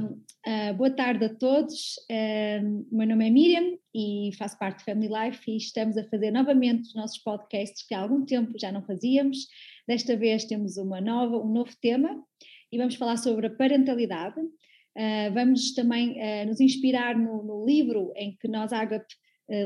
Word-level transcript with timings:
Uh, 0.00 0.74
boa 0.74 0.90
tarde 0.90 1.24
a 1.24 1.34
todos. 1.34 1.96
Uh, 2.10 2.86
meu 2.90 3.06
nome 3.06 3.26
é 3.26 3.30
Miriam 3.30 3.78
e 3.94 4.30
faço 4.38 4.58
parte 4.58 4.78
do 4.78 4.84
Family 4.84 5.08
Life 5.08 5.50
e 5.50 5.56
estamos 5.56 5.96
a 5.96 6.04
fazer 6.04 6.30
novamente 6.30 6.82
os 6.82 6.94
nossos 6.94 7.18
podcasts 7.18 7.86
que 7.86 7.94
há 7.94 8.00
algum 8.00 8.24
tempo 8.24 8.58
já 8.58 8.72
não 8.72 8.82
fazíamos. 8.82 9.46
Desta 9.86 10.16
vez 10.16 10.44
temos 10.44 10.76
uma 10.76 11.00
nova, 11.00 11.36
um 11.36 11.52
novo 11.52 11.72
tema 11.80 12.24
e 12.72 12.78
vamos 12.78 12.94
falar 12.94 13.16
sobre 13.16 13.48
a 13.48 13.50
parentalidade. 13.50 14.40
Uh, 14.40 15.32
vamos 15.34 15.74
também 15.74 16.16
nos 16.46 16.60
inspirar 16.60 17.16
no, 17.16 17.42
no, 17.42 17.64
livro 17.64 18.12
em 18.16 18.36
que 18.36 18.48
nós, 18.48 18.72
Agape, 18.72 19.14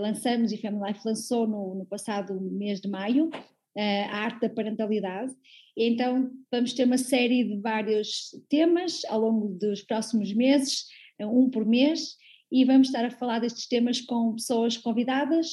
lançamos 0.01 0.51
e 0.51 0.57
Family 0.57 0.93
Life 0.93 1.01
lançou 1.05 1.47
no, 1.47 1.75
no 1.75 1.87
passado 1.87 2.41
mês 2.41 2.81
de 2.81 2.89
maio, 2.89 3.31
a 3.77 4.17
arte 4.19 4.41
da 4.41 4.51
parentalidade. 4.51 5.33
Então, 5.77 6.31
vamos 6.51 6.73
ter 6.73 6.85
uma 6.85 6.99
série 6.99 7.43
de 7.45 7.61
vários 7.61 8.31
temas 8.49 9.05
ao 9.07 9.21
longo 9.21 9.49
dos 9.59 9.83
próximos 9.83 10.33
meses, 10.33 10.85
um 11.21 11.51
por 11.51 11.67
mês, 11.67 12.17
e 12.51 12.65
vamos 12.65 12.89
estar 12.89 13.05
a 13.05 13.11
falar 13.11 13.41
destes 13.41 13.67
temas 13.67 14.01
com 14.01 14.35
pessoas 14.35 14.77
convidadas 14.77 15.49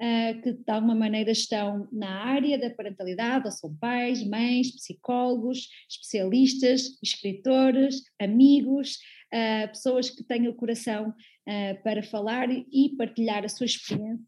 uh, 0.00 0.42
que 0.42 0.52
de 0.52 0.70
alguma 0.70 0.94
maneira 0.94 1.30
estão 1.30 1.88
na 1.92 2.24
área 2.24 2.58
da 2.58 2.70
parentalidade, 2.70 3.46
ou 3.46 3.52
são 3.52 3.74
pais, 3.76 4.24
mães, 4.26 4.74
psicólogos, 4.74 5.68
especialistas, 5.88 6.98
escritores, 7.02 8.02
amigos, 8.20 8.98
uh, 9.32 9.68
pessoas 9.68 10.10
que 10.10 10.22
têm 10.24 10.48
o 10.48 10.54
coração 10.54 11.08
uh, 11.10 11.82
para 11.82 12.02
falar 12.02 12.48
e 12.50 12.94
partilhar 12.96 13.44
a 13.44 13.48
sua 13.48 13.66
experiência 13.66 14.24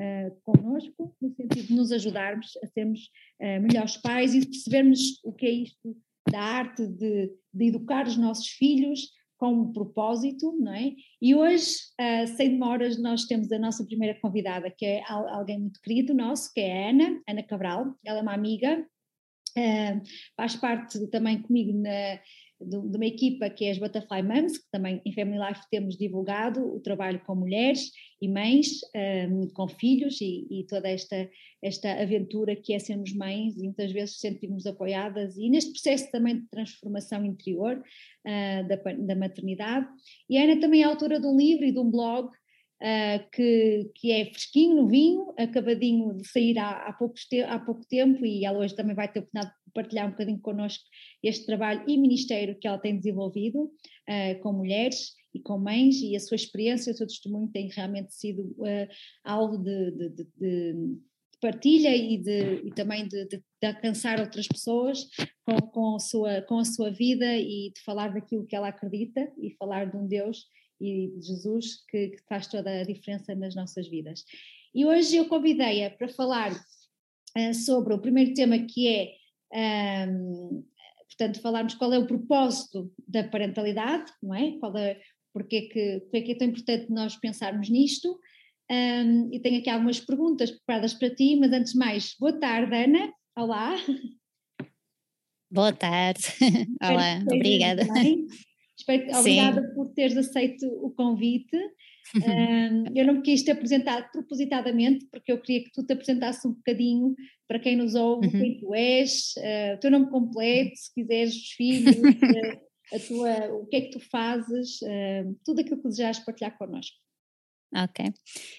uh, 0.00 0.40
connosco, 0.42 1.14
no 1.20 1.30
sentido 1.34 1.66
de 1.66 1.74
nos 1.74 1.92
ajudarmos 1.92 2.56
a 2.62 2.66
sermos 2.68 3.00
uh, 3.40 3.60
melhores 3.60 3.96
pais 3.98 4.34
e 4.34 4.46
percebermos 4.46 5.20
o 5.24 5.32
que 5.32 5.46
é 5.46 5.50
isto 5.50 5.96
da 6.30 6.40
arte 6.40 6.86
de, 6.86 7.30
de 7.52 7.66
educar 7.66 8.06
os 8.06 8.16
nossos 8.16 8.48
filhos 8.48 9.00
com 9.36 9.52
um 9.54 9.72
propósito, 9.72 10.54
não 10.60 10.74
é? 10.74 10.92
E 11.20 11.34
hoje, 11.34 11.74
uh, 11.98 12.26
sem 12.36 12.50
demoras, 12.50 13.00
nós 13.00 13.24
temos 13.24 13.50
a 13.50 13.58
nossa 13.58 13.84
primeira 13.86 14.18
convidada, 14.20 14.70
que 14.70 14.84
é 14.84 15.02
alguém 15.08 15.58
muito 15.58 15.80
querido 15.80 16.14
nosso, 16.14 16.52
que 16.52 16.60
é 16.60 16.86
a 16.86 16.90
Ana, 16.90 17.22
Ana 17.26 17.42
Cabral, 17.42 17.94
ela 18.04 18.18
é 18.18 18.22
uma 18.22 18.34
amiga, 18.34 18.86
faz 20.36 20.56
parte 20.56 21.06
também 21.08 21.40
comigo 21.42 21.72
na, 21.72 22.20
de, 22.60 22.76
uma 22.76 23.06
equipa 23.06 23.48
que 23.48 23.64
é 23.64 23.70
as 23.70 23.78
Butterfly 23.78 24.22
Moms, 24.22 24.58
que 24.58 24.70
também 24.70 25.00
em 25.04 25.12
Family 25.12 25.38
Life 25.38 25.62
temos 25.70 25.96
divulgado 25.96 26.60
o 26.60 26.80
trabalho 26.80 27.20
com 27.24 27.34
mulheres 27.34 27.90
e 28.20 28.28
mães, 28.28 28.80
um, 29.30 29.48
com 29.48 29.66
filhos 29.66 30.20
e, 30.20 30.46
e, 30.50 30.66
toda 30.66 30.88
esta, 30.88 31.28
esta 31.62 31.92
aventura 31.92 32.54
que 32.54 32.74
é 32.74 32.78
sermos 32.78 33.14
mães 33.14 33.56
e 33.56 33.62
muitas 33.62 33.90
vezes 33.92 34.20
sentimos 34.20 34.66
apoiadas 34.66 35.36
e 35.38 35.48
neste 35.48 35.72
processo 35.72 36.10
também 36.10 36.40
de 36.40 36.48
transformação 36.50 37.24
interior 37.24 37.78
uh, 37.78 38.68
da, 38.68 38.76
da 38.76 39.16
maternidade. 39.16 39.86
E 40.28 40.36
a 40.36 40.44
Ana 40.44 40.60
também 40.60 40.82
é 40.82 40.84
autora 40.84 41.18
de 41.18 41.26
um 41.26 41.36
livro 41.36 41.64
e 41.64 41.72
de 41.72 41.78
um 41.78 41.90
blog 41.90 42.30
Uh, 42.82 43.28
que, 43.30 43.90
que 43.94 44.10
é 44.10 44.24
fresquinho, 44.24 44.76
novinho, 44.76 45.34
acabadinho 45.36 46.16
de 46.16 46.26
sair 46.26 46.58
há, 46.58 46.88
há, 46.88 46.92
pouco, 46.94 47.14
há 47.46 47.58
pouco 47.58 47.84
tempo 47.86 48.24
e 48.24 48.46
ela 48.46 48.58
hoje 48.58 48.74
também 48.74 48.96
vai 48.96 49.06
ter 49.06 49.18
oportunidade 49.18 49.54
de 49.66 49.72
partilhar 49.74 50.06
um 50.06 50.12
bocadinho 50.12 50.40
connosco 50.40 50.82
este 51.22 51.44
trabalho 51.44 51.84
e 51.86 51.98
ministério 51.98 52.58
que 52.58 52.66
ela 52.66 52.78
tem 52.78 52.96
desenvolvido 52.96 53.64
uh, 53.64 54.40
com 54.42 54.54
mulheres 54.54 55.12
e 55.34 55.40
com 55.40 55.58
mães 55.58 56.00
e 56.00 56.16
a 56.16 56.20
sua 56.20 56.36
experiência, 56.36 56.92
o 56.92 56.96
seu 56.96 57.06
testemunho 57.06 57.48
tem 57.48 57.68
realmente 57.68 58.14
sido 58.14 58.56
uh, 58.58 59.58
de, 59.62 59.90
de, 59.90 60.08
de, 60.08 60.24
de 60.38 60.98
partilha 61.40 61.96
e, 61.96 62.18
de, 62.18 62.66
e 62.66 62.70
também 62.70 63.06
de, 63.08 63.26
de, 63.26 63.38
de, 63.38 63.66
alcançar 63.66 64.20
outras 64.20 64.46
pessoas 64.46 65.06
com, 65.44 65.56
com, 65.68 65.96
a 65.96 65.98
sua, 65.98 66.42
com 66.42 66.58
a 66.58 66.64
sua 66.64 66.90
vida 66.90 67.36
e 67.36 67.72
de 67.74 67.82
falar 67.84 68.12
daquilo 68.12 68.46
que 68.46 68.54
ela 68.54 68.68
acredita 68.68 69.32
e 69.38 69.50
falar 69.56 69.90
de 69.90 69.96
um 69.96 70.06
Deus 70.06 70.46
e 70.80 71.08
de 71.08 71.26
Jesus 71.26 71.84
que, 71.88 72.08
que 72.08 72.22
faz 72.28 72.46
toda 72.46 72.70
a 72.70 72.84
diferença 72.84 73.34
nas 73.34 73.54
nossas 73.54 73.86
vidas. 73.88 74.24
E 74.74 74.86
hoje 74.86 75.16
eu 75.16 75.28
convidei-a 75.28 75.90
para 75.90 76.08
falar 76.08 76.52
uh, 76.52 77.54
sobre 77.54 77.94
o 77.94 78.00
primeiro 78.00 78.34
tema 78.34 78.58
que 78.58 78.88
é, 78.88 80.08
um, 80.08 80.64
portanto, 81.08 81.40
falarmos 81.40 81.74
qual 81.74 81.92
é 81.92 81.98
o 81.98 82.06
propósito 82.06 82.92
da 83.06 83.24
parentalidade, 83.24 84.12
não 84.22 84.34
é? 84.34 84.52
Qual 84.58 84.76
é 84.76 85.00
porque 85.32 85.56
é 85.56 85.62
que, 85.62 86.00
porque 86.00 86.16
é, 86.16 86.20
que 86.22 86.32
é 86.32 86.34
tão 86.34 86.48
importante 86.48 86.90
nós 86.90 87.16
pensarmos 87.16 87.68
nisto. 87.68 88.18
Um, 88.70 89.32
e 89.32 89.40
tenho 89.40 89.58
aqui 89.58 89.68
algumas 89.68 89.98
perguntas 89.98 90.50
preparadas 90.50 90.94
para 90.94 91.14
ti, 91.14 91.36
mas 91.36 91.52
antes 91.52 91.72
de 91.72 91.78
mais, 91.78 92.14
boa 92.18 92.32
tarde, 92.32 92.74
Ana. 92.74 93.12
Olá. 93.36 93.74
Boa 95.50 95.72
tarde. 95.72 96.22
Olá, 96.80 97.18
obrigada. 97.32 97.82
Espero, 98.76 99.18
obrigada 99.18 99.69
teres 99.94 100.16
aceito 100.16 100.66
o 100.66 100.90
convite. 100.90 101.56
Um, 102.16 102.84
eu 102.94 103.06
não 103.06 103.14
me 103.14 103.22
quis 103.22 103.42
te 103.42 103.50
apresentar 103.50 104.10
propositadamente, 104.10 105.06
porque 105.10 105.30
eu 105.30 105.40
queria 105.40 105.64
que 105.64 105.72
tu 105.72 105.84
te 105.84 105.92
apresentasses 105.92 106.44
um 106.44 106.52
bocadinho 106.52 107.14
para 107.46 107.58
quem 107.58 107.76
nos 107.76 107.94
ouve, 107.94 108.26
uhum. 108.26 108.32
quem 108.32 108.58
tu 108.58 108.74
és, 108.74 109.34
uh, 109.38 109.74
o 109.74 109.80
teu 109.80 109.90
nome 109.90 110.10
completo, 110.10 110.76
se 110.76 110.94
quiseres, 110.94 111.34
os 111.34 111.50
filhos, 111.52 111.96
a 112.92 112.98
tua, 112.98 113.54
o 113.54 113.66
que 113.66 113.76
é 113.76 113.80
que 113.82 113.90
tu 113.90 114.00
fazes, 114.00 114.80
uh, 114.82 115.38
tudo 115.44 115.60
aquilo 115.60 115.80
que 115.80 115.88
desejas 115.88 116.18
partilhar 116.20 116.56
connosco. 116.56 116.96
Ok, 117.72 118.04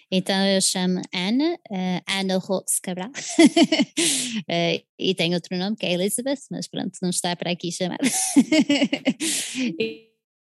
então 0.10 0.46
eu 0.46 0.62
chamo 0.62 1.02
Ana, 1.14 1.56
uh, 1.70 2.02
Ana 2.08 2.38
Rox 2.38 2.80
Cabral, 2.80 3.10
uh, 3.10 4.86
e 4.98 5.14
tenho 5.16 5.34
outro 5.34 5.58
nome 5.58 5.76
que 5.76 5.86
é 5.86 5.92
Elizabeth, 5.92 6.40
mas 6.50 6.70
pronto, 6.70 6.98
não 7.02 7.10
está 7.10 7.36
para 7.36 7.52
aqui 7.52 7.74
chamada. 7.74 8.06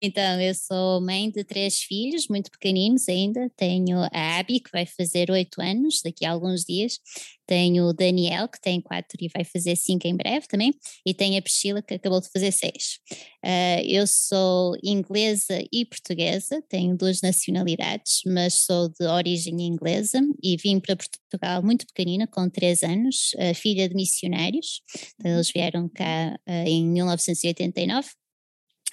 Então, 0.05 0.41
eu 0.41 0.53
sou 0.53 1.01
mãe 1.01 1.31
de 1.31 1.45
três 1.45 1.79
filhos, 1.79 2.27
muito 2.29 2.51
pequeninos 2.51 3.09
ainda. 3.09 3.49
Tenho 3.57 4.01
a 4.13 4.39
Abby, 4.41 4.59
que 4.59 4.73
vai 4.73 4.85
fazer 4.85 5.31
oito 5.31 5.63
anos 5.63 6.01
daqui 6.05 6.25
a 6.25 6.33
alguns 6.33 6.65
dias. 6.65 6.99
Tenho 7.47 7.85
o 7.87 7.93
Daniel, 7.93 8.49
que 8.49 8.61
tem 8.61 8.81
quatro 8.81 9.17
e 9.21 9.29
vai 9.29 9.45
fazer 9.45 9.77
cinco 9.77 10.09
em 10.09 10.17
breve 10.17 10.49
também. 10.49 10.75
E 11.07 11.15
tenho 11.15 11.39
a 11.39 11.43
Priscila, 11.43 11.81
que 11.81 11.95
acabou 11.95 12.21
de 12.21 12.29
fazer 12.31 12.51
seis. 12.51 12.99
Uh, 13.45 13.79
eu 13.87 14.05
sou 14.09 14.77
inglesa 14.83 15.63
e 15.73 15.85
portuguesa, 15.85 16.61
tenho 16.69 16.97
duas 16.97 17.21
nacionalidades, 17.21 18.23
mas 18.27 18.55
sou 18.55 18.89
de 18.89 19.07
origem 19.07 19.63
inglesa 19.63 20.21
e 20.43 20.57
vim 20.57 20.81
para 20.81 20.97
Portugal 20.97 21.63
muito 21.63 21.87
pequenina, 21.87 22.27
com 22.27 22.51
três 22.51 22.83
anos, 22.83 23.31
uh, 23.37 23.55
filha 23.55 23.89
de 23.89 23.95
missionários. 23.95 24.83
Então, 25.21 25.31
eles 25.33 25.53
vieram 25.53 25.89
cá 25.89 26.37
uh, 26.49 26.69
em 26.69 26.85
1989 26.89 28.11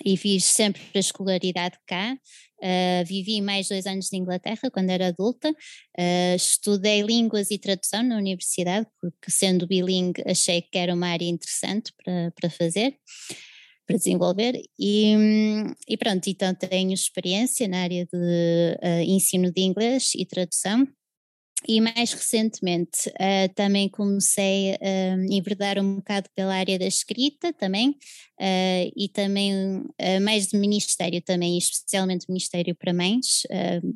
e 0.05 0.17
fiz 0.17 0.45
sempre 0.45 0.81
a 0.95 0.99
escolaridade 0.99 1.77
cá. 1.85 2.17
Uh, 2.61 3.05
vivi 3.05 3.41
mais 3.41 3.69
dois 3.69 3.85
anos 3.85 4.09
na 4.11 4.17
Inglaterra 4.17 4.69
quando 4.71 4.89
era 4.89 5.07
adulta. 5.07 5.49
Uh, 5.49 6.35
estudei 6.35 7.01
línguas 7.01 7.51
e 7.51 7.57
tradução 7.57 8.03
na 8.03 8.17
universidade, 8.17 8.85
porque 8.99 9.31
sendo 9.31 9.65
bilingue 9.65 10.21
achei 10.25 10.61
que 10.61 10.77
era 10.77 10.93
uma 10.93 11.07
área 11.07 11.25
interessante 11.25 11.93
para, 12.03 12.31
para 12.31 12.49
fazer, 12.49 12.97
para 13.87 13.97
desenvolver. 13.97 14.61
E, 14.77 15.15
e 15.87 15.97
pronto, 15.97 16.27
então 16.27 16.53
tenho 16.53 16.93
experiência 16.93 17.67
na 17.67 17.83
área 17.83 18.05
de 18.05 18.17
uh, 18.17 19.01
ensino 19.03 19.51
de 19.51 19.61
inglês 19.61 20.11
e 20.15 20.25
tradução. 20.25 20.85
E 21.67 21.81
mais 21.81 22.13
recentemente 22.13 23.09
uh, 23.09 23.53
também 23.53 23.89
comecei 23.89 24.75
a 24.75 25.17
uh, 25.17 25.23
enverdar 25.29 25.77
um 25.77 25.97
bocado 25.97 26.29
pela 26.33 26.55
área 26.55 26.79
da 26.79 26.85
escrita 26.85 27.51
também 27.51 27.89
uh, 27.89 28.91
e 28.95 29.09
também 29.09 29.81
uh, 29.81 30.21
mais 30.21 30.47
de 30.47 30.57
ministério 30.57 31.21
também, 31.21 31.57
especialmente 31.57 32.27
ministério 32.29 32.73
para 32.73 32.93
mães, 32.93 33.41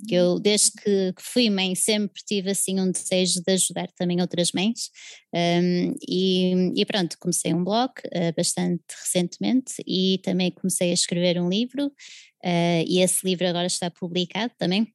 que 0.08 0.14
eu 0.14 0.40
desde 0.40 0.72
que, 0.72 1.14
que, 1.14 1.24
fui 1.24 1.50
mãe 1.50 1.74
sempre 1.74 2.22
tive 2.26 2.52
assim 2.52 2.82
um 2.82 2.92
desejo 2.92 3.42
de 3.42 3.54
ajudar 3.54 3.88
também 3.96 4.20
outras 4.20 4.52
mães. 4.52 4.90
Um, 5.34 5.96
e, 6.08 6.74
e, 6.76 6.86
pronto, 6.86 7.18
comecei 7.20 7.54
um 7.54 7.64
blog 7.64 7.94
bastante 8.36 8.84
recentemente 8.90 9.76
e 9.88 10.20
também 10.24 10.52
comecei 10.52 10.92
a 10.92 10.94
escrever 10.94 11.42
um 11.42 11.50
livro. 11.50 11.92
E 12.44 13.00
esse 13.00 13.26
livro 13.26 13.48
agora 13.48 13.68
está 13.68 13.90
publicado 13.90 14.54
também 14.58 14.94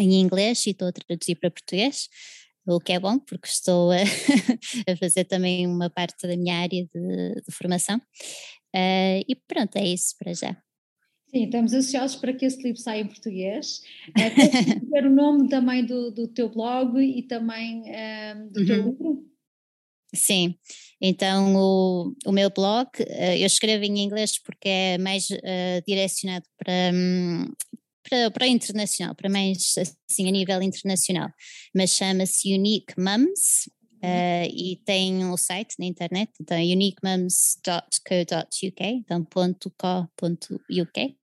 em 0.00 0.20
inglês 0.20 0.66
e 0.66 0.70
estou 0.70 0.88
a 0.88 0.92
traduzir 0.92 1.36
para 1.36 1.50
português, 1.50 2.08
o 2.66 2.80
que 2.80 2.92
é 2.92 3.00
bom 3.00 3.18
porque 3.18 3.48
estou 3.48 3.90
a, 3.90 3.96
a 4.92 4.96
fazer 4.96 5.24
também 5.24 5.66
uma 5.66 5.90
parte 5.90 6.26
da 6.26 6.36
minha 6.36 6.58
área 6.58 6.86
de, 6.94 7.34
de 7.34 7.52
formação. 7.52 7.98
Uh, 8.74 9.22
e 9.28 9.36
pronto, 9.48 9.76
é 9.76 9.84
isso 9.84 10.14
para 10.18 10.32
já. 10.32 10.56
Sim, 11.30 11.44
estamos 11.44 11.72
ansiosos 11.72 12.16
para 12.16 12.32
que 12.32 12.44
esse 12.44 12.60
livro 12.62 12.80
saia 12.80 13.02
em 13.02 13.06
português. 13.06 13.80
Uh, 14.10 14.80
dizer 14.80 15.06
o 15.06 15.10
nome 15.10 15.48
também 15.48 15.84
do, 15.84 16.10
do 16.10 16.26
teu 16.26 16.48
blog 16.48 16.98
e 17.00 17.22
também 17.22 17.82
uh, 17.82 18.50
do 18.50 18.66
teu 18.66 18.82
uhum. 18.82 18.90
livro? 18.90 19.26
Sim, 20.12 20.56
então 21.00 21.54
o, 21.54 22.12
o 22.26 22.32
meu 22.32 22.50
blog, 22.50 22.88
eu 23.38 23.46
escrevo 23.46 23.84
em 23.84 24.00
inglês 24.00 24.42
porque 24.42 24.68
é 24.68 24.98
mais 24.98 25.30
uh, 25.30 25.82
direcionado 25.86 26.44
para, 26.58 26.90
um, 26.92 27.44
para, 28.02 28.30
para 28.30 28.46
internacional, 28.46 29.14
para 29.14 29.30
mães 29.30 29.74
assim 30.10 30.28
a 30.28 30.30
nível 30.30 30.62
internacional, 30.62 31.28
mas 31.74 31.90
chama-se 31.90 32.54
Unique 32.54 32.94
Mums 32.98 33.68
Uh, 34.02 34.48
e 34.48 34.80
tem 34.86 35.26
um 35.26 35.36
site 35.36 35.74
na 35.78 35.84
internet, 35.84 36.32
então 36.40 36.56
é 36.56 36.62
uniquemoms.co.uk, 36.62 38.82
então 38.82 39.22
.co.uk 39.76 41.16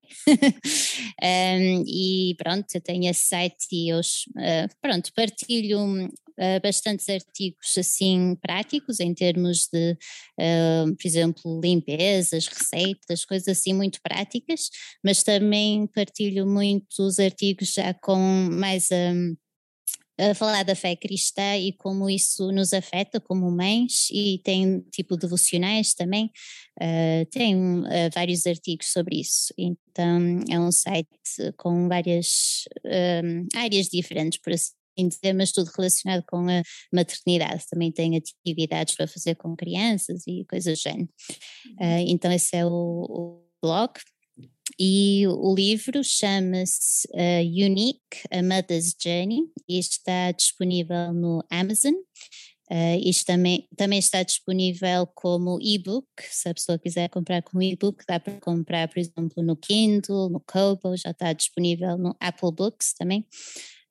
um, 1.24 1.84
e 1.88 2.36
pronto, 2.38 2.68
eu 2.72 2.82
tenho 2.82 3.10
esse 3.10 3.26
site 3.26 3.66
e 3.72 3.90
eu 3.90 4.00
uh, 4.00 4.70
pronto, 4.80 5.12
partilho 5.16 6.08
uh, 6.40 6.62
bastantes 6.62 7.10
artigos 7.10 7.78
assim 7.78 8.36
práticos 8.42 9.00
em 9.00 9.14
termos 9.14 9.68
de, 9.72 9.98
por 10.98 11.08
exemplo, 11.08 11.60
limpezas, 11.62 12.48
receitas, 12.48 13.26
coisas 13.26 13.48
assim 13.48 13.74
muito 13.74 14.00
práticas, 14.02 14.70
mas 15.04 15.24
também 15.24 15.88
partilho 15.88 16.46
muitos 16.46 17.20
artigos 17.20 17.74
já 17.74 17.94
com 17.94 18.18
mais 18.52 18.90
um, 18.92 19.36
a 20.20 20.34
falar 20.34 20.64
da 20.64 20.76
fé 20.76 20.96
cristã 20.96 21.56
e 21.58 21.72
como 21.74 22.10
isso 22.10 22.52
nos 22.52 22.74
afeta 22.74 23.20
como 23.20 23.52
mães 23.52 24.08
e 24.12 24.42
tem 24.44 24.82
tipo 24.92 25.16
devocionais 25.16 25.94
também, 25.94 26.32
uh, 26.82 27.26
tem 27.30 27.56
uh, 27.56 27.86
vários 28.14 28.46
artigos 28.48 28.88
sobre 28.92 29.20
isso, 29.20 29.54
então 29.58 30.40
é 30.50 30.60
um 30.60 30.72
site 30.72 31.08
com 31.56 31.88
várias 31.88 32.64
um, 33.24 33.48
áreas 33.56 33.88
diferentes 33.88 34.40
por 34.40 34.54
assim 34.54 34.77
mas 35.36 35.52
tudo 35.52 35.72
relacionado 35.76 36.24
com 36.28 36.48
a 36.50 36.62
maternidade, 36.94 37.66
também 37.70 37.92
tem 37.92 38.18
atividades 38.18 38.96
para 38.96 39.08
fazer 39.08 39.36
com 39.36 39.56
crianças 39.56 40.24
e 40.28 40.46
coisas 40.50 40.78
do 40.78 40.82
género, 40.82 41.10
uh, 41.80 42.04
então 42.08 42.32
esse 42.32 42.56
é 42.56 42.66
o, 42.66 42.70
o 42.70 43.44
blog, 43.62 43.92
e 44.80 45.26
o 45.28 45.56
livro 45.56 46.04
chama-se 46.04 47.08
uh, 47.08 47.66
Unique, 47.66 48.28
A 48.32 48.44
Mother's 48.44 48.96
Journey 49.02 49.42
e 49.68 49.80
está 49.80 50.32
disponível 50.32 51.14
no 51.14 51.44
Amazon. 51.50 51.94
Uh, 52.70 53.00
isto 53.02 53.26
também, 53.26 53.66
também 53.78 53.98
está 53.98 54.22
disponível 54.24 55.08
como 55.16 55.58
e-book, 55.62 56.06
se 56.30 56.50
a 56.50 56.54
pessoa 56.54 56.78
quiser 56.78 57.08
comprar 57.08 57.42
como 57.42 57.64
e-book, 57.64 58.04
dá 58.06 58.20
para 58.20 58.42
comprar, 58.42 58.90
por 58.90 59.00
exemplo, 59.00 59.42
no 59.42 59.56
Kindle, 59.56 60.30
no 60.30 60.42
Kobo, 60.42 60.98
já 60.98 61.12
está 61.12 61.32
disponível 61.32 61.98
no 61.98 62.14
Apple 62.20 62.52
Books 62.52 62.94
também. 62.94 63.26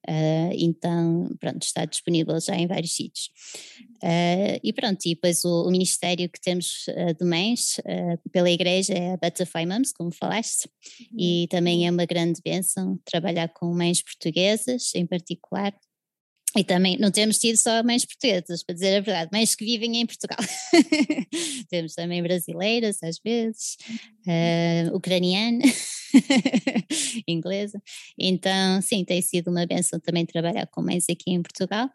Uh, 0.08 0.52
então, 0.52 1.28
pronto, 1.40 1.62
está 1.62 1.84
disponível 1.84 2.38
já 2.40 2.54
em 2.54 2.66
vários 2.66 2.94
sítios. 2.94 3.30
Uh, 4.02 4.60
e 4.62 4.72
pronto, 4.72 5.04
e 5.04 5.14
depois 5.14 5.44
o, 5.44 5.66
o 5.66 5.70
ministério 5.70 6.28
que 6.28 6.40
temos 6.40 6.86
uh, 6.88 7.14
de 7.18 7.24
mães 7.24 7.80
pela 8.30 8.50
igreja 8.50 8.94
é 8.94 9.12
a 9.12 9.16
Butterfly 9.16 9.66
Moms, 9.66 9.92
como 9.92 10.12
falaste, 10.12 10.68
uhum. 11.00 11.16
e 11.18 11.48
também 11.48 11.86
é 11.86 11.90
uma 11.90 12.04
grande 12.04 12.40
bênção 12.44 12.98
trabalhar 13.04 13.48
com 13.48 13.74
mães 13.74 14.02
portuguesas 14.02 14.94
em 14.94 15.06
particular, 15.06 15.74
e 16.56 16.64
também 16.64 16.96
não 16.98 17.10
temos 17.10 17.38
tido 17.38 17.56
só 17.56 17.82
mães 17.82 18.04
portuguesas, 18.04 18.62
para 18.62 18.74
dizer 18.74 18.96
a 18.96 19.00
verdade, 19.00 19.30
mães 19.32 19.54
que 19.54 19.64
vivem 19.64 19.98
em 19.98 20.06
Portugal. 20.06 20.38
temos 21.68 21.94
também 21.94 22.22
brasileiras, 22.22 23.02
às 23.02 23.18
vezes, 23.18 23.76
uh, 24.26 24.96
ucraniana, 24.96 25.62
inglesa. 27.28 27.80
Então, 28.18 28.80
sim, 28.80 29.04
tem 29.04 29.20
sido 29.20 29.50
uma 29.50 29.66
benção 29.66 30.00
também 30.00 30.24
trabalhar 30.24 30.66
com 30.68 30.82
mães 30.82 31.04
aqui 31.10 31.30
em 31.30 31.42
Portugal. 31.42 31.90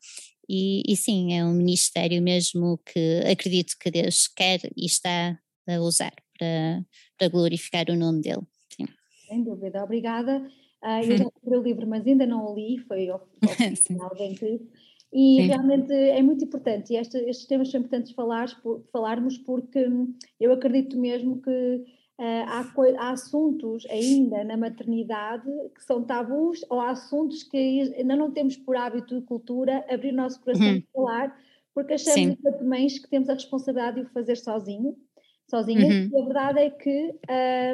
E, 0.48 0.84
e 0.86 0.96
sim, 0.96 1.34
é 1.34 1.46
um 1.46 1.54
ministério 1.54 2.22
mesmo 2.22 2.80
que 2.86 3.22
acredito 3.32 3.76
que 3.80 3.90
Deus 3.90 4.28
quer 4.28 4.60
e 4.76 4.86
está 4.86 5.40
a 5.68 5.80
usar 5.80 6.14
para, 6.38 6.86
para 7.18 7.28
glorificar 7.30 7.90
o 7.90 7.96
nome 7.96 8.22
dele. 8.22 8.42
Sim. 8.76 8.86
Sem 9.28 9.44
dúvida, 9.44 9.84
obrigada. 9.84 10.46
Uh, 10.84 11.12
eu 11.12 11.18
já 11.18 11.24
li 11.26 11.58
o 11.58 11.62
livro, 11.62 11.88
mas 11.88 12.06
ainda 12.08 12.26
não 12.26 12.46
o 12.46 12.56
li, 12.56 12.80
foi 12.80 13.10
ao, 13.10 13.28
ao 14.00 14.16
bem 14.18 14.34
que 14.34 14.60
e 15.14 15.42
Sim. 15.42 15.48
realmente 15.48 15.94
é 15.94 16.24
muito 16.24 16.46
importante, 16.46 16.94
e 16.94 16.96
este, 16.96 17.18
estes 17.18 17.46
temas 17.46 17.70
são 17.70 17.82
importantes 17.82 18.14
falar, 18.14 18.48
por, 18.62 18.82
falarmos 18.94 19.38
porque 19.38 19.86
eu 20.40 20.54
acredito 20.54 20.98
mesmo 20.98 21.42
que 21.42 21.52
uh, 21.52 22.44
há, 22.48 22.74
há, 22.98 23.12
assuntos 23.12 23.86
ainda 23.90 24.46
na 24.46 24.56
maternidade 24.56 25.50
que 25.76 25.84
são 25.84 26.06
tabus, 26.06 26.64
ou 26.70 26.80
há 26.80 26.92
assuntos 26.92 27.44
que 27.44 27.58
ainda 27.98 28.16
não 28.16 28.32
temos 28.32 28.56
por 28.56 28.78
hábito 28.78 29.20
de 29.20 29.26
cultura 29.26 29.86
abrir 29.90 30.14
o 30.14 30.16
nosso 30.16 30.40
coração 30.40 30.66
uhum. 30.66 30.84
falar, 30.94 31.38
porque 31.76 31.94
achamos 31.94 32.18
enquanto 32.18 32.64
mães 32.64 32.98
que 32.98 33.10
temos 33.10 33.28
a 33.28 33.34
responsabilidade 33.34 34.00
de 34.00 34.08
o 34.08 34.14
fazer 34.14 34.38
sozinho, 34.38 34.96
sozinhas, 35.50 35.94
uhum. 35.94 36.10
e 36.10 36.22
a 36.22 36.26
verdade 36.26 36.60
é 36.60 36.70
que 36.70 37.16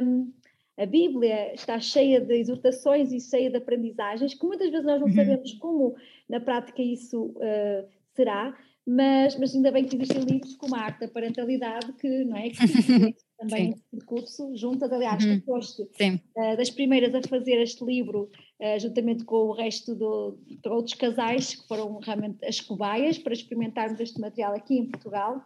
um, 0.04 0.34
a 0.78 0.86
Bíblia 0.86 1.54
está 1.54 1.80
cheia 1.80 2.22
de 2.22 2.36
exortações 2.36 3.12
e 3.12 3.20
cheia 3.20 3.50
de 3.50 3.58
aprendizagens, 3.58 4.34
que 4.34 4.46
muitas 4.46 4.70
vezes 4.70 4.86
nós 4.86 5.00
não 5.00 5.08
uhum. 5.08 5.16
sabemos 5.16 5.54
como 5.54 5.96
na 6.30 6.40
prática 6.40 6.82
isso 6.82 7.26
uh, 7.26 7.88
será, 8.14 8.56
mas, 8.86 9.38
mas 9.38 9.54
ainda 9.54 9.70
bem 9.70 9.84
que 9.84 9.98
existem 9.98 10.22
livros 10.22 10.56
como 10.56 10.74
a 10.76 10.80
Arte 10.80 11.02
da 11.02 11.08
Parentalidade, 11.10 11.92
que, 11.94 12.24
não 12.24 12.38
é, 12.38 12.50
que 12.50 12.58
também 13.38 13.72
esse 13.72 13.84
percurso, 13.92 14.56
juntas, 14.56 14.90
aliás, 14.94 15.26
uhum. 15.26 15.40
tu 15.42 15.46
foste 15.46 15.82
uh, 15.82 16.58
das 16.58 16.70
primeiras 16.70 17.14
a 17.14 17.22
fazer 17.28 17.62
este 17.62 17.84
livro, 17.84 18.30
uh, 18.62 18.80
juntamente 18.80 19.26
com 19.26 19.48
o 19.48 19.52
resto 19.52 19.94
do, 19.94 20.40
de 20.46 20.70
outros 20.70 20.96
casais, 20.96 21.56
que 21.56 21.68
foram 21.68 22.00
realmente 22.00 22.46
as 22.46 22.62
cobaias, 22.62 23.18
para 23.18 23.34
experimentarmos 23.34 24.00
este 24.00 24.22
material 24.22 24.54
aqui 24.54 24.78
em 24.78 24.86
Portugal. 24.90 25.44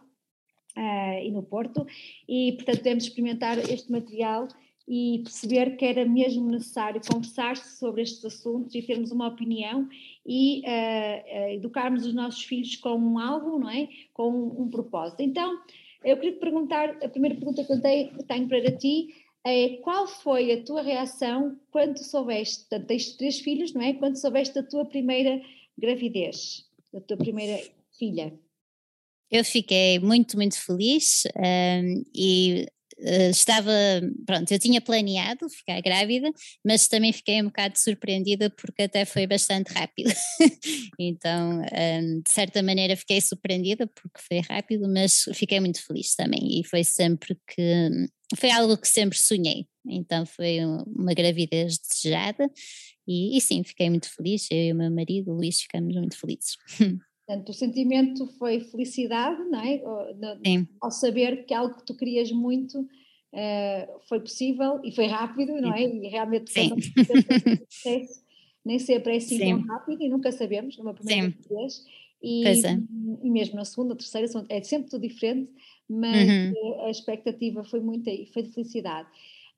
Uh, 0.74 1.20
e 1.22 1.30
no 1.30 1.42
Porto, 1.42 1.86
e 2.26 2.52
portanto 2.52 2.78
devemos 2.78 3.04
experimentar 3.04 3.58
este 3.58 3.92
material 3.92 4.48
e 4.86 5.20
perceber 5.22 5.76
que 5.76 5.84
era 5.84 6.04
mesmo 6.04 6.50
necessário 6.50 7.00
conversar-se 7.06 7.78
sobre 7.78 8.02
estes 8.02 8.24
assuntos 8.24 8.74
e 8.74 8.82
termos 8.82 9.10
uma 9.10 9.28
opinião 9.28 9.88
e 10.26 10.60
uh, 10.60 11.52
educarmos 11.52 12.04
os 12.04 12.14
nossos 12.14 12.42
filhos 12.44 12.76
com 12.76 13.18
algo, 13.18 13.58
não 13.58 13.70
é? 13.70 13.88
Com 14.12 14.30
um, 14.30 14.62
um, 14.62 14.68
propósito. 14.68 15.20
Então, 15.20 15.58
eu 16.04 16.16
queria 16.16 16.32
te 16.32 16.40
perguntar, 16.40 16.96
a 17.02 17.08
primeira 17.08 17.36
pergunta 17.36 17.64
que 17.64 17.72
eu 17.72 17.80
tenho, 17.80 18.48
para 18.48 18.76
ti 18.76 19.14
é 19.44 19.76
qual 19.78 20.06
foi 20.06 20.52
a 20.52 20.62
tua 20.62 20.82
reação 20.82 21.58
quando 21.70 21.98
soubeste, 21.98 22.60
portanto, 22.68 22.86
tens 22.86 23.16
três 23.16 23.40
filhos, 23.40 23.72
não 23.72 23.82
é? 23.82 23.92
Quando 23.94 24.16
soubeste 24.16 24.54
da 24.54 24.62
tua 24.62 24.84
primeira 24.84 25.40
gravidez, 25.78 26.68
da 26.92 27.00
tua 27.00 27.16
primeira 27.16 27.62
filha? 27.98 28.32
Eu 29.30 29.44
fiquei 29.44 29.98
muito, 29.98 30.36
muito 30.36 30.60
feliz 30.60 31.24
um, 31.36 32.04
e 32.14 32.66
Uh, 32.66 32.81
estava, 33.30 33.72
pronto, 34.26 34.50
eu 34.50 34.58
tinha 34.58 34.80
planeado 34.80 35.48
ficar 35.48 35.80
grávida, 35.80 36.30
mas 36.64 36.86
também 36.88 37.12
fiquei 37.12 37.40
um 37.42 37.46
bocado 37.46 37.78
surpreendida 37.78 38.50
porque 38.50 38.82
até 38.82 39.04
foi 39.04 39.26
bastante 39.26 39.72
rápido. 39.72 40.12
então, 40.98 41.62
ehm, 41.72 42.20
de 42.20 42.30
certa 42.30 42.62
maneira, 42.62 42.96
fiquei 42.96 43.20
surpreendida 43.20 43.86
porque 43.86 44.20
foi 44.28 44.40
rápido, 44.40 44.88
mas 44.88 45.24
fiquei 45.34 45.60
muito 45.60 45.84
feliz 45.84 46.14
também. 46.14 46.60
E 46.60 46.64
foi 46.64 46.84
sempre 46.84 47.36
que. 47.48 47.88
Foi 48.36 48.50
algo 48.50 48.78
que 48.78 48.88
sempre 48.88 49.18
sonhei. 49.18 49.66
Então, 49.86 50.24
foi 50.24 50.60
uma 50.86 51.12
gravidez 51.12 51.78
desejada. 51.78 52.48
E, 53.06 53.36
e 53.36 53.40
sim, 53.40 53.62
fiquei 53.64 53.90
muito 53.90 54.08
feliz. 54.14 54.46
Eu 54.50 54.58
e 54.58 54.72
o 54.72 54.76
meu 54.76 54.90
marido, 54.90 55.32
Luís, 55.32 55.60
ficamos 55.60 55.94
muito 55.96 56.18
felizes. 56.18 56.56
Portanto, 57.32 57.48
o 57.48 57.54
sentimento 57.54 58.26
foi 58.38 58.60
felicidade, 58.60 59.42
não 59.44 59.60
é? 59.60 59.82
Sim. 60.44 60.68
Ao 60.80 60.90
saber 60.90 61.46
que 61.46 61.54
algo 61.54 61.76
que 61.76 61.86
tu 61.86 61.96
querias 61.96 62.30
muito 62.30 62.78
uh, 62.80 64.00
foi 64.06 64.20
possível 64.20 64.80
e 64.84 64.94
foi 64.94 65.06
rápido, 65.06 65.52
não 65.60 65.72
é? 65.72 65.82
E 65.82 66.08
realmente 66.08 66.52
Sim. 66.52 66.72
nem 68.64 68.78
sempre 68.78 69.14
é 69.14 69.16
assim 69.16 69.38
Sim. 69.38 69.50
tão 69.50 69.60
rápido 69.62 70.02
e 70.02 70.08
nunca 70.10 70.30
sabemos 70.30 70.76
numa 70.76 70.92
primeira 70.92 71.30
Sim. 71.30 71.36
vez. 71.48 71.84
E, 72.22 72.46
é. 72.46 72.52
e 73.22 73.30
mesmo 73.30 73.56
na 73.56 73.64
segunda, 73.64 73.96
terceira, 73.96 74.28
é 74.48 74.62
sempre 74.62 74.90
tudo 74.90 75.02
diferente, 75.02 75.50
mas 75.88 76.28
uhum. 76.28 76.82
a 76.82 76.90
expectativa 76.90 77.64
foi 77.64 77.80
muita 77.80 78.10
e 78.10 78.26
foi 78.26 78.42
de 78.42 78.50
felicidade. 78.50 79.08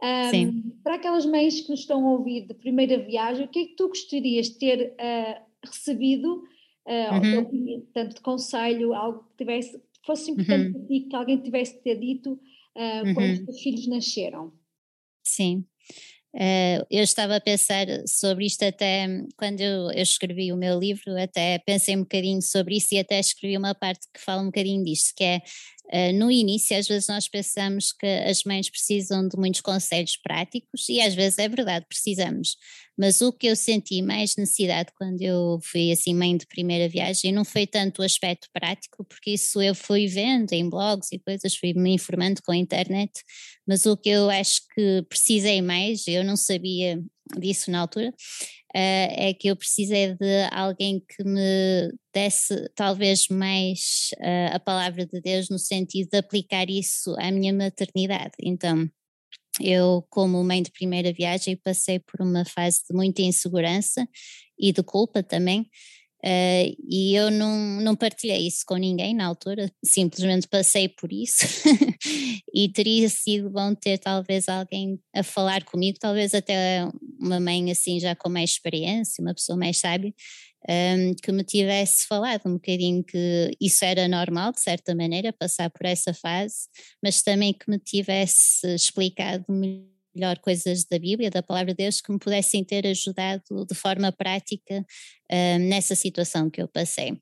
Um, 0.02 0.70
para 0.82 0.94
aquelas 0.94 1.26
mães 1.26 1.60
que 1.60 1.70
nos 1.70 1.80
estão 1.80 2.06
a 2.06 2.12
ouvir 2.12 2.46
de 2.46 2.54
primeira 2.54 2.98
viagem, 2.98 3.44
o 3.44 3.48
que 3.48 3.58
é 3.58 3.66
que 3.66 3.74
tu 3.74 3.88
gostarias 3.88 4.48
de 4.48 4.58
ter 4.58 4.94
uh, 4.94 5.42
recebido 5.66 6.44
uh, 6.86 7.14
uhum. 7.14 7.86
tanto 7.92 8.14
de 8.16 8.20
conselho, 8.20 8.94
algo 8.94 9.24
que 9.24 9.44
tivesse, 9.44 9.82
fosse 10.04 10.30
importante 10.30 10.66
uhum. 10.66 10.72
para 10.72 10.86
ti, 10.86 11.00
que 11.00 11.16
alguém 11.16 11.40
tivesse 11.40 11.82
ter 11.82 11.98
dito 11.98 12.32
uh, 12.32 13.14
quando 13.14 13.38
uhum. 13.38 13.46
os 13.48 13.62
filhos 13.62 13.86
nasceram. 13.86 14.52
Sim. 15.26 15.64
Uh, 16.34 16.82
eu 16.90 17.04
estava 17.04 17.36
a 17.36 17.40
pensar 17.40 17.86
sobre 18.08 18.44
isto 18.46 18.64
até 18.64 19.06
quando 19.36 19.60
eu, 19.60 19.92
eu, 19.92 20.02
escrevi 20.02 20.52
o 20.52 20.56
meu 20.56 20.80
livro, 20.80 21.16
até 21.16 21.60
pensei 21.60 21.94
um 21.94 22.00
bocadinho 22.00 22.42
sobre 22.42 22.76
isso 22.76 22.92
e 22.92 22.98
até 22.98 23.20
escrevi 23.20 23.56
uma 23.56 23.72
parte 23.72 24.08
que 24.12 24.20
fala 24.20 24.42
um 24.42 24.46
bocadinho 24.46 24.82
disto, 24.82 25.14
que 25.16 25.22
é 25.22 25.42
no 26.14 26.30
início 26.30 26.76
às 26.76 26.88
vezes 26.88 27.08
nós 27.08 27.28
pensamos 27.28 27.92
que 27.92 28.06
as 28.06 28.42
mães 28.44 28.70
precisam 28.70 29.28
de 29.28 29.36
muitos 29.36 29.60
conselhos 29.60 30.16
práticos 30.16 30.88
e 30.88 31.00
às 31.00 31.14
vezes 31.14 31.38
é 31.38 31.48
verdade, 31.48 31.86
precisamos, 31.88 32.56
mas 32.96 33.20
o 33.20 33.32
que 33.32 33.46
eu 33.46 33.56
senti 33.56 34.00
mais 34.00 34.36
necessidade 34.36 34.92
quando 34.96 35.20
eu 35.20 35.58
fui 35.62 35.92
assim 35.92 36.14
mãe 36.14 36.36
de 36.36 36.46
primeira 36.46 36.88
viagem 36.88 37.32
não 37.32 37.44
foi 37.44 37.66
tanto 37.66 38.00
o 38.00 38.04
aspecto 38.04 38.48
prático, 38.52 39.04
porque 39.04 39.32
isso 39.32 39.60
eu 39.60 39.74
fui 39.74 40.06
vendo 40.06 40.52
em 40.52 40.68
blogs 40.68 41.12
e 41.12 41.18
coisas, 41.18 41.56
fui 41.56 41.74
me 41.74 41.94
informando 41.94 42.40
com 42.42 42.52
a 42.52 42.56
internet, 42.56 43.12
mas 43.66 43.84
o 43.84 43.96
que 43.96 44.08
eu 44.08 44.30
acho 44.30 44.62
que 44.74 45.02
precisei 45.08 45.60
mais, 45.60 46.06
eu 46.08 46.24
não 46.24 46.36
sabia 46.36 47.00
disso 47.38 47.70
na 47.70 47.80
altura, 47.80 48.12
é 48.76 49.34
que 49.34 49.48
eu 49.48 49.56
precisei 49.56 50.14
de 50.14 50.48
alguém 50.50 51.00
que 51.00 51.22
me 51.22 51.92
desse 52.12 52.68
talvez 52.74 53.28
mais 53.28 54.10
uh, 54.18 54.54
a 54.54 54.60
palavra 54.60 55.06
de 55.06 55.20
Deus 55.20 55.48
no 55.48 55.58
sentido 55.58 56.10
de 56.10 56.18
aplicar 56.18 56.68
isso 56.68 57.14
à 57.18 57.30
minha 57.30 57.52
maternidade. 57.52 58.34
Então, 58.40 58.88
eu, 59.60 60.04
como 60.10 60.42
mãe 60.42 60.62
de 60.62 60.72
primeira 60.72 61.12
viagem, 61.12 61.56
passei 61.56 62.00
por 62.00 62.20
uma 62.20 62.44
fase 62.44 62.80
de 62.88 62.94
muita 62.94 63.22
insegurança 63.22 64.06
e 64.58 64.72
de 64.72 64.82
culpa 64.82 65.22
também. 65.22 65.68
Uh, 66.24 66.74
e 66.88 67.14
eu 67.14 67.30
não, 67.30 67.54
não 67.82 67.94
partilhei 67.94 68.46
isso 68.46 68.64
com 68.66 68.76
ninguém 68.76 69.14
na 69.14 69.26
altura, 69.26 69.70
simplesmente 69.84 70.48
passei 70.48 70.88
por 70.88 71.12
isso. 71.12 71.44
E 72.56 72.68
teria 72.68 73.08
sido 73.08 73.50
bom 73.50 73.74
ter 73.74 73.98
talvez 73.98 74.48
alguém 74.48 75.00
a 75.12 75.24
falar 75.24 75.64
comigo, 75.64 75.98
talvez 75.98 76.32
até 76.34 76.88
uma 77.18 77.40
mãe 77.40 77.68
assim 77.72 77.98
já 77.98 78.14
com 78.14 78.28
mais 78.28 78.50
experiência, 78.50 79.20
uma 79.20 79.34
pessoa 79.34 79.58
mais 79.58 79.78
sábia, 79.78 80.14
um, 80.68 81.14
que 81.14 81.32
me 81.32 81.42
tivesse 81.42 82.06
falado 82.06 82.42
um 82.46 82.52
bocadinho 82.52 83.02
que 83.02 83.50
isso 83.60 83.84
era 83.84 84.06
normal, 84.06 84.52
de 84.52 84.60
certa 84.60 84.94
maneira, 84.94 85.32
passar 85.32 85.68
por 85.68 85.84
essa 85.84 86.14
fase, 86.14 86.68
mas 87.02 87.22
também 87.22 87.52
que 87.52 87.68
me 87.68 87.78
tivesse 87.78 88.64
explicado 88.72 89.44
melhor 89.48 89.93
coisas 90.42 90.84
da 90.84 90.98
Bíblia, 90.98 91.30
da 91.30 91.42
palavra 91.42 91.72
de 91.72 91.78
Deus, 91.84 92.00
que 92.00 92.12
me 92.12 92.18
pudessem 92.18 92.64
ter 92.64 92.86
ajudado 92.86 93.66
de 93.68 93.74
forma 93.74 94.12
prática 94.12 94.84
um, 95.30 95.58
nessa 95.68 95.94
situação 95.94 96.50
que 96.50 96.62
eu 96.62 96.68
passei. 96.68 97.18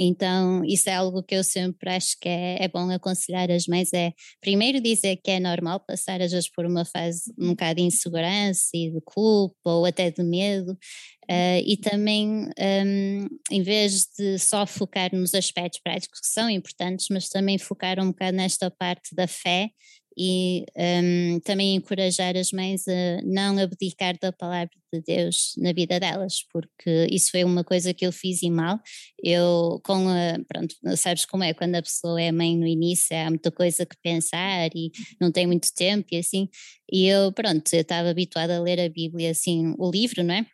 Então, 0.00 0.64
isso 0.64 0.88
é 0.88 0.94
algo 0.94 1.24
que 1.24 1.34
eu 1.34 1.42
sempre 1.42 1.90
acho 1.90 2.16
que 2.20 2.28
é, 2.28 2.62
é, 2.62 2.68
bom 2.68 2.88
aconselhar 2.88 3.50
as 3.50 3.66
mães, 3.66 3.92
é 3.92 4.12
primeiro 4.40 4.80
dizer 4.80 5.16
que 5.16 5.30
é 5.32 5.40
normal 5.40 5.80
passar 5.80 6.22
às 6.22 6.30
vezes 6.30 6.48
por 6.48 6.64
uma 6.64 6.84
fase 6.84 7.34
um 7.36 7.48
bocado 7.48 7.80
de 7.80 7.82
insegurança 7.82 8.68
e 8.74 8.92
de 8.92 9.00
culpa 9.00 9.56
ou 9.64 9.84
até 9.84 10.08
de 10.08 10.22
medo, 10.22 10.70
uh, 10.72 11.60
e 11.66 11.76
também 11.76 12.48
um, 12.86 13.28
em 13.50 13.60
vez 13.60 14.06
de 14.16 14.38
só 14.38 14.64
focar 14.66 15.12
nos 15.12 15.34
aspectos 15.34 15.80
práticos 15.82 16.20
que 16.20 16.28
são 16.28 16.48
importantes, 16.48 17.06
mas 17.10 17.28
também 17.28 17.58
focar 17.58 17.98
um 17.98 18.08
bocado 18.08 18.36
nesta 18.36 18.70
parte 18.70 19.16
da 19.16 19.26
fé 19.26 19.68
e 20.18 20.66
um, 20.76 21.38
também 21.40 21.76
encorajar 21.76 22.36
as 22.36 22.50
mães 22.50 22.86
a 22.88 23.22
não 23.22 23.56
abdicar 23.58 24.18
da 24.20 24.32
palavra 24.32 24.70
de 24.92 25.00
Deus 25.02 25.52
na 25.58 25.72
vida 25.72 26.00
delas, 26.00 26.44
porque 26.52 27.06
isso 27.10 27.30
foi 27.30 27.44
uma 27.44 27.62
coisa 27.62 27.94
que 27.94 28.04
eu 28.04 28.10
fiz 28.10 28.42
e 28.42 28.50
mal. 28.50 28.80
Eu, 29.22 29.80
com 29.84 30.08
a, 30.08 30.38
pronto, 30.48 30.74
sabes 30.96 31.24
como 31.24 31.44
é, 31.44 31.54
quando 31.54 31.76
a 31.76 31.82
pessoa 31.82 32.20
é 32.20 32.32
mãe 32.32 32.56
no 32.56 32.66
início, 32.66 33.16
há 33.16 33.30
muita 33.30 33.52
coisa 33.52 33.86
que 33.86 33.96
pensar 34.02 34.70
e 34.74 34.90
não 35.20 35.30
tem 35.30 35.46
muito 35.46 35.68
tempo 35.74 36.08
e 36.10 36.16
assim. 36.18 36.48
E 36.90 37.06
eu, 37.06 37.30
pronto, 37.32 37.72
eu 37.72 37.82
estava 37.82 38.10
habituada 38.10 38.56
a 38.56 38.60
ler 38.60 38.80
a 38.80 38.88
Bíblia, 38.88 39.30
assim, 39.30 39.74
o 39.78 39.90
livro, 39.90 40.24
não 40.24 40.34
é? 40.34 40.46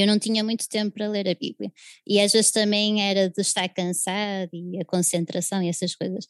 Eu 0.00 0.06
não 0.06 0.18
tinha 0.18 0.42
muito 0.42 0.68
tempo 0.68 0.92
para 0.92 1.08
ler 1.08 1.28
a 1.28 1.34
Bíblia. 1.34 1.72
E 2.06 2.20
às 2.20 2.32
vezes 2.32 2.50
também 2.50 3.02
era 3.02 3.28
de 3.28 3.40
estar 3.40 3.68
cansado 3.68 4.50
e 4.52 4.80
a 4.80 4.84
concentração 4.84 5.62
e 5.62 5.68
essas 5.68 5.94
coisas. 5.94 6.26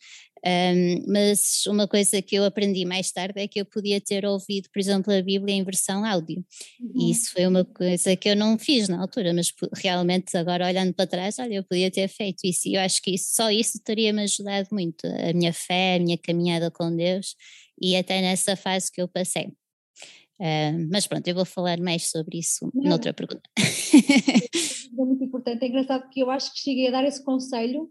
Um, 0.46 1.04
mas 1.10 1.64
uma 1.66 1.88
coisa 1.88 2.20
que 2.20 2.34
eu 2.36 2.44
aprendi 2.44 2.84
mais 2.84 3.10
tarde 3.10 3.40
é 3.40 3.48
que 3.48 3.58
eu 3.58 3.64
podia 3.64 3.98
ter 3.98 4.26
ouvido, 4.26 4.68
por 4.70 4.78
exemplo, 4.78 5.10
a 5.10 5.22
Bíblia 5.22 5.54
em 5.54 5.64
versão 5.64 6.04
áudio. 6.04 6.44
Uhum. 6.78 6.92
E 6.94 7.10
isso 7.10 7.32
foi 7.32 7.46
uma 7.46 7.64
coisa 7.64 8.14
que 8.14 8.28
eu 8.28 8.36
não 8.36 8.58
fiz 8.58 8.86
na 8.86 9.00
altura, 9.00 9.32
mas 9.32 9.52
realmente 9.74 10.36
agora 10.36 10.66
olhando 10.66 10.92
para 10.92 11.06
trás, 11.06 11.38
olha, 11.38 11.54
eu 11.54 11.64
podia 11.64 11.90
ter 11.90 12.08
feito 12.08 12.44
isso. 12.44 12.68
E 12.68 12.74
eu 12.74 12.80
acho 12.82 13.00
que 13.00 13.12
isso, 13.12 13.34
só 13.34 13.50
isso 13.50 13.80
teria-me 13.82 14.22
ajudado 14.22 14.68
muito, 14.70 15.06
a 15.06 15.32
minha 15.32 15.52
fé, 15.52 15.96
a 15.96 15.98
minha 15.98 16.18
caminhada 16.18 16.70
com 16.70 16.94
Deus 16.94 17.34
e 17.80 17.96
até 17.96 18.20
nessa 18.20 18.54
fase 18.54 18.92
que 18.92 19.00
eu 19.00 19.08
passei. 19.08 19.50
Uh, 20.40 20.88
mas 20.90 21.06
pronto, 21.06 21.26
eu 21.26 21.34
vou 21.34 21.44
falar 21.44 21.78
mais 21.78 22.10
sobre 22.10 22.38
isso 22.38 22.70
Não. 22.74 22.90
noutra 22.90 23.12
pergunta. 23.12 23.48
É 23.56 25.04
muito 25.04 25.24
importante, 25.24 25.64
é 25.64 25.68
engraçado 25.68 26.02
porque 26.02 26.22
eu 26.22 26.30
acho 26.30 26.52
que 26.52 26.60
cheguei 26.60 26.88
a 26.88 26.90
dar 26.92 27.04
esse 27.04 27.24
conselho 27.24 27.90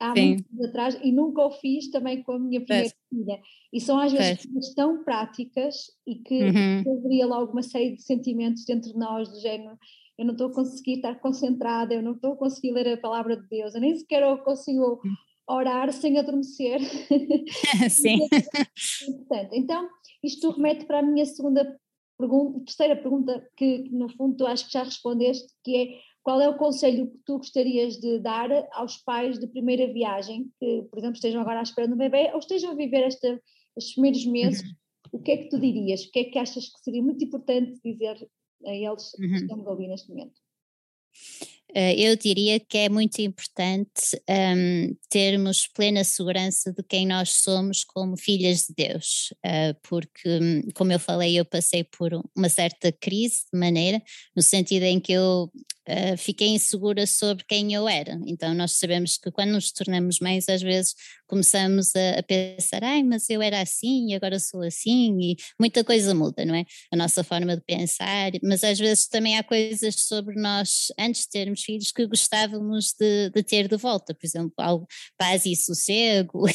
há 0.00 0.14
Sim. 0.14 0.28
muitos 0.28 0.52
anos 0.52 0.68
atrás 0.68 0.98
e 1.02 1.12
nunca 1.12 1.44
o 1.44 1.50
fiz 1.50 1.90
também 1.90 2.22
com 2.22 2.32
a 2.32 2.38
minha 2.38 2.64
primeira 2.64 2.90
filha. 3.08 3.40
E 3.72 3.80
são 3.80 4.00
às 4.00 4.12
vezes 4.12 4.46
coisas 4.46 4.74
tão 4.74 5.04
práticas 5.04 5.76
e 6.06 6.16
que 6.16 6.42
uhum. 6.42 7.26
logo 7.28 7.52
uma 7.52 7.62
série 7.62 7.94
de 7.94 8.02
sentimentos 8.02 8.64
dentro 8.64 8.90
de 8.90 8.98
nós, 8.98 9.28
do 9.28 9.38
género. 9.40 9.78
Eu 10.18 10.24
não 10.24 10.32
estou 10.32 10.48
a 10.48 10.54
conseguir 10.54 10.96
estar 10.96 11.14
concentrada, 11.20 11.94
eu 11.94 12.02
não 12.02 12.12
estou 12.12 12.32
a 12.32 12.36
conseguir 12.36 12.72
ler 12.72 12.88
a 12.94 12.96
palavra 12.96 13.36
de 13.36 13.46
Deus, 13.48 13.74
eu 13.74 13.80
nem 13.80 13.96
sequer 13.96 14.22
eu 14.22 14.38
consigo 14.38 15.00
hum. 15.04 15.14
orar 15.48 15.92
sem 15.92 16.18
adormecer. 16.18 16.80
Sim. 17.90 18.18
Portanto, 19.28 19.50
então, 19.52 19.88
isto 20.22 20.50
remete 20.50 20.84
para 20.84 21.00
a 21.00 21.02
minha 21.02 21.24
segunda 21.26 21.78
pergunta, 22.18 22.60
terceira 22.64 22.96
pergunta, 22.96 23.48
que, 23.56 23.88
no 23.90 24.08
fundo 24.10 24.36
tu 24.36 24.46
acho 24.46 24.66
que 24.66 24.72
já 24.72 24.82
respondeste, 24.82 25.52
que 25.64 25.76
é 25.76 26.00
qual 26.22 26.40
é 26.40 26.48
o 26.48 26.58
conselho 26.58 27.10
que 27.10 27.18
tu 27.24 27.38
gostarias 27.38 27.96
de 27.96 28.18
dar 28.18 28.50
aos 28.72 28.98
pais 28.98 29.38
de 29.38 29.46
primeira 29.46 29.90
viagem, 29.92 30.50
que, 30.60 30.82
por 30.90 30.98
exemplo, 30.98 31.16
estejam 31.16 31.40
agora 31.40 31.60
à 31.60 31.62
espera 31.62 31.88
do 31.88 31.96
bebê 31.96 32.30
ou 32.32 32.38
estejam 32.38 32.72
a 32.72 32.74
viver 32.74 33.02
esta, 33.04 33.40
estes 33.76 33.94
primeiros 33.94 34.26
meses? 34.26 34.62
Uhum. 34.62 34.74
O 35.12 35.18
que 35.18 35.32
é 35.32 35.36
que 35.38 35.48
tu 35.48 35.58
dirias? 35.58 36.04
O 36.04 36.10
que 36.10 36.20
é 36.20 36.24
que 36.24 36.38
achas 36.38 36.68
que 36.68 36.80
seria 36.80 37.02
muito 37.02 37.24
importante 37.24 37.80
dizer 37.82 38.28
a 38.66 38.74
eles 38.74 39.12
uhum. 39.14 39.28
que 39.28 39.34
estão 39.36 39.66
a 39.66 39.70
ouvir 39.70 39.88
neste 39.88 40.10
momento? 40.10 40.38
Eh, 41.74 41.94
eu 42.00 42.16
diria 42.16 42.58
que 42.58 42.78
é 42.78 42.88
muito 42.88 43.20
importante 43.20 44.20
um, 44.28 44.94
termos 45.08 45.68
plena 45.68 46.02
segurança 46.02 46.72
de 46.72 46.82
quem 46.82 47.06
nós 47.06 47.30
somos 47.42 47.84
como 47.84 48.16
filhas 48.16 48.66
de 48.66 48.74
Deus, 48.76 49.32
uh, 49.44 49.74
porque, 49.82 50.28
hum, 50.28 50.62
como 50.74 50.92
eu 50.92 50.98
falei, 50.98 51.38
eu 51.38 51.44
passei 51.44 51.84
por 51.84 52.10
uma 52.36 52.48
certa 52.48 52.90
crise 52.92 53.44
de 53.52 53.58
maneira, 53.58 54.02
no 54.34 54.42
sentido 54.42 54.84
em 54.84 54.98
que 54.98 55.12
eu 55.12 55.50
uh, 55.88 56.16
fiquei 56.16 56.48
insegura 56.48 57.06
sobre 57.06 57.44
quem 57.44 57.72
eu 57.72 57.88
era. 57.88 58.18
Então, 58.26 58.54
nós 58.54 58.72
sabemos 58.72 59.16
que 59.16 59.30
quando 59.30 59.50
nos 59.52 59.72
tornamos 59.72 60.20
mães, 60.20 60.48
às 60.48 60.62
vezes 60.62 60.94
começamos 61.30 61.94
a, 61.94 62.18
a, 62.18 62.22
pensar, 62.24 62.82
ai, 62.82 63.04
mas 63.04 63.30
eu 63.30 63.40
era 63.40 63.60
assim 63.60 64.08
e 64.08 64.14
agora 64.14 64.40
sou 64.40 64.62
assim, 64.62 65.16
e 65.20 65.36
muita 65.58 65.84
coisa 65.84 66.12
muda, 66.12 66.44
não 66.44 66.56
é? 66.56 66.64
A 66.92 66.96
nossa 66.96 67.22
forma 67.22 67.56
de 67.56 67.62
pensar, 67.62 68.32
mas 68.42 68.64
às 68.64 68.78
vezes 68.78 69.06
também 69.06 69.38
há 69.38 69.44
coisas 69.44 69.94
sobre 69.94 70.34
nós, 70.34 70.88
antes 70.98 71.22
de 71.22 71.30
termos 71.30 71.62
filhos, 71.62 71.92
que 71.92 72.04
gostávamos 72.04 72.94
de, 72.98 73.30
de 73.30 73.42
ter 73.44 73.68
de 73.68 73.76
volta, 73.76 74.12
por 74.12 74.26
exemplo, 74.26 74.54
algo, 74.58 74.88
paz 75.16 75.46
e 75.46 75.54
sossego, 75.54 76.46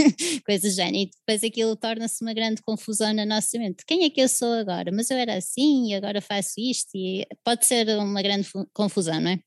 coisas 0.44 0.74
já, 0.74 0.88
e 0.88 1.10
depois 1.10 1.44
aquilo 1.44 1.76
torna-se 1.76 2.20
uma 2.22 2.34
grande 2.34 2.60
confusão 2.60 3.14
na 3.14 3.24
nossa 3.24 3.56
mente. 3.56 3.84
Quem 3.86 4.02
é 4.02 4.10
que 4.10 4.20
eu 4.20 4.28
sou 4.28 4.52
agora? 4.52 4.90
Mas 4.92 5.10
eu 5.10 5.16
era 5.16 5.36
assim 5.36 5.90
e 5.90 5.94
agora 5.94 6.20
faço 6.20 6.54
isto, 6.58 6.90
e 6.96 7.24
pode 7.44 7.64
ser 7.66 7.88
uma 7.98 8.20
grande 8.20 8.48
confusão, 8.74 9.20
não 9.20 9.30
é? 9.30 9.38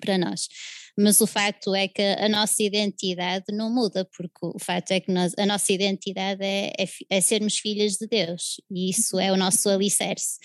Para 0.00 0.16
nós 0.16 0.48
mas 0.96 1.20
o 1.20 1.26
facto 1.26 1.74
é 1.74 1.88
que 1.88 2.02
a 2.02 2.28
nossa 2.28 2.62
identidade 2.62 3.44
não 3.50 3.72
muda, 3.72 4.06
porque 4.16 4.38
o 4.42 4.58
facto 4.58 4.92
é 4.92 5.00
que 5.00 5.10
nós, 5.10 5.32
a 5.38 5.46
nossa 5.46 5.72
identidade 5.72 6.44
é, 6.44 6.72
é, 6.78 6.86
é 7.08 7.20
sermos 7.20 7.58
filhas 7.58 7.94
de 7.94 8.06
Deus 8.06 8.60
e 8.70 8.90
isso 8.90 9.18
é 9.18 9.32
o 9.32 9.36
nosso 9.36 9.68
alicerce. 9.68 10.38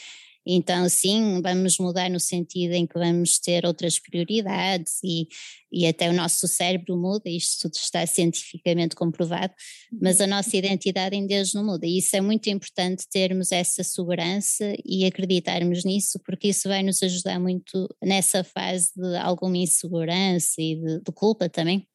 Então, 0.50 0.88
sim, 0.88 1.42
vamos 1.42 1.78
mudar 1.78 2.10
no 2.10 2.22
sentido 2.22 2.72
em 2.72 2.88
que 2.88 2.98
vamos 2.98 3.38
ter 3.38 3.66
outras 3.66 4.00
prioridades 4.00 4.94
e, 5.04 5.28
e 5.70 5.86
até 5.86 6.10
o 6.10 6.14
nosso 6.14 6.48
cérebro 6.48 6.96
muda, 6.96 7.30
isto 7.30 7.64
tudo 7.64 7.76
está 7.76 8.08
cientificamente 8.08 8.96
comprovado, 8.96 9.54
mas 10.02 10.22
a 10.22 10.24
uhum. 10.24 10.30
nossa 10.30 10.56
identidade 10.56 11.18
em 11.18 11.28
Deus 11.28 11.54
não 11.54 11.66
muda. 11.66 11.86
E 11.86 11.98
isso 11.98 12.16
é 12.16 12.22
muito 12.22 12.50
importante 12.50 13.06
termos 13.12 13.52
essa 13.52 13.84
segurança 13.84 14.74
e 14.86 15.06
acreditarmos 15.06 15.84
nisso, 15.84 16.18
porque 16.26 16.48
isso 16.48 16.70
vai 16.70 16.82
nos 16.82 17.04
ajudar 17.04 17.40
muito 17.40 17.94
nessa 18.02 18.42
fase 18.42 18.92
de 18.96 19.18
alguma 19.18 19.58
insegurança 19.58 20.62
e 20.62 20.76
de, 20.76 21.02
de 21.02 21.12
culpa 21.12 21.50
também 21.50 21.86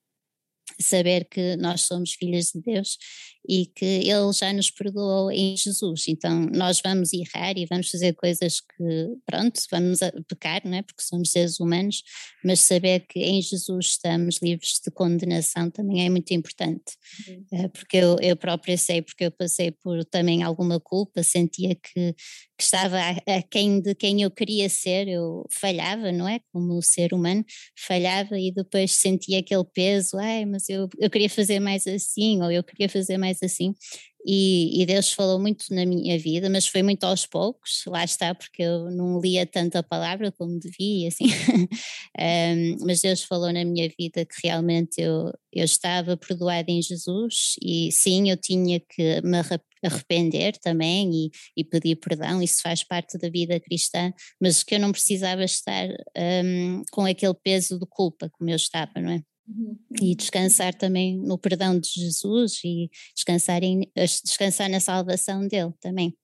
saber 0.81 1.27
que 1.29 1.57
nós 1.57 1.83
somos 1.83 2.13
filhas 2.13 2.51
de 2.55 2.61
Deus 2.61 2.99
e 3.49 3.67
que 3.67 3.85
Ele 3.85 4.33
já 4.33 4.53
nos 4.53 4.71
perdoou 4.71 5.31
em 5.31 5.57
Jesus. 5.57 6.05
Então 6.09 6.47
nós 6.53 6.81
vamos 6.83 7.13
errar 7.13 7.57
e 7.57 7.67
vamos 7.67 7.91
fazer 7.91 8.15
coisas 8.15 8.61
que, 8.61 9.09
pronto, 9.27 9.61
vamos 9.71 9.99
pecar, 10.29 10.63
não 10.65 10.77
é? 10.77 10.83
Porque 10.83 11.03
somos 11.03 11.31
seres 11.31 11.59
humanos, 11.59 12.03
mas 12.45 12.61
saber 12.61 13.01
que 13.09 13.21
em 13.21 13.43
Jesus 13.43 13.87
estamos 13.87 14.39
livres 14.43 14.81
de 14.85 14.91
condenação 14.91 15.71
também 15.71 16.07
é 16.07 16.11
muito 16.11 16.33
importante. 16.33 16.97
Uhum. 17.29 17.69
Porque 17.71 17.97
eu, 17.97 18.17
eu 18.21 18.37
própria 18.37 18.77
sei, 18.77 19.03
porque 19.03 19.25
eu 19.25 19.31
passei 19.31 19.71
por 19.71 20.05
também 20.05 20.43
alguma 20.43 20.79
culpa, 20.79 21.23
sentia 21.23 21.75
que, 21.75 22.15
que 22.57 22.63
estava 22.65 22.99
a, 22.99 23.43
quem 23.51 23.81
de 23.81 23.95
quem 23.95 24.23
eu 24.23 24.31
queria 24.31 24.69
ser, 24.69 25.09
eu 25.09 25.47
falhava, 25.51 26.13
não 26.13 26.29
é? 26.29 26.41
Como 26.53 26.81
ser 26.83 27.13
humano, 27.13 27.45
falhava 27.77 28.39
e 28.39 28.53
depois 28.53 28.93
sentia 28.93 29.41
aquele 29.41 29.65
peso, 29.65 30.17
ai, 30.19 30.45
mas 30.45 30.69
eu, 30.69 30.89
eu 30.99 31.11
queria 31.11 31.31
fazer 31.31 31.61
mais 31.61 31.87
assim, 31.87 32.43
ou 32.43 32.51
eu 32.51 32.63
queria 32.63 32.89
fazer 32.89 33.19
mais 33.19 33.32
assim, 33.43 33.75
e, 34.25 34.81
e, 34.81 34.87
Deus 34.87 35.11
falou 35.13 35.39
muito 35.41 35.65
na 35.71 35.85
minha 35.85 36.17
vida, 36.17 36.49
mas 36.49 36.67
foi 36.67 36.83
muito 36.83 37.03
aos 37.05 37.27
poucos, 37.27 37.83
lá 37.89 38.05
está, 38.05 38.33
porque 38.33 38.63
eu 38.63 38.89
não 38.91 39.21
lia 39.21 39.45
tanta 39.45 39.83
palavra 39.83 40.31
como 40.31 40.61
devia, 40.61 41.09
assim, 41.09 41.25
um, 42.19 42.87
mas 42.87 43.01
Deus 43.01 43.23
falou 43.25 43.53
na 43.53 43.65
minha 43.65 43.91
vida 43.99 44.25
que 44.25 44.47
realmente 44.47 45.01
eu, 45.01 45.33
eu 45.53 45.65
estava 45.65 46.17
perdoada 46.17 46.71
em 46.71 46.81
Jesus 46.81 47.57
e 47.61 47.91
sim, 47.91 48.31
eu 48.31 48.37
tinha 48.37 48.79
que 48.79 49.21
me 49.23 49.39
arrepender 49.85 50.57
também 50.59 51.11
e, 51.13 51.31
e 51.57 51.65
pedir 51.65 51.97
perdão, 51.97 52.41
isso 52.41 52.63
faz 52.63 52.85
parte 52.85 53.19
da 53.19 53.29
vida 53.29 53.59
cristã, 53.59 54.13
mas 54.41 54.63
que 54.63 54.77
eu 54.77 54.81
não 54.81 54.93
precisava 54.93 55.43
estar 55.43 55.89
um, 56.45 56.83
com 56.93 57.05
aquele 57.05 57.35
peso 57.35 57.77
de 57.77 57.87
culpa 57.87 58.31
como 58.31 58.51
eu 58.51 58.57
estava, 58.57 59.01
não 59.01 59.11
é? 59.11 59.23
Uhum. 59.47 59.77
E 60.01 60.15
descansar 60.15 60.75
também 60.75 61.19
no 61.19 61.37
perdão 61.37 61.79
de 61.79 61.89
Jesus 61.89 62.61
e 62.65 62.89
descansar, 63.15 63.63
em, 63.63 63.91
descansar 63.95 64.71
na 64.71 64.81
salvação 64.81 65.47
dele 65.49 65.73
também. 65.81 66.17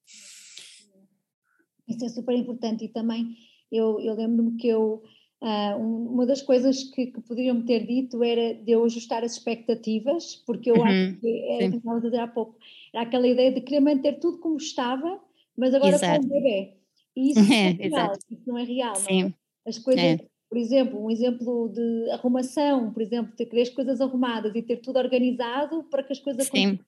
Isso 1.88 2.04
é 2.04 2.08
super 2.08 2.37
importante 2.37 2.84
e 2.84 2.88
também 2.88 3.34
eu, 3.72 4.00
eu 4.00 4.14
lembro-me 4.14 4.56
que 4.56 4.68
eu, 4.68 5.02
uh, 5.42 5.76
uma 5.76 6.26
das 6.26 6.42
coisas 6.42 6.84
que, 6.84 7.06
que 7.06 7.20
poderiam 7.20 7.56
me 7.56 7.64
ter 7.64 7.87
dito 7.87 8.22
era 8.22 8.54
de 8.54 8.72
eu 8.72 8.84
ajustar 8.84 9.25
as 9.25 9.32
expectativas, 9.32 10.37
porque 10.46 10.70
eu 10.70 10.76
uhum. 10.76 10.84
acho 10.84 11.20
que, 11.20 11.28
é, 11.28 11.64
estava 11.66 11.96
a 11.96 12.00
dizer 12.00 12.20
há 12.20 12.28
pouco, 12.28 12.56
era 12.94 13.02
aquela 13.02 13.26
ideia 13.26 13.52
de 13.52 13.60
querer 13.60 13.80
manter 13.80 14.18
tudo 14.18 14.38
como 14.38 14.56
estava, 14.56 15.20
mas 15.56 15.75
agora 15.75 15.96
Exato. 15.96 16.20
com 16.20 16.26
o 16.26 16.28
bebê. 16.28 16.75
E 17.16 17.32
isso, 17.32 17.52
é, 17.52 17.70
é 17.70 17.88
real, 17.88 18.12
isso 18.30 18.42
não 18.46 18.58
é 18.58 18.64
real, 18.64 18.96
Sim. 18.96 19.22
Não 19.22 19.28
é? 19.28 19.34
As 19.66 19.78
coisas 19.78 20.02
é 20.02 20.18
por 20.48 20.56
exemplo, 20.56 21.04
um 21.04 21.10
exemplo 21.10 21.68
de 21.68 22.10
arrumação, 22.10 22.90
por 22.92 23.02
exemplo, 23.02 23.34
ter 23.36 23.46
querer 23.46 23.62
as 23.62 23.68
coisas 23.68 24.00
arrumadas 24.00 24.54
e 24.54 24.62
ter 24.62 24.78
tudo 24.78 24.98
organizado 24.98 25.84
para 25.84 26.02
que 26.02 26.12
as 26.12 26.18
coisas 26.18 26.46
Sim. 26.46 26.78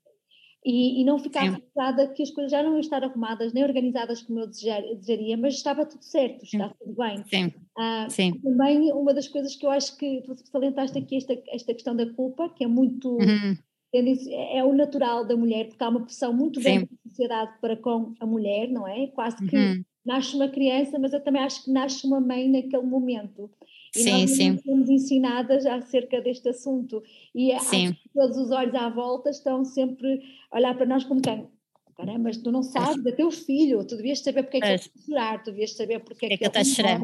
E, 0.63 1.01
e, 1.01 1.05
não 1.05 1.19
ficar 1.19 1.51
frustrada 1.51 2.07
que 2.09 2.23
as 2.23 2.31
coisas 2.31 2.53
já 2.53 2.63
não 2.63 2.73
iam 2.73 2.81
estar 2.81 3.03
arrumadas 3.03 3.51
nem 3.55 3.65
organizadas 3.65 4.21
como 4.21 4.41
eu 4.41 4.47
desejar, 4.47 4.83
desejaria, 4.83 5.35
mas 5.35 5.55
estava 5.55 5.87
tudo 5.87 6.05
certo, 6.05 6.45
está 6.45 6.69
tudo 6.79 6.95
bem. 6.95 7.25
Sim. 7.25 7.55
Ah, 7.79 8.07
Sim. 8.11 8.39
Também 8.43 8.93
uma 8.93 9.15
das 9.15 9.27
coisas 9.27 9.57
que 9.57 9.65
eu 9.65 9.71
acho 9.71 9.97
que 9.97 10.21
tu 10.21 10.35
salientaste 10.51 10.99
aqui, 10.99 11.17
esta, 11.17 11.33
esta 11.49 11.73
questão 11.73 11.97
da 11.97 12.13
culpa, 12.13 12.51
que 12.51 12.65
é 12.65 12.67
muito. 12.67 13.09
Uhum. 13.09 13.57
É, 13.93 14.59
é 14.59 14.65
o 14.65 14.75
natural 14.75 15.27
da 15.27 15.35
mulher, 15.35 15.67
porque 15.67 15.83
há 15.83 15.89
uma 15.89 16.05
pressão 16.05 16.33
muito 16.33 16.61
grande 16.61 16.85
da 16.85 17.11
sociedade 17.11 17.59
para 17.61 17.77
com 17.77 18.15
a 18.21 18.27
mulher, 18.27 18.69
não 18.69 18.87
é? 18.87 19.07
Quase 19.09 19.45
que 19.49 19.57
uhum 19.57 19.85
nasce 20.05 20.35
uma 20.35 20.49
criança, 20.49 20.99
mas 20.99 21.13
eu 21.13 21.23
também 21.23 21.43
acho 21.43 21.65
que 21.65 21.71
nasce 21.71 22.07
uma 22.07 22.21
mãe 22.21 22.49
naquele 22.49 22.83
momento. 22.83 23.51
E 23.95 24.03
sim, 24.03 24.11
nós 24.21 24.31
sim. 24.31 24.59
somos 24.59 24.89
ensinadas 24.89 25.67
acerca 25.67 26.21
deste 26.21 26.49
assunto. 26.49 27.03
E 27.35 27.59
sim. 27.61 27.97
todos 28.15 28.37
os 28.37 28.51
olhos 28.51 28.75
à 28.75 28.89
volta 28.89 29.31
estão 29.31 29.65
sempre 29.65 30.23
a 30.51 30.59
olhar 30.59 30.77
para 30.77 30.87
nós 30.87 31.05
como 31.05 31.21
quem? 31.21 31.49
Caramba, 31.97 32.21
mas 32.21 32.39
tu 32.39 32.51
não 32.51 32.63
sabes, 32.63 33.05
é 33.05 33.13
teu 33.13 33.31
filho, 33.31 33.85
tu 33.85 33.97
devias 33.97 34.21
saber 34.21 34.45
porque 34.45 34.57
é 34.57 34.61
que 34.61 34.67
ele 34.67 34.75
está 34.77 34.91
a 34.97 35.03
chorar, 35.05 35.43
tu 35.43 35.51
devias 35.51 35.73
saber 35.75 36.01
porque 36.01 36.27
é 36.27 36.29
que, 36.29 36.35
é 36.35 36.39
que 36.39 36.45
ele 36.45 36.49
está 36.49 36.61
a 36.61 36.65
chorar 36.65 37.01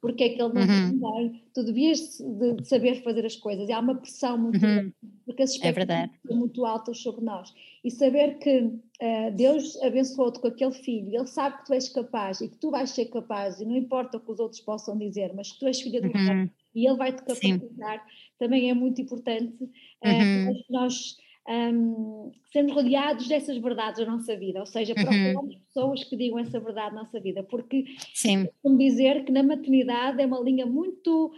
porque 0.00 0.24
é 0.24 0.28
que 0.28 0.40
ele 0.40 0.52
não 0.52 0.62
uhum. 0.62 1.00
tem 1.00 1.30
bem, 1.30 1.42
tu 1.52 1.64
devias 1.64 2.18
de, 2.18 2.54
de, 2.54 2.68
saber 2.68 3.02
fazer 3.02 3.26
as 3.26 3.36
coisas, 3.36 3.68
e 3.68 3.72
há 3.72 3.80
uma 3.80 3.96
pressão 3.96 4.38
muito 4.38 4.54
uhum. 4.54 4.60
grande, 4.60 4.94
porque 5.24 5.42
as 5.42 5.50
expectativas 5.50 6.10
é 6.10 6.28
são 6.28 6.36
muito 6.36 6.64
altas 6.64 6.98
sobre 6.98 7.24
nós, 7.24 7.52
e 7.84 7.90
saber 7.90 8.38
que 8.38 8.58
uh, 8.60 9.30
Deus 9.34 9.80
abençoou-te 9.82 10.40
com 10.40 10.48
aquele 10.48 10.72
filho, 10.72 11.14
Ele 11.14 11.26
sabe 11.26 11.58
que 11.58 11.66
tu 11.66 11.74
és 11.74 11.88
capaz, 11.88 12.40
e 12.40 12.48
que 12.48 12.56
tu 12.58 12.70
vais 12.70 12.90
ser 12.90 13.06
capaz, 13.06 13.60
e 13.60 13.64
não 13.64 13.76
importa 13.76 14.18
o 14.18 14.20
que 14.20 14.30
os 14.30 14.38
outros 14.38 14.60
possam 14.60 14.96
dizer, 14.96 15.32
mas 15.34 15.52
que 15.52 15.58
tu 15.58 15.66
és 15.66 15.80
filha 15.80 16.00
do 16.00 16.08
uhum. 16.08 16.48
e 16.74 16.86
Ele 16.86 16.96
vai-te 16.96 17.22
capacitar, 17.22 17.98
Sim. 17.98 18.34
também 18.38 18.70
é 18.70 18.74
muito 18.74 19.00
importante, 19.00 19.64
uh, 19.64 20.64
nós 20.70 21.16
um, 21.48 22.30
sermos 22.52 22.74
rodeados 22.74 23.26
dessas 23.26 23.56
verdades 23.56 24.04
da 24.04 24.10
nossa 24.10 24.36
vida, 24.36 24.60
ou 24.60 24.66
seja, 24.66 24.94
uhum. 24.96 25.02
procuramos 25.02 25.54
uhum. 25.54 25.60
pessoas 25.60 26.04
que 26.04 26.16
digam 26.16 26.38
essa 26.38 26.60
verdade 26.60 26.94
na 26.94 27.02
nossa 27.02 27.18
vida, 27.18 27.42
porque 27.42 27.84
Sim. 28.14 28.48
como 28.62 28.76
dizer 28.76 29.24
que 29.24 29.32
na 29.32 29.42
maternidade 29.42 30.20
é 30.20 30.26
uma 30.26 30.40
linha 30.40 30.66
muito 30.66 31.32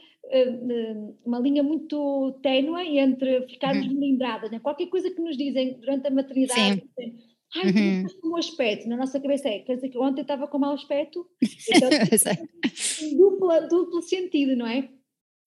uma 1.25 1.41
linha 1.41 1.63
muito 1.63 2.39
ténue 2.41 2.99
entre 2.99 3.49
ficarmos 3.49 3.87
uhum. 3.89 3.99
lembradas, 3.99 4.51
né? 4.51 4.61
qualquer 4.61 4.87
coisa 4.87 5.11
que 5.11 5.21
nos 5.21 5.37
dizem 5.37 5.75
durante 5.81 6.07
a 6.07 6.11
maternidade, 6.11 6.85
Sim. 6.99 7.19
Ai, 7.57 7.73
uhum. 7.73 8.31
um 8.31 8.37
aspecto, 8.37 8.89
na 8.89 8.97
nossa 8.97 9.19
cabeça 9.19 9.49
é, 9.49 9.59
quer 9.59 9.75
dizer 9.75 9.89
que 9.89 9.99
ontem 9.99 10.21
estava 10.21 10.47
com 10.47 10.59
mau 10.59 10.73
aspecto, 10.73 11.27
então, 11.69 11.91
duplo, 13.19 13.69
duplo 13.69 14.03
sentido, 14.03 14.55
não 14.55 14.69
é? 14.69 14.89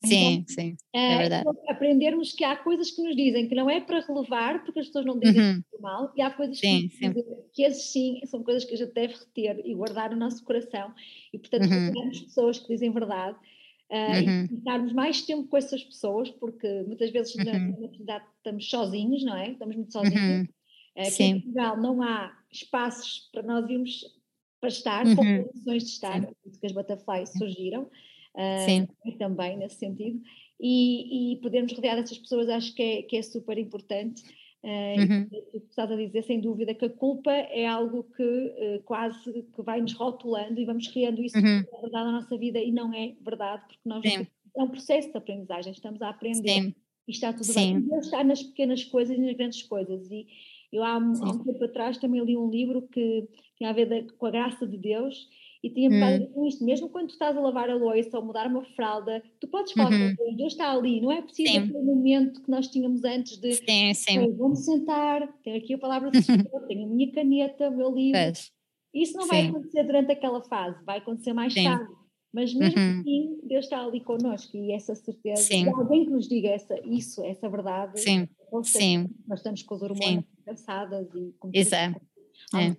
Sim, 0.05 0.33
então, 0.33 0.55
sim, 0.55 0.75
é, 0.93 1.13
é 1.13 1.17
verdade. 1.17 1.49
aprendermos 1.69 2.33
que 2.33 2.43
há 2.43 2.55
coisas 2.57 2.91
que 2.91 3.01
nos 3.01 3.15
dizem 3.15 3.47
que 3.47 3.55
não 3.55 3.69
é 3.69 3.79
para 3.79 4.01
relevar, 4.01 4.63
porque 4.63 4.79
as 4.79 4.87
pessoas 4.87 5.05
não 5.05 5.17
dizem 5.17 5.41
uhum. 5.41 5.63
mal, 5.79 6.11
e 6.15 6.21
há 6.21 6.29
coisas 6.29 6.59
sim, 6.59 6.89
que, 6.89 6.97
sim. 6.97 7.13
Que 7.53 7.63
esses 7.63 7.91
sim 7.91 8.19
são 8.25 8.43
coisas 8.43 8.65
que 8.65 8.73
a 8.73 8.77
gente 8.77 8.93
deve 8.93 9.13
reter 9.13 9.61
e 9.63 9.73
guardar 9.73 10.11
no 10.11 10.17
nosso 10.17 10.43
coração, 10.43 10.93
e 11.33 11.39
portanto 11.39 11.69
uhum. 11.69 12.09
pessoas 12.09 12.59
que 12.59 12.67
dizem 12.67 12.91
verdade, 12.91 13.37
uh, 13.89 13.95
uhum. 13.95 14.43
e 14.43 14.47
ficarmos 14.49 14.91
mais 14.91 15.21
tempo 15.21 15.47
com 15.47 15.55
essas 15.55 15.83
pessoas, 15.83 16.29
porque 16.31 16.67
muitas 16.85 17.09
vezes 17.11 17.35
na, 17.35 17.53
uhum. 17.53 17.77
na 17.79 17.89
cidade 17.89 18.25
estamos 18.37 18.69
sozinhos, 18.69 19.23
não 19.23 19.37
é? 19.37 19.51
Estamos 19.51 19.75
muito 19.75 19.93
sozinhos. 19.93 20.49
Uh, 20.97 21.07
aqui 21.07 21.23
em 21.23 21.39
Portugal 21.39 21.77
não 21.77 22.01
há 22.01 22.37
espaços 22.51 23.29
para 23.31 23.41
nós 23.41 23.69
irmos 23.69 24.03
para 24.59 24.69
estar, 24.69 25.05
uhum. 25.05 25.15
condições 25.15 25.83
de 25.83 25.89
estar, 25.89 26.25
porque 26.43 26.65
as 26.65 26.71
butterflies 26.71 27.31
surgiram 27.37 27.89
uh, 28.35 29.17
também 29.17 29.57
nesse 29.57 29.75
sentido, 29.75 30.21
e, 30.59 31.33
e 31.33 31.37
podermos 31.37 31.73
rodear 31.73 31.97
essas 31.97 32.17
pessoas 32.17 32.49
acho 32.49 32.73
que 32.73 32.81
é, 32.81 33.01
que 33.03 33.17
é 33.17 33.21
super 33.21 33.57
importante. 33.57 34.23
Uh, 34.63 35.01
uhum. 35.01 35.29
Tu 35.51 35.57
estás 35.69 35.91
a 35.91 35.95
dizer, 35.95 36.23
sem 36.23 36.39
dúvida, 36.39 36.73
que 36.73 36.85
a 36.85 36.89
culpa 36.89 37.31
é 37.31 37.67
algo 37.67 38.05
que 38.15 38.23
uh, 38.23 38.81
quase 38.85 39.43
que 39.53 39.61
vai 39.61 39.81
nos 39.81 39.91
rotulando 39.93 40.59
e 40.59 40.65
vamos 40.65 40.87
criando 40.87 41.21
isso 41.21 41.37
uhum. 41.37 41.59
é 41.59 41.81
verdade 41.81 42.05
na 42.05 42.11
nossa 42.13 42.37
vida 42.37 42.59
e 42.59 42.71
não 42.71 42.93
é 42.93 43.13
verdade, 43.21 43.63
porque 43.67 43.81
nós 43.83 44.01
Sim. 44.01 44.25
é 44.57 44.63
um 44.63 44.69
processo 44.69 45.11
de 45.11 45.17
aprendizagem, 45.17 45.73
estamos 45.73 46.01
a 46.01 46.09
aprender 46.09 46.61
Sim. 46.61 46.75
e 47.05 47.11
está 47.11 47.33
tudo 47.33 47.43
Sim. 47.43 47.53
bem. 47.53 47.77
E 47.77 47.89
Deus 47.89 48.05
está 48.05 48.23
nas 48.23 48.41
pequenas 48.41 48.85
coisas 48.85 49.17
e 49.17 49.19
nas 49.19 49.35
grandes 49.35 49.63
coisas. 49.63 50.09
E 50.09 50.27
eu 50.71 50.81
há, 50.81 50.93
há 50.93 50.97
um 50.97 51.43
tempo 51.43 51.63
atrás 51.65 51.97
também 51.97 52.23
li 52.23 52.37
um 52.37 52.49
livro 52.49 52.83
que 52.83 53.27
tinha 53.57 53.69
a 53.69 53.73
ver 53.73 54.13
com 54.13 54.25
a 54.27 54.31
graça 54.31 54.65
de 54.65 54.77
Deus 54.77 55.27
e 55.63 55.69
tinha-me 55.69 56.25
hum. 56.25 56.27
com 56.33 56.45
isto, 56.45 56.63
mesmo 56.63 56.89
quando 56.89 57.07
tu 57.07 57.13
estás 57.13 57.37
a 57.37 57.39
lavar 57.39 57.69
a 57.69 57.75
louça 57.75 58.19
ou 58.19 58.25
mudar 58.25 58.47
uma 58.47 58.65
fralda, 58.75 59.23
tu 59.39 59.47
podes 59.47 59.71
falar 59.71 59.93
uhum. 59.93 60.13
com 60.13 60.35
Deus 60.35 60.51
está 60.51 60.73
ali, 60.73 60.99
não 60.99 61.09
é 61.09 61.21
preciso 61.21 61.57
aquele 61.57 61.81
momento 61.81 62.43
que 62.43 62.51
nós 62.51 62.67
tínhamos 62.67 63.05
antes 63.05 63.37
de 63.37 63.53
sim, 63.53 63.93
sim. 63.93 64.35
vou-me 64.35 64.57
sentar, 64.57 65.25
tenho 65.41 65.57
aqui 65.57 65.73
a 65.73 65.77
palavra 65.77 66.11
do 66.11 66.17
Senhor, 66.21 66.67
tenho 66.67 66.83
a 66.83 66.89
minha 66.89 67.09
caneta, 67.13 67.69
o 67.69 67.77
meu 67.77 67.95
livro. 67.95 68.19
Isso 68.93 69.15
não 69.15 69.23
sim. 69.23 69.29
vai 69.29 69.47
acontecer 69.47 69.83
durante 69.83 70.11
aquela 70.11 70.43
fase, 70.43 70.83
vai 70.83 70.97
acontecer 70.97 71.31
mais 71.31 71.53
sim. 71.53 71.63
tarde. 71.63 71.91
Mas 72.33 72.53
mesmo 72.53 72.79
uhum. 72.79 72.99
assim, 72.99 73.39
Deus 73.43 73.65
está 73.65 73.85
ali 73.85 74.01
connosco 74.01 74.57
e 74.57 74.73
essa 74.73 74.95
certeza, 74.95 75.43
sim. 75.43 75.69
alguém 75.69 76.03
que 76.03 76.11
nos 76.11 76.27
diga 76.27 76.49
essa, 76.49 76.75
isso, 76.83 77.23
essa 77.23 77.47
verdade, 77.47 78.01
sim. 78.01 78.27
Sim. 78.63 79.07
nós 79.27 79.39
estamos 79.39 79.61
com 79.61 79.75
as 79.75 79.81
hormonas 79.83 80.25
cansadas 80.43 81.07
e 81.15 81.31
com 81.39 81.51
Exato. 81.53 82.01
Há 82.51 82.57
um 82.57 82.61
é. 82.61 82.75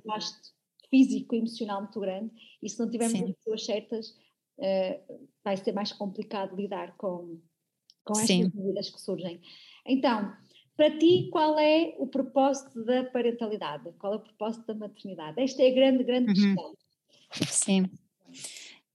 Físico 0.91 1.35
e 1.35 1.39
emocional 1.39 1.83
muito 1.83 2.01
grande 2.01 2.31
e 2.63 2.69
se 2.69 2.79
não 2.79 2.91
tivermos 2.91 3.19
Sim. 3.19 3.25
as 3.25 3.37
pessoas 3.37 3.65
certas, 3.65 4.09
uh, 4.59 5.29
vai 5.43 5.57
ser 5.57 5.73
mais 5.73 5.93
complicado 5.93 6.57
lidar 6.57 6.97
com, 6.97 7.41
com 8.05 8.19
estas 8.19 8.51
dúvidas 8.51 8.91
que 8.91 9.01
surgem. 9.01 9.41
Então, 9.87 10.33
para 10.77 10.99
ti, 10.99 11.29
qual 11.31 11.59
é 11.59 11.95
o 11.99 12.07
propósito 12.07 12.85
da 12.85 13.05
parentalidade? 13.05 13.93
Qual 13.99 14.15
é 14.15 14.17
o 14.17 14.21
propósito 14.21 14.67
da 14.67 14.75
maternidade? 14.75 15.41
Esta 15.41 15.63
é 15.63 15.69
a 15.69 15.75
grande, 15.75 16.05
grande 16.05 16.29
uhum. 16.31 16.55
questão. 16.55 16.77
Sim. 17.49 17.83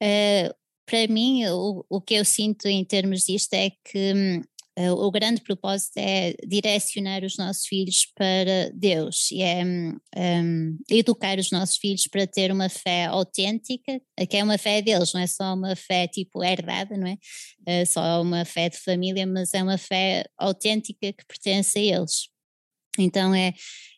Uh, 0.01 0.53
para 0.85 1.07
mim, 1.07 1.45
o, 1.47 1.85
o 1.87 2.01
que 2.01 2.15
eu 2.15 2.25
sinto 2.25 2.67
em 2.67 2.83
termos 2.83 3.25
disto 3.25 3.53
é 3.53 3.69
que 3.69 4.13
hum, 4.13 4.41
o 4.87 5.11
grande 5.11 5.41
propósito 5.41 5.97
é 5.97 6.33
direcionar 6.47 7.23
os 7.23 7.37
nossos 7.37 7.65
filhos 7.65 8.07
para 8.15 8.71
Deus 8.73 9.29
e 9.31 9.41
é 9.41 9.65
um, 9.65 9.97
hum, 10.15 10.77
educar 10.89 11.37
os 11.37 11.51
nossos 11.51 11.77
filhos 11.77 12.07
para 12.07 12.25
ter 12.25 12.51
uma 12.51 12.69
fé 12.69 13.05
autêntica, 13.05 13.99
que 14.29 14.37
é 14.37 14.43
uma 14.43 14.57
fé 14.57 14.81
deles, 14.81 15.13
não 15.13 15.21
é 15.21 15.27
só 15.27 15.53
uma 15.53 15.75
fé 15.75 16.07
tipo 16.07 16.43
herdada, 16.43 16.95
não 16.95 17.07
é? 17.07 17.17
Uh, 17.67 17.85
só 17.85 18.21
uma 18.21 18.45
fé 18.45 18.69
de 18.69 18.77
família, 18.77 19.27
mas 19.27 19.53
é 19.53 19.61
uma 19.61 19.77
fé 19.77 20.25
autêntica 20.37 21.11
que 21.11 21.25
pertence 21.27 21.77
a 21.77 21.81
eles. 21.81 22.29
Então 22.97 23.35
é, 23.35 23.53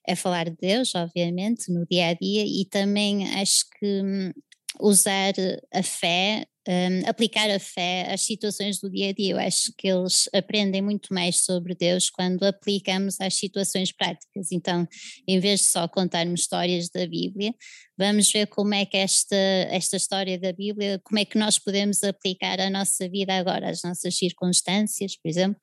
é 0.07 0.15
falar 0.15 0.49
de 0.49 0.57
Deus, 0.59 0.95
obviamente, 0.95 1.71
no 1.71 1.85
dia 1.85 2.07
a 2.07 2.13
dia, 2.13 2.43
e 2.45 2.65
também 2.65 3.29
acho 3.39 3.65
que 3.77 4.01
um, 4.01 4.31
usar 4.79 5.33
a 5.73 5.83
fé 5.83 6.45
um, 6.71 7.10
aplicar 7.10 7.49
a 7.49 7.60
fé 7.60 8.07
às 8.10 8.21
situações 8.21 8.79
do 8.79 8.89
dia 8.89 9.10
a 9.10 9.13
dia. 9.13 9.34
Eu 9.34 9.39
acho 9.39 9.73
que 9.77 9.89
eles 9.89 10.29
aprendem 10.34 10.81
muito 10.81 11.13
mais 11.13 11.43
sobre 11.43 11.75
Deus 11.75 12.10
quando 12.10 12.43
aplicamos 12.43 13.19
às 13.19 13.34
situações 13.34 13.91
práticas. 13.91 14.53
Então, 14.53 14.88
em 15.27 15.38
vez 15.38 15.60
de 15.62 15.65
só 15.67 15.86
contarmos 15.86 16.41
histórias 16.41 16.89
da 16.89 17.05
Bíblia, 17.05 17.53
vamos 17.97 18.31
ver 18.31 18.47
como 18.47 18.73
é 18.73 18.86
que 18.86 18.95
esta, 18.95 19.36
esta 19.36 19.97
história 19.97 20.39
da 20.39 20.53
Bíblia, 20.53 21.01
como 21.03 21.19
é 21.19 21.25
que 21.25 21.38
nós 21.38 21.60
podemos 21.60 22.01
aplicar 22.05 22.62
a 22.62 22.69
nossa 22.69 23.10
vida 23.10 23.34
agora, 23.34 23.69
às 23.69 23.81
nossas 23.84 24.15
circunstâncias, 24.15 25.17
por 25.17 25.27
exemplo. 25.27 25.60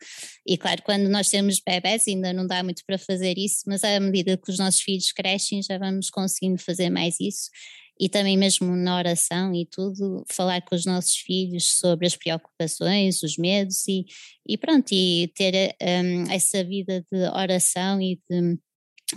E 0.47 0.59
claro, 0.59 0.83
quando 0.83 1.09
nós 1.09 1.31
temos 1.31 1.59
bebés 1.66 2.07
ainda 2.07 2.35
não 2.35 2.47
dá 2.47 2.62
muito 2.62 2.83
para 2.87 2.99
fazer 2.99 3.38
isso, 3.38 3.62
mas 3.66 3.83
à 3.83 3.99
medida 3.99 4.37
que 4.37 4.51
os 4.51 4.59
nossos 4.59 4.83
filhos 4.83 5.11
crescem 5.12 5.62
já 5.62 5.79
vamos 5.79 6.11
conseguindo 6.11 6.59
fazer 6.59 6.90
mais 6.90 7.18
isso 7.18 7.49
e 7.99 8.09
também 8.09 8.37
mesmo 8.37 8.77
na 8.77 8.97
oração 8.97 9.55
e 9.55 9.67
tudo, 9.67 10.25
falar 10.31 10.63
com 10.63 10.75
os 10.75 10.85
nossos 10.85 11.17
filhos 11.17 11.79
sobre 11.79 12.07
as 12.07 12.17
preocupações, 12.17 13.23
os 13.23 13.37
medos 13.37 13.87
e, 13.89 14.05
e 14.47 14.57
pronto, 14.57 14.93
e 14.93 15.33
ter 15.35 15.75
um, 15.83 16.31
essa 16.31 16.63
vida 16.63 17.05
de 17.11 17.19
oração 17.31 18.01
e 18.01 18.21
de 18.31 18.59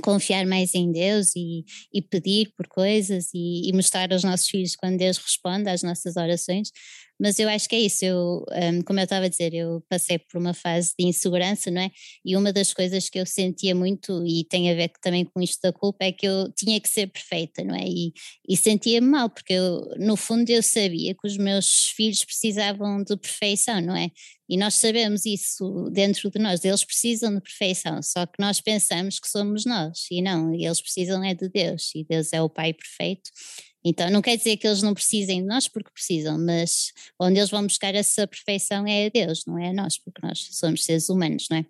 confiar 0.02 0.46
mais 0.46 0.74
em 0.74 0.92
Deus 0.92 1.36
e, 1.36 1.66
e 1.94 2.02
pedir 2.02 2.54
por 2.56 2.68
coisas 2.68 3.30
e, 3.34 3.70
e, 3.70 3.74
mostrar 3.74 4.12
aos 4.14 4.24
nossos 4.24 4.48
filhos 4.48 4.76
quando 4.76 4.98
Deus 4.98 5.18
responde 5.18 5.70
às 5.70 5.84
nossas 5.84 6.16
orações, 6.16 6.72
mas 7.22 7.38
eu 7.38 7.48
acho 7.48 7.70
que 7.70 7.76
é 7.76 7.80
isso, 7.80 8.04
eu, 8.04 8.44
um, 8.52 8.82
como 8.82 9.00
eu 9.00 9.04
estava 9.04 9.26
a 9.26 9.30
dizer, 9.30 9.54
eu 9.54 9.80
passei 9.88 10.18
por 10.18 10.40
uma 10.40 10.56
fase 10.56 10.92
de 10.98 11.06
insegurança, 11.06 11.70
não 11.70 11.84
é? 11.84 11.92
E 12.26 12.36
uma 12.36 12.52
das 12.52 12.74
coisas 12.74 13.10
que 13.10 13.20
eu 13.20 13.28
sentia 13.28 13.76
muito, 13.76 14.26
e 14.26 14.44
tem 14.44 14.72
a 14.72 14.74
ver 14.74 14.92
também 15.00 15.24
com 15.24 15.40
isto 15.40 15.62
da 15.62 15.72
culpa, 15.72 16.04
é 16.04 16.12
que 16.12 16.28
eu 16.28 16.52
tinha 16.54 16.82
que 16.82 16.90
ser 16.90 17.06
perfeita, 17.06 17.64
não 17.64 17.76
é? 17.76 17.86
E, 17.86 18.12
e 18.50 18.58
sentia-me 18.58 19.08
mal, 19.08 19.30
porque 19.30 19.54
eu, 19.54 19.82
no 20.00 20.18
fundo 20.18 20.50
eu 20.50 20.64
sabia 20.64 21.14
que 21.14 21.28
os 21.28 21.38
meus 21.38 21.92
filhos 21.96 22.26
precisavam 22.26 23.04
de 23.04 23.16
perfeição, 23.16 23.80
não 23.82 23.96
é? 23.96 24.10
E 24.50 24.58
nós 24.58 24.74
sabemos 24.74 25.24
isso 25.24 25.92
dentro 25.94 26.32
de 26.32 26.40
nós, 26.40 26.66
eles 26.66 26.84
precisam 26.84 27.36
de 27.36 27.42
perfeição, 27.42 28.02
só 28.02 28.26
que 28.26 28.40
nós 28.40 28.60
pensamos 28.60 29.20
que 29.20 29.30
somos 29.30 29.64
nós, 29.64 30.08
e 30.10 30.24
não, 30.24 30.52
eles 30.56 30.82
precisam 30.82 31.24
é 31.24 31.36
de 31.36 31.48
Deus, 31.50 31.92
e 31.96 32.04
Deus 32.04 32.34
é 32.34 32.42
o 32.42 32.50
Pai 32.50 32.74
perfeito, 32.74 33.30
então 33.84 34.10
não 34.10 34.22
quer 34.22 34.38
dizer 34.38 34.58
que 34.58 34.68
eles 34.68 34.82
não 34.82 34.94
precisem 34.94 35.42
de 35.42 35.48
nós 35.48 35.68
porque 35.68 35.92
precisam, 35.92 36.38
mas 36.38 36.92
onde 37.20 37.40
eles 37.40 37.50
vão 37.50 37.64
buscar 37.64 37.96
essa 37.96 38.28
perfeição 38.28 38.86
é 38.86 39.08
a 39.08 39.10
Deus, 39.10 39.44
não 39.48 39.58
é 39.58 39.70
a 39.70 39.74
nós, 39.74 39.98
porque 39.98 40.26
nós 40.26 40.48
somos 40.52 40.84
seres 40.84 41.10
humanos, 41.10 41.48
não 41.50 41.58
é? 41.58 41.66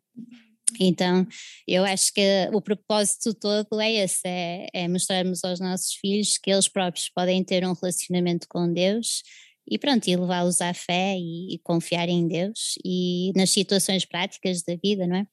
Então, 0.79 1.27
eu 1.67 1.83
acho 1.83 2.13
que 2.13 2.49
o 2.53 2.61
propósito 2.61 3.33
todo 3.33 3.81
é 3.81 3.91
esse: 3.91 4.21
é, 4.25 4.67
é 4.73 4.87
mostrarmos 4.87 5.43
aos 5.43 5.59
nossos 5.59 5.93
filhos 5.95 6.37
que 6.37 6.51
eles 6.51 6.67
próprios 6.67 7.09
podem 7.09 7.43
ter 7.43 7.65
um 7.65 7.73
relacionamento 7.73 8.47
com 8.49 8.71
Deus 8.71 9.21
e 9.69 9.77
pronto, 9.77 10.07
e 10.07 10.15
levá-los 10.15 10.61
à 10.61 10.73
fé 10.73 11.15
e, 11.17 11.55
e, 11.55 11.59
confiar 11.59 12.09
em 12.09 12.27
Deus 12.27 12.75
e 12.83 13.31
nas 13.35 13.51
situações 13.51 14.05
práticas 14.05 14.63
da 14.63 14.75
vida, 14.75 15.07
não 15.07 15.17
é? 15.17 15.27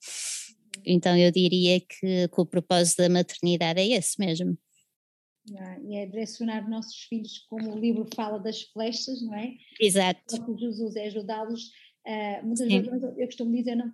Então, 0.85 1.17
eu 1.17 1.31
diria 1.31 1.79
que, 1.81 2.27
que 2.27 2.41
o 2.41 2.45
propósito 2.45 2.99
da 2.99 3.09
maternidade 3.09 3.79
é 3.81 3.87
esse 3.87 4.19
mesmo. 4.19 4.57
E 5.83 5.95
é 5.95 6.05
direcionar 6.05 6.69
nossos 6.69 6.95
filhos, 7.03 7.39
como 7.49 7.73
o 7.73 7.79
livro 7.79 8.07
fala 8.15 8.39
das 8.39 8.63
flechas, 8.63 9.21
não 9.21 9.33
é? 9.33 9.53
Exato. 9.79 10.35
O 10.35 10.55
que 10.55 10.61
Jesus 10.61 10.95
é 10.95 11.07
ajudá-los. 11.07 11.67
Uh, 12.07 12.45
muitas 12.45 12.67
Sim. 12.67 12.81
vezes 12.81 13.03
eu 13.03 13.25
costumo 13.25 13.55
dizer, 13.55 13.75
não, 13.75 13.91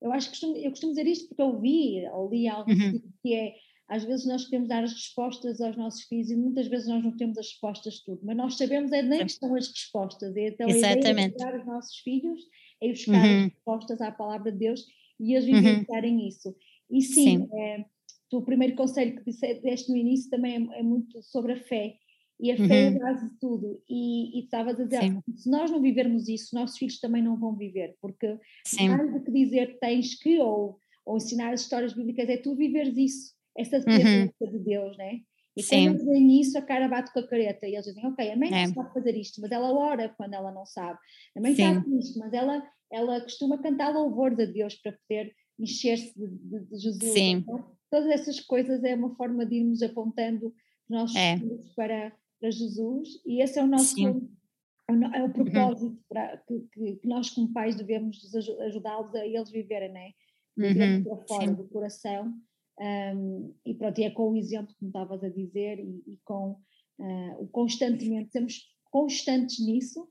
eu 0.00 0.12
acho 0.12 0.26
que 0.26 0.32
costumo, 0.32 0.56
eu 0.56 0.70
costumo 0.70 0.92
dizer 0.92 1.06
isto 1.06 1.28
porque 1.28 1.42
eu 1.42 1.60
vi 1.60 2.06
ou 2.12 2.30
li 2.30 2.48
algo 2.48 2.70
uhum. 2.70 3.00
que 3.22 3.34
é 3.34 3.54
às 3.88 4.02
vezes 4.02 4.26
nós 4.26 4.44
queremos 4.46 4.68
dar 4.68 4.82
as 4.82 4.92
respostas 4.92 5.60
aos 5.60 5.76
nossos 5.76 6.02
filhos 6.02 6.28
e 6.28 6.36
muitas 6.36 6.66
vezes 6.66 6.88
nós 6.88 7.04
não 7.04 7.16
temos 7.16 7.38
as 7.38 7.46
respostas 7.46 7.94
de 7.94 8.04
tudo, 8.04 8.20
mas 8.24 8.36
nós 8.36 8.56
sabemos 8.56 8.90
é 8.90 9.00
nem 9.00 9.20
que 9.20 9.30
estão 9.30 9.54
as 9.54 9.68
respostas. 9.68 10.36
Então 10.36 10.68
Exatamente. 10.68 11.06
a 11.06 11.10
ideia 11.10 11.20
é 11.20 11.26
ajudar 11.26 11.60
os 11.60 11.66
nossos 11.66 11.96
filhos 11.98 12.40
é 12.82 12.88
buscar 12.88 13.24
uhum. 13.24 13.46
as 13.46 13.52
respostas 13.52 14.00
à 14.00 14.12
palavra 14.12 14.52
de 14.52 14.58
Deus 14.58 14.86
e 15.18 15.34
eles 15.34 15.48
uhum. 15.48 15.54
vivenciarem 15.62 16.16
uhum. 16.16 16.28
isso. 16.28 16.54
E 16.90 17.02
sim, 17.02 17.14
sim. 17.14 17.48
É, 17.52 17.84
tu, 18.30 18.38
o 18.38 18.44
primeiro 18.44 18.74
conselho 18.74 19.16
que 19.16 19.30
disseste 19.30 19.90
no 19.90 19.96
início 19.96 20.30
também 20.30 20.68
é, 20.72 20.80
é, 20.80 20.82
muito 20.82 21.22
sobre 21.22 21.52
a 21.52 21.56
fé. 21.56 21.96
E 22.38 22.52
a 22.52 22.56
fé 22.56 22.84
é 22.84 22.88
uhum. 22.90 22.96
é 22.96 23.00
a 23.00 23.12
base 23.12 23.30
de 23.30 23.38
tudo. 23.38 23.82
E, 23.88 24.38
e 24.38 24.44
estavas 24.44 24.78
a 24.78 24.84
dizer, 24.84 25.02
Sim. 25.02 25.22
se 25.34 25.50
nós 25.50 25.70
não 25.70 25.80
vivermos 25.80 26.28
isso, 26.28 26.54
nossos 26.54 26.76
filhos 26.76 27.00
também 27.00 27.22
não 27.22 27.38
vão 27.38 27.56
viver, 27.56 27.96
porque 28.00 28.38
Sim. 28.66 28.90
mais 28.90 29.10
do 29.10 29.22
que 29.22 29.30
dizer 29.30 29.78
tens 29.80 30.18
que 30.18 30.38
ou, 30.38 30.78
ou 31.04 31.16
ensinar 31.16 31.52
as 31.54 31.62
histórias 31.62 31.94
bíblicas, 31.94 32.28
é 32.28 32.36
tu 32.36 32.54
viveres 32.54 32.96
isso, 32.96 33.32
essa 33.56 33.80
certeza 33.80 34.32
uhum. 34.40 34.50
de 34.50 34.58
Deus, 34.58 34.96
né? 34.98 35.20
E 35.56 35.62
Sim. 35.62 35.86
quando 35.86 36.04
veem 36.04 36.40
isso, 36.40 36.58
a 36.58 36.62
cara 36.62 36.86
bate 36.86 37.10
com 37.12 37.20
a 37.20 37.26
careta 37.26 37.66
e 37.66 37.72
eles 37.72 37.86
dizem, 37.86 38.06
ok, 38.06 38.30
a 38.30 38.36
mãe 38.36 38.50
não 38.50 38.58
é. 38.58 38.66
sabe 38.66 38.92
fazer 38.92 39.16
isto, 39.16 39.40
mas 39.40 39.50
ela 39.50 39.72
ora 39.72 40.14
quando 40.18 40.34
ela 40.34 40.52
não 40.52 40.66
sabe. 40.66 40.98
A 41.34 41.40
mãe 41.40 41.54
Sim. 41.54 41.62
sabe 41.62 41.98
isto, 41.98 42.18
mas 42.18 42.32
ela, 42.34 42.62
ela 42.92 43.20
costuma 43.22 43.56
cantar 43.62 43.88
louvores 43.88 44.38
a 44.38 44.44
Deus 44.44 44.74
para 44.74 44.92
poder 44.92 45.34
encher-se 45.58 46.12
de, 46.14 46.28
de, 46.28 46.60
de, 46.66 46.78
Jesus. 46.78 47.12
Sim. 47.12 47.36
Então, 47.36 47.75
todas 47.90 48.08
essas 48.10 48.40
coisas 48.40 48.82
é 48.84 48.94
uma 48.94 49.14
forma 49.16 49.44
de 49.44 49.56
irmos 49.56 49.82
apontando 49.82 50.54
nossos 50.88 51.16
é. 51.16 51.36
filhos 51.36 51.72
para, 51.74 52.12
para 52.40 52.50
Jesus 52.50 53.20
e 53.26 53.42
esse 53.42 53.58
é 53.58 53.62
o 53.62 53.66
nosso 53.66 53.94
é 53.98 54.92
o, 54.92 55.04
é 55.14 55.22
o 55.22 55.26
uhum. 55.26 55.32
propósito 55.32 55.86
uhum. 55.86 55.98
para, 56.08 56.36
que, 56.46 56.60
que, 56.72 57.08
nós 57.08 57.30
como 57.30 57.52
pais 57.52 57.74
devemos 57.74 58.18
ajudá-los 58.60 59.14
a 59.14 59.26
eles 59.26 59.50
viverem, 59.50 59.92
né? 59.92 60.10
Viverem 60.56 60.98
uhum. 60.98 61.04
para 61.04 61.16
fora 61.26 61.48
Sim. 61.48 61.54
do 61.54 61.68
coração 61.68 62.34
um, 62.78 63.54
e 63.64 63.74
pronto, 63.74 63.98
e 63.98 64.04
é 64.04 64.10
com 64.10 64.32
o 64.32 64.36
exemplo 64.36 64.74
que 64.74 64.84
me 64.84 64.90
estavas 64.90 65.24
a 65.24 65.28
dizer 65.28 65.78
e, 65.78 66.02
e 66.06 66.18
com 66.24 66.60
uh, 66.98 67.42
o 67.42 67.48
constantemente, 67.48 68.32
sermos 68.32 68.66
constantes 68.90 69.64
nisso, 69.64 70.06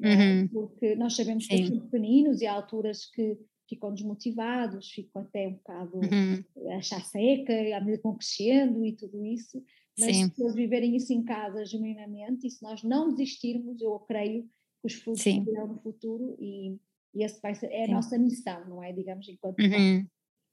né? 0.00 0.42
uhum. 0.42 0.48
porque 0.48 0.96
nós 0.96 1.14
sabemos 1.14 1.46
Sim. 1.46 1.56
que 1.56 1.68
são 1.68 1.80
pequeninos 1.80 2.40
e 2.40 2.46
há 2.46 2.54
alturas 2.54 3.06
que 3.06 3.38
ficam 3.68 3.92
desmotivados, 3.92 4.90
ficam 4.90 5.22
até 5.22 5.48
um 5.48 5.54
bocado 5.54 5.96
uhum. 5.96 6.70
a 6.72 6.76
achar 6.76 7.04
seca, 7.04 7.52
à 7.52 7.80
medida 7.80 7.98
que 7.98 8.02
vão 8.02 8.16
crescendo 8.16 8.84
e 8.84 8.92
tudo 8.92 9.24
isso, 9.24 9.62
mas 9.98 10.16
Sim. 10.16 10.30
se 10.30 10.42
eles 10.42 10.54
viverem 10.54 10.94
isso 10.94 11.12
em 11.12 11.24
casa 11.24 11.64
genuinamente 11.64 12.46
e 12.46 12.50
se 12.50 12.62
nós 12.62 12.82
não 12.82 13.10
desistirmos, 13.10 13.80
eu 13.80 13.98
creio 14.00 14.42
que 14.42 14.86
os 14.86 14.94
frutos 14.94 15.24
virão 15.24 15.68
no 15.68 15.78
futuro 15.80 16.36
e, 16.38 16.76
e 17.14 17.24
esse 17.24 17.40
vai 17.40 17.54
ser, 17.54 17.66
é 17.68 17.84
a 17.84 17.86
Sim. 17.86 17.92
nossa 17.92 18.18
missão, 18.18 18.68
não 18.68 18.82
é? 18.82 18.92
Digamos, 18.92 19.26
enquanto 19.28 19.58
uhum. 19.58 20.06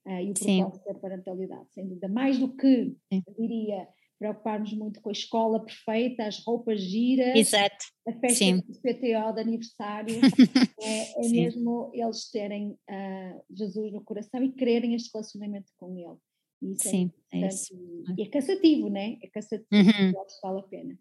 uh, 0.06 0.20
e 0.20 0.30
o 0.30 0.34
propósito 0.34 0.84
da 0.86 0.94
parentalidade, 0.94 1.72
sem 1.72 1.86
dúvida. 1.86 2.08
Mais 2.08 2.38
do 2.38 2.56
que, 2.56 2.96
diria, 3.38 3.86
preocuparmos 4.18 4.72
muito 4.72 5.00
com 5.00 5.08
a 5.08 5.12
escola 5.12 5.64
perfeita, 5.64 6.24
as 6.24 6.44
roupas 6.44 6.80
giras, 6.80 7.36
Exato. 7.36 7.84
a 8.08 8.12
festa 8.12 8.38
Sim. 8.38 8.56
do 8.56 8.80
PTO 8.80 9.34
de 9.34 9.40
aniversário, 9.40 10.16
é, 10.80 11.26
é 11.26 11.28
mesmo 11.28 11.90
eles 11.92 12.30
terem 12.30 12.70
uh, 12.70 13.44
Jesus 13.50 13.92
no 13.92 14.02
coração 14.02 14.42
e 14.42 14.52
quererem 14.52 14.94
este 14.94 15.10
relacionamento 15.12 15.70
com 15.76 15.96
Ele. 15.96 16.72
Isso 16.72 16.88
é 16.88 16.90
Sim, 16.90 17.12
é, 17.32 17.40
é 17.40 17.48
isso. 17.48 17.74
E 18.16 18.22
é 18.22 18.28
cansativo, 18.28 18.88
né? 18.88 19.18
É 19.22 19.28
cansativo, 19.28 19.66
uhum. 19.72 20.12
vale 20.42 20.60
a 20.60 20.62
pena. 20.62 20.98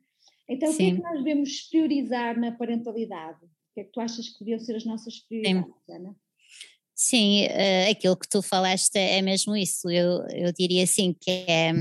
Então, 0.50 0.72
Sim. 0.72 0.74
o 0.74 0.78
que 0.78 0.84
é 0.84 0.96
que 0.96 1.02
nós 1.02 1.24
devemos 1.24 1.62
priorizar 1.70 2.40
na 2.40 2.52
parentalidade? 2.52 3.46
O 3.46 3.74
que 3.74 3.82
é 3.82 3.84
que 3.86 3.92
tu 3.92 4.02
achas 4.02 4.30
que 4.30 4.40
deviam 4.40 4.60
ser 4.60 4.76
as 4.76 4.86
nossas 4.86 5.20
prioridades, 5.20 5.74
Sim. 5.86 5.94
Ana? 5.94 6.16
Sim, 6.96 7.46
uh, 7.48 7.92
aquilo 7.92 8.16
que 8.16 8.30
tu 8.30 8.42
falaste 8.42 8.96
é 8.98 9.22
mesmo 9.22 9.56
isso. 9.58 9.90
Eu, 9.90 10.26
eu 10.30 10.54
diria 10.54 10.84
assim 10.84 11.14
que 11.20 11.32
é, 11.48 11.72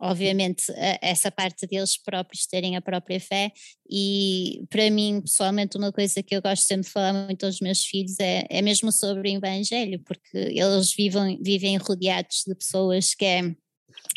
obviamente, 0.00 0.64
essa 1.00 1.30
parte 1.30 1.66
deles 1.68 1.96
próprios 1.96 2.46
terem 2.46 2.76
a 2.76 2.80
própria 2.82 3.20
fé, 3.20 3.52
e 3.88 4.64
para 4.68 4.90
mim, 4.90 5.20
pessoalmente, 5.20 5.76
uma 5.76 5.92
coisa 5.92 6.20
que 6.22 6.34
eu 6.34 6.42
gosto 6.42 6.64
sempre 6.64 6.86
de 6.86 6.92
falar 6.92 7.12
muito 7.12 7.46
aos 7.46 7.60
meus 7.60 7.84
filhos 7.84 8.18
é, 8.18 8.44
é 8.50 8.60
mesmo 8.60 8.90
sobre 8.90 9.30
o 9.30 9.36
Evangelho, 9.36 10.00
porque 10.00 10.36
eles 10.36 10.92
vivem, 10.92 11.40
vivem 11.40 11.76
rodeados 11.76 12.42
de 12.46 12.54
pessoas 12.54 13.14
que 13.14 13.24
é 13.24 13.54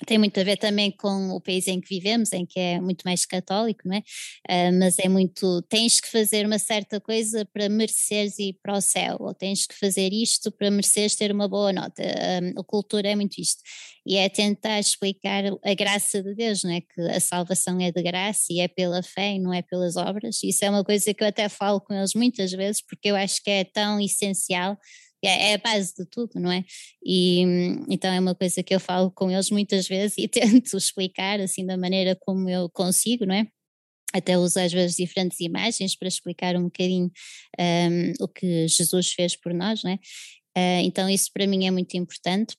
tem 0.06 0.18
muito 0.18 0.40
a 0.40 0.44
ver 0.44 0.58
também 0.58 0.92
com 0.92 1.30
o 1.32 1.42
país 1.42 1.68
em 1.68 1.80
que 1.80 1.90
vivemos, 1.90 2.32
em 2.32 2.46
que 2.46 2.60
é 2.60 2.80
muito 2.80 3.04
mais 3.04 3.26
católico, 3.26 3.82
não 3.86 3.96
é? 3.96 4.00
Uh, 4.70 4.80
mas 4.80 4.98
é 5.00 5.10
muito, 5.10 5.62
tens 5.64 6.00
que 6.00 6.10
fazer 6.10 6.46
uma 6.46 6.60
certa 6.60 7.00
coisa 7.00 7.46
para 7.46 7.68
mereceres 7.70 8.40
ir 8.40 8.58
para 8.62 8.78
o 8.78 8.82
céu, 8.82 9.18
ou 9.20 9.34
tens 9.34 9.66
que 9.66 9.76
fazer 9.76 10.14
isto 10.14 10.52
para 10.52 10.72
mereceres 10.72 11.16
ter 11.16 11.32
uma 11.32 11.48
boa 11.48 11.74
nota. 11.74 12.02
Uh, 12.02 12.60
a 12.60 12.64
cultura 12.64 13.10
é 13.10 13.16
muito 13.16 13.40
isto. 13.40 13.62
E 14.06 14.16
é 14.16 14.28
tentar 14.30 14.80
explicar 14.80 15.44
a 15.64 15.74
graça 15.76 16.24
de 16.24 16.34
Deus, 16.34 16.64
não 16.64 16.72
é? 16.72 16.82
Que 16.82 17.02
a 17.02 17.20
salvação 17.20 17.80
é 17.80 17.92
de 17.92 18.02
graça 18.02 18.48
e 18.50 18.60
é 18.60 18.68
pela 18.68 19.04
fé 19.04 19.34
e 19.36 19.40
não 19.40 19.54
é 19.54 19.62
pelas 19.62 19.98
obras. 19.98 20.42
Isso 20.44 20.66
é 20.66 20.70
uma 20.70 20.84
coisa 20.84 21.14
que 21.14 21.24
eu 21.24 21.28
até 21.28 21.48
falo 21.50 21.80
com 21.82 21.94
eles 21.94 22.14
muitas 22.16 22.52
vezes, 22.52 22.82
porque 22.82 23.10
eu 23.10 23.16
acho 23.16 23.44
que 23.44 23.50
é 23.50 23.64
tão 23.64 24.00
essencial 24.00 24.78
é, 25.24 25.52
é, 25.52 25.54
a 25.56 25.58
base 25.58 25.94
de 25.96 26.06
tudo, 26.06 26.40
não 26.40 26.52
é? 26.52 26.64
E 27.04 27.42
então 27.90 28.12
é 28.12 28.20
uma 28.20 28.36
coisa 28.36 28.64
que 28.64 28.74
eu 28.74 28.80
falo 28.80 29.12
com 29.12 29.30
eles 29.30 29.50
muitas 29.50 29.88
vezes 29.88 30.18
e 30.18 30.28
tento 30.30 30.78
explicar 30.78 31.40
assim 31.40 31.66
da 31.66 31.78
maneira 31.78 32.16
como 32.16 32.50
eu 32.50 32.70
consigo, 32.70 33.26
não 33.26 33.36
é? 33.36 33.48
Até 34.14 34.38
uso 34.38 34.60
às 34.60 34.72
vezes 34.72 34.96
diferentes 34.98 35.40
imagens 35.40 35.96
para 35.96 36.08
explicar 36.08 36.56
um 36.56 36.64
bocadinho 36.64 37.12
um, 37.60 38.24
o 38.24 38.28
que 38.28 38.68
Jesus 38.68 39.12
fez 39.12 39.36
por 39.36 39.54
nós, 39.54 39.84
não 39.84 39.92
é? 39.92 40.00
Uh, 40.58 40.82
então, 40.84 41.10
isso 41.10 41.30
para 41.32 41.46
mim 41.46 41.68
é 41.68 41.72
muito 41.72 41.96
importante, 41.96 42.56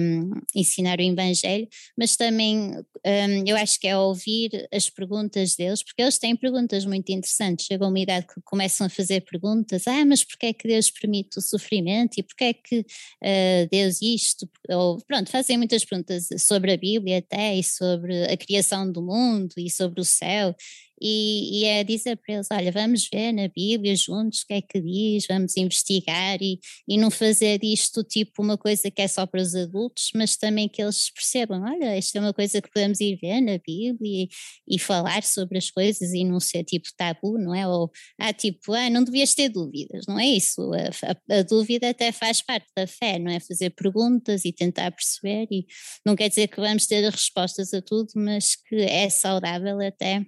um, 0.00 0.30
ensinar 0.54 0.98
o 0.98 1.02
Evangelho, 1.02 1.68
mas 1.96 2.16
também 2.16 2.70
um, 2.70 3.44
eu 3.46 3.56
acho 3.56 3.78
que 3.78 3.86
é 3.86 3.96
ouvir 3.96 4.66
as 4.72 4.88
perguntas 4.88 5.54
deles, 5.54 5.82
porque 5.82 6.02
eles 6.02 6.18
têm 6.18 6.34
perguntas 6.34 6.84
muito 6.84 7.10
interessantes. 7.12 7.66
Chegam 7.66 7.90
uma 7.90 8.00
idade 8.00 8.26
que 8.26 8.40
começam 8.44 8.86
a 8.86 8.90
fazer 8.90 9.20
perguntas: 9.20 9.86
ah, 9.86 10.04
mas 10.04 10.24
porquê 10.24 10.46
é 10.46 10.52
que 10.52 10.66
Deus 10.66 10.90
permite 10.90 11.38
o 11.38 11.42
sofrimento? 11.42 12.18
E 12.18 12.22
porquê 12.22 12.44
é 12.44 12.52
que 12.54 12.80
uh, 12.80 13.68
Deus 13.70 14.00
isto? 14.00 14.48
Ou, 14.70 14.98
pronto, 15.06 15.30
fazem 15.30 15.58
muitas 15.58 15.84
perguntas 15.84 16.28
sobre 16.38 16.72
a 16.72 16.76
Bíblia 16.76 17.18
até, 17.18 17.54
e 17.56 17.62
sobre 17.62 18.24
a 18.24 18.36
criação 18.36 18.90
do 18.90 19.02
mundo, 19.02 19.52
e 19.58 19.70
sobre 19.70 20.00
o 20.00 20.04
céu 20.04 20.54
e, 21.00 21.60
e, 21.60 21.64
é 21.64 21.84
dizer 21.84 22.16
para 22.16 22.34
eles: 22.34 22.48
olha, 22.50 22.72
vamos 22.72 23.08
ver 23.12 23.32
na 23.32 23.48
Bíblia 23.48 23.94
juntos 23.96 24.40
o 24.40 24.46
que 24.46 24.54
é 24.54 24.62
que 24.62 24.80
diz, 24.80 25.26
vamos 25.28 25.56
investigar 25.56 26.38
e, 26.40 26.58
e 26.88 26.96
não 26.96 27.10
fazer 27.10 27.58
disto 27.58 28.02
tipo 28.04 28.42
uma 28.42 28.56
coisa 28.56 28.90
que 28.90 29.02
é 29.02 29.08
só 29.08 29.26
para 29.26 29.40
os 29.40 29.54
adultos, 29.54 30.10
mas 30.14 30.36
também 30.36 30.68
que 30.68 30.82
eles 30.82 31.10
percebam: 31.10 31.62
olha, 31.62 31.96
isto 31.98 32.16
é 32.16 32.20
uma 32.20 32.32
coisa 32.32 32.60
que 32.60 32.70
podemos 32.70 33.00
ir 33.00 33.16
ver 33.16 33.40
na 33.40 33.58
Bíblia 33.58 34.24
e, 34.24 34.28
e 34.68 34.78
falar 34.78 35.22
sobre 35.22 35.58
as 35.58 35.70
coisas 35.70 36.12
e 36.12 36.24
não 36.24 36.40
ser 36.40 36.64
tipo 36.64 36.88
tabu, 36.96 37.38
não 37.38 37.54
é? 37.54 37.66
Ou, 37.66 37.90
ah, 38.18 38.32
tipo, 38.32 38.72
ah, 38.72 38.90
não 38.90 39.04
devias 39.04 39.34
ter 39.34 39.48
dúvidas, 39.48 40.06
não 40.06 40.18
é 40.18 40.26
isso? 40.26 40.72
A, 40.72 41.34
a, 41.34 41.38
a 41.40 41.42
dúvida 41.42 41.90
até 41.90 42.12
faz 42.12 42.40
parte 42.40 42.68
da 42.76 42.86
fé, 42.86 43.18
não 43.18 43.30
é? 43.30 43.40
Fazer 43.40 43.70
perguntas 43.70 44.44
e 44.44 44.52
tentar 44.52 44.90
perceber, 44.92 45.48
e 45.50 45.66
não 46.06 46.16
quer 46.16 46.28
dizer 46.28 46.48
que 46.48 46.60
vamos 46.60 46.86
ter 46.86 47.02
respostas 47.10 47.72
a 47.74 47.82
tudo, 47.82 48.08
mas 48.16 48.56
que 48.56 48.76
é 48.76 49.08
saudável 49.08 49.80
até 49.80 50.24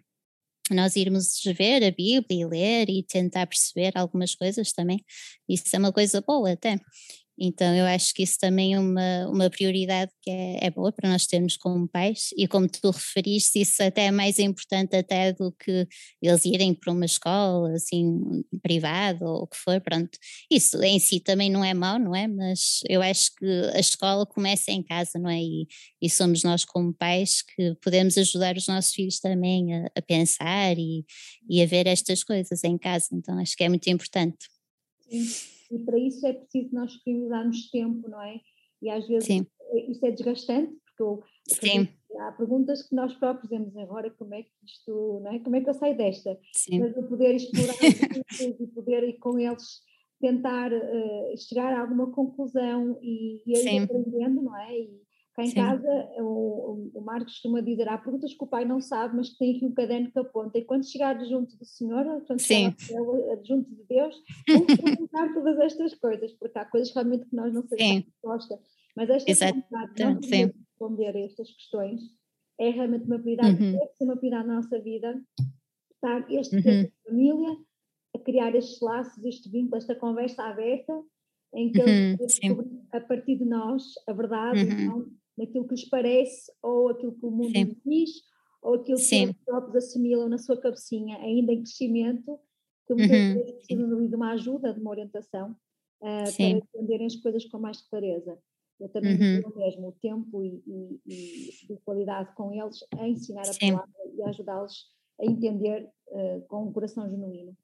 nós 0.72 0.96
irmos 0.96 1.40
ver 1.56 1.84
a 1.84 1.90
Bíblia 1.90 2.42
e 2.42 2.46
ler 2.46 2.90
e 2.90 3.02
tentar 3.04 3.46
perceber 3.46 3.92
algumas 3.96 4.34
coisas 4.34 4.72
também, 4.72 5.04
isso 5.48 5.74
é 5.74 5.78
uma 5.78 5.92
coisa 5.92 6.20
boa 6.20 6.52
até. 6.52 6.78
Então 7.38 7.74
eu 7.74 7.84
acho 7.84 8.14
que 8.14 8.22
isso 8.22 8.38
também 8.38 8.74
é 8.74 8.80
uma, 8.80 9.28
uma 9.28 9.50
prioridade 9.50 10.10
que 10.22 10.30
é, 10.30 10.66
é 10.66 10.70
boa 10.70 10.90
para 10.90 11.10
nós 11.10 11.26
termos 11.26 11.56
como 11.56 11.86
pais 11.86 12.30
e 12.36 12.48
como 12.48 12.66
tu 12.68 12.90
referiste, 12.90 13.60
isso 13.60 13.82
até 13.82 14.06
é 14.06 14.10
mais 14.10 14.38
importante 14.38 14.96
até 14.96 15.32
do 15.32 15.52
que 15.52 15.86
eles 16.22 16.44
irem 16.44 16.72
para 16.72 16.92
uma 16.92 17.04
escola 17.04 17.74
assim 17.74 18.20
privada 18.62 19.24
ou 19.26 19.42
o 19.42 19.46
que 19.46 19.56
for, 19.56 19.80
pronto. 19.80 20.18
Isso 20.50 20.82
em 20.82 20.98
si 20.98 21.20
também 21.20 21.50
não 21.50 21.64
é 21.64 21.74
mau, 21.74 21.98
não 21.98 22.14
é? 22.14 22.26
Mas 22.26 22.80
eu 22.88 23.02
acho 23.02 23.34
que 23.36 23.46
a 23.74 23.80
escola 23.80 24.24
começa 24.24 24.70
em 24.70 24.82
casa, 24.82 25.18
não 25.18 25.28
é? 25.28 25.40
E, 25.40 25.66
e 26.00 26.08
somos 26.08 26.42
nós 26.42 26.64
como 26.64 26.94
pais 26.94 27.42
que 27.42 27.74
podemos 27.82 28.16
ajudar 28.16 28.56
os 28.56 28.66
nossos 28.66 28.94
filhos 28.94 29.20
também 29.20 29.74
a, 29.74 29.90
a 29.94 30.02
pensar 30.02 30.78
e, 30.78 31.04
e 31.48 31.62
a 31.62 31.66
ver 31.66 31.86
estas 31.86 32.24
coisas 32.24 32.64
em 32.64 32.78
casa, 32.78 33.08
então 33.12 33.38
acho 33.38 33.56
que 33.56 33.64
é 33.64 33.68
muito 33.68 33.88
importante. 33.88 34.38
Sim 35.08 35.55
e 35.70 35.78
para 35.78 35.98
isso 35.98 36.26
é 36.26 36.32
preciso 36.32 36.74
nós 36.74 36.92
disponibilizarmos 36.92 37.70
tempo, 37.70 38.08
não 38.08 38.20
é? 38.20 38.40
E 38.82 38.90
às 38.90 39.06
vezes 39.06 39.26
Sim. 39.26 39.46
isso 39.88 40.04
é 40.04 40.10
desgastante, 40.10 40.72
porque 40.84 41.02
eu, 41.02 41.22
Sim. 41.48 41.88
há 42.20 42.32
perguntas 42.32 42.82
que 42.82 42.94
nós 42.94 43.14
próprios 43.14 43.48
dizemos 43.48 43.76
agora 43.76 44.10
como 44.10 44.34
é 44.34 44.42
que 44.42 44.50
isto, 44.64 45.20
não 45.22 45.32
é? 45.32 45.38
Como 45.38 45.56
é 45.56 45.60
que 45.60 45.70
eu 45.70 45.74
saio 45.74 45.96
desta? 45.96 46.38
Sim. 46.52 46.80
Mas 46.80 46.96
eu 46.96 47.02
poder 47.08 47.34
explorar 47.34 47.76
e 48.40 48.66
poder 48.68 49.04
ir 49.04 49.18
com 49.18 49.38
eles 49.38 49.84
tentar 50.20 50.72
uh, 50.72 51.36
chegar 51.36 51.72
a 51.74 51.80
alguma 51.80 52.10
conclusão 52.10 52.98
e, 53.02 53.42
e 53.46 53.56
aí 53.56 53.78
aprendendo, 53.78 54.42
não 54.42 54.56
é? 54.56 54.78
E, 54.78 55.05
Cá 55.36 55.42
em 55.42 55.48
Sim. 55.48 55.56
casa, 55.56 56.08
o, 56.18 56.90
o 56.94 57.00
Marcos 57.02 57.34
costuma 57.34 57.60
dizer: 57.60 57.86
há 57.88 57.98
perguntas 57.98 58.32
que 58.32 58.42
o 58.42 58.46
pai 58.46 58.64
não 58.64 58.80
sabe, 58.80 59.16
mas 59.16 59.28
que 59.28 59.38
tem 59.38 59.56
aqui 59.56 59.66
um 59.66 59.74
caderno 59.74 60.10
que 60.10 60.18
aponta. 60.18 60.58
E 60.58 60.64
quando 60.64 60.90
chegar 60.90 61.22
junto 61.26 61.54
do 61.58 61.64
Senhor, 61.66 62.04
quando 62.26 62.40
chegar 62.40 62.74
junto 63.44 63.68
de 63.68 63.84
Deus, 63.84 64.16
vamos 64.48 64.76
perguntar 64.80 65.34
todas 65.34 65.58
estas 65.58 65.94
coisas, 65.94 66.32
porque 66.32 66.58
há 66.58 66.64
coisas 66.64 66.92
realmente 66.94 67.26
que 67.26 67.36
nós 67.36 67.52
não 67.52 67.62
sabemos 67.68 68.06
a 68.06 68.06
resposta. 68.06 68.58
Mas 68.96 69.10
esta 69.10 69.52
de 69.52 70.04
não 70.04 70.14
responder 70.14 71.14
a 71.14 71.20
estas 71.20 71.50
questões 71.52 72.00
é 72.58 72.70
realmente 72.70 73.04
uma 73.04 73.18
prioridade, 73.18 73.62
uhum. 73.62 73.72
deve 73.72 73.92
ser 73.92 74.04
uma 74.04 74.16
prioridade 74.16 74.48
na 74.48 74.54
nossa 74.54 74.80
vida, 74.80 75.22
estar 75.92 76.32
este 76.32 76.56
uhum. 76.56 76.62
tempo 76.62 76.90
de 76.90 77.10
família, 77.10 77.56
a 78.14 78.18
criar 78.20 78.54
estes 78.54 78.80
laços, 78.80 79.22
este 79.22 79.50
vínculo, 79.50 79.76
esta 79.76 79.94
conversa 79.94 80.44
aberta, 80.44 80.94
em 81.54 81.70
que 81.70 81.80
uhum, 81.80 82.16
eles 82.18 82.38
a 82.92 83.00
partir 83.00 83.36
de 83.36 83.44
nós 83.44 83.82
a 84.08 84.12
verdade, 84.14 84.64
uhum. 84.64 84.80
então, 84.80 85.06
naquilo 85.36 85.66
que 85.66 85.74
lhes 85.74 85.88
parece, 85.88 86.50
ou 86.62 86.88
aquilo 86.88 87.12
que 87.12 87.26
o 87.26 87.30
mundo 87.30 87.52
Sim. 87.52 87.76
diz, 87.84 88.10
ou 88.62 88.74
aquilo 88.74 88.98
Sim. 88.98 89.08
que 89.08 89.22
eles 89.24 89.36
próprios 89.44 89.76
assimilam 89.76 90.28
na 90.28 90.38
sua 90.38 90.56
cabecinha, 90.56 91.18
ainda 91.18 91.52
em 91.52 91.62
crescimento, 91.62 92.38
que 92.86 92.94
muitas 92.94 93.18
uhum. 93.18 93.34
vezes 93.34 93.52
precisam 93.52 94.06
de 94.08 94.14
uma 94.14 94.32
ajuda, 94.32 94.72
de 94.72 94.80
uma 94.80 94.90
orientação, 94.90 95.56
uh, 96.00 96.36
para 96.36 96.44
entenderem 96.44 97.06
as 97.06 97.16
coisas 97.16 97.44
com 97.46 97.58
mais 97.58 97.80
clareza. 97.82 98.38
Eu 98.78 98.88
também 98.90 99.12
uhum. 99.12 99.42
tenho 99.42 99.56
mesmo 99.56 99.88
o 99.88 99.92
tempo 99.92 100.44
e, 100.44 100.62
e, 100.66 101.00
e, 101.06 101.66
de 101.66 101.80
qualidade 101.84 102.34
com 102.34 102.52
eles 102.52 102.84
a 102.98 103.08
ensinar 103.08 103.42
a 103.42 103.52
Sim. 103.52 103.72
palavra 103.72 103.92
e 104.14 104.22
a 104.22 104.28
ajudá-los 104.28 104.86
a 105.18 105.24
entender 105.24 105.88
uh, 106.08 106.42
com 106.46 106.64
um 106.64 106.72
coração 106.72 107.08
genuíno. 107.08 107.56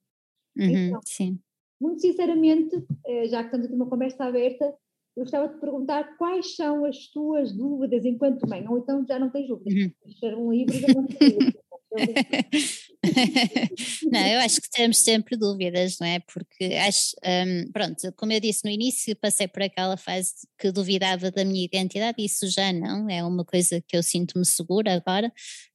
Uhum. 0.56 0.64
Então, 0.64 1.00
Sim. 1.04 1.38
muito 1.80 2.00
sinceramente, 2.00 2.76
uh, 2.76 3.28
já 3.28 3.40
que 3.40 3.46
estamos 3.46 3.66
aqui 3.66 3.76
numa 3.76 3.90
conversa 3.90 4.24
aberta, 4.24 4.74
eu 5.16 5.24
gostava 5.24 5.48
de 5.48 5.60
perguntar 5.60 6.16
quais 6.16 6.56
são 6.56 6.84
as 6.84 7.06
tuas 7.08 7.52
dúvidas 7.52 8.04
enquanto 8.04 8.48
mãe, 8.48 8.66
ou 8.66 8.78
então 8.78 9.04
já 9.06 9.18
não 9.18 9.30
tens 9.30 9.48
dúvidas, 9.48 9.74
uhum. 9.74 10.46
um 10.46 10.52
livro 10.52 10.74
já 10.74 10.88
não 10.94 11.06
tens 11.06 11.32
dúvidas. 11.32 12.81
não, 14.12 14.26
eu 14.26 14.40
acho 14.40 14.60
que 14.60 14.70
temos 14.70 14.98
sempre 14.98 15.36
dúvidas, 15.36 15.96
não 16.00 16.06
é? 16.06 16.20
Porque 16.20 16.76
acho, 16.76 17.16
um, 17.24 17.72
pronto, 17.72 18.12
como 18.16 18.32
eu 18.32 18.38
disse 18.38 18.64
no 18.64 18.70
início, 18.70 19.16
passei 19.16 19.48
por 19.48 19.62
aquela 19.62 19.96
fase 19.96 20.32
que 20.56 20.70
duvidava 20.70 21.30
da 21.30 21.44
minha 21.44 21.64
identidade, 21.64 22.24
isso 22.24 22.48
já 22.48 22.72
não, 22.72 23.10
é 23.10 23.24
uma 23.24 23.44
coisa 23.44 23.82
que 23.88 23.96
eu 23.96 24.02
sinto-me 24.04 24.46
segura 24.46 24.94
agora, 24.94 25.26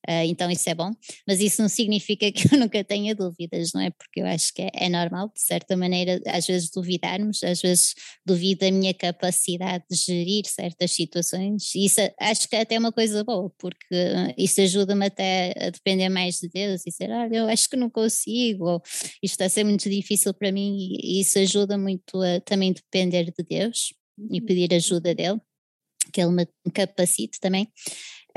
uh, 0.08 0.24
então 0.26 0.50
isso 0.50 0.70
é 0.70 0.76
bom, 0.76 0.92
mas 1.28 1.42
isso 1.42 1.62
não 1.62 1.68
significa 1.68 2.32
que 2.32 2.54
eu 2.54 2.58
nunca 2.58 2.82
tenha 2.82 3.14
dúvidas, 3.14 3.72
não 3.74 3.82
é? 3.82 3.90
Porque 3.90 4.22
eu 4.22 4.26
acho 4.26 4.54
que 4.54 4.62
é, 4.62 4.70
é 4.74 4.90
normal, 4.90 5.30
de 5.34 5.42
certa 5.42 5.76
maneira, 5.76 6.22
às 6.28 6.48
vezes 6.48 6.70
duvidarmos, 6.70 7.44
às 7.44 7.62
vezes 7.62 7.94
duvido 8.26 8.62
da 8.62 8.72
minha 8.72 8.94
capacidade 8.94 9.84
de 9.92 9.98
gerir 9.98 10.46
certas 10.46 10.92
situações, 10.92 11.76
e 11.76 11.86
isso 11.86 12.00
acho 12.22 12.48
que 12.48 12.56
é 12.56 12.62
até 12.62 12.80
uma 12.80 12.94
coisa 12.94 13.22
boa, 13.26 13.52
porque 13.60 14.34
isso 14.38 14.62
ajuda-me 14.62 15.08
até 15.08 15.54
a 15.60 15.70
depender 15.72 16.08
mais 16.08 16.36
de 16.36 16.48
Deus 16.48 16.82
e 16.86 16.90
dizer, 16.90 17.17
olha, 17.24 17.38
eu 17.38 17.48
acho 17.48 17.70
que 17.70 17.76
não 17.76 17.90
consigo, 17.90 18.66
ou 18.70 18.82
isto 19.22 19.34
está 19.34 19.46
a 19.46 19.50
ser 19.50 19.64
muito 19.64 19.90
difícil 19.90 20.34
para 20.34 20.52
mim, 20.52 20.78
e 21.02 21.22
isso 21.22 21.40
ajuda 21.40 21.78
muito 21.78 22.22
a 22.22 22.40
também 22.42 22.74
depender 22.74 23.26
de 23.26 23.44
Deus 23.44 23.94
e 24.32 24.40
uhum. 24.40 24.46
pedir 24.46 24.74
ajuda 24.74 25.14
dele, 25.14 25.40
que 26.14 26.22
ele 26.22 26.32
me 26.32 26.48
capacite 26.74 27.40
também. 27.40 27.68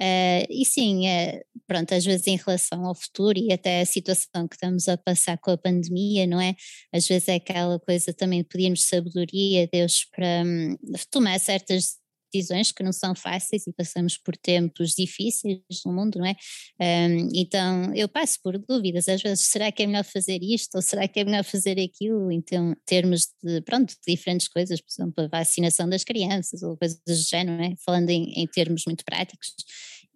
Uh, 0.01 0.49
e 0.49 0.64
sim, 0.64 1.07
uh, 1.07 1.40
pronto, 1.66 1.93
às 1.93 2.03
vezes 2.03 2.27
em 2.27 2.37
relação 2.37 2.87
ao 2.87 2.95
futuro 2.95 3.38
e 3.38 3.53
até 3.53 3.83
a 3.83 3.87
situação 3.87 4.49
que 4.49 4.55
estamos 4.55 4.88
a 4.88 4.97
passar 4.97 5.37
com 5.37 5.51
a 5.51 5.59
pandemia, 5.59 6.27
não 6.27 6.40
é? 6.40 6.55
Às 6.90 7.07
vezes 7.07 7.29
é 7.29 7.35
aquela 7.35 7.79
coisa 7.79 8.11
também 8.14 8.40
de 8.40 8.49
pedirmos 8.49 8.88
sabedoria 8.88 9.64
a 9.64 9.69
Deus 9.71 10.07
para 10.11 10.43
um, 10.43 10.75
tomar 11.11 11.38
certas 11.38 12.00
decisões 12.33 12.73
que 12.73 12.83
não 12.83 12.93
são 12.93 13.14
fáceis 13.14 13.66
e 13.66 13.73
passamos 13.73 14.16
por 14.16 14.37
tempos 14.37 14.95
difíceis 14.95 15.61
no 15.85 15.93
mundo, 15.93 16.19
não 16.19 16.27
é? 16.27 16.35
Um, 16.81 17.29
então 17.35 17.95
eu 17.95 18.09
passo 18.09 18.38
por 18.43 18.59
dúvidas, 18.59 19.09
às 19.09 19.23
vezes, 19.23 19.47
será 19.47 19.71
que 19.73 19.83
é 19.83 19.87
melhor 19.87 20.05
fazer 20.05 20.43
isto 20.43 20.75
ou 20.77 20.83
será 20.83 21.07
que 21.09 21.21
é 21.21 21.25
melhor 21.25 21.45
fazer 21.45 21.81
aquilo? 21.81 22.31
Então, 22.31 22.75
termos 22.87 23.29
de, 23.43 23.61
pronto, 23.62 23.95
diferentes 24.07 24.49
coisas, 24.49 24.81
por 24.81 24.90
exemplo, 24.90 25.25
a 25.25 25.29
vacinação 25.29 25.88
das 25.88 26.05
crianças 26.05 26.62
ou 26.62 26.77
coisas 26.77 27.01
do 27.07 27.14
género, 27.14 27.59
não 27.59 27.64
é? 27.64 27.75
Falando 27.85 28.11
em, 28.11 28.33
em 28.35 28.47
termos 28.47 28.83
muito 28.87 29.05
práticos. 29.05 29.55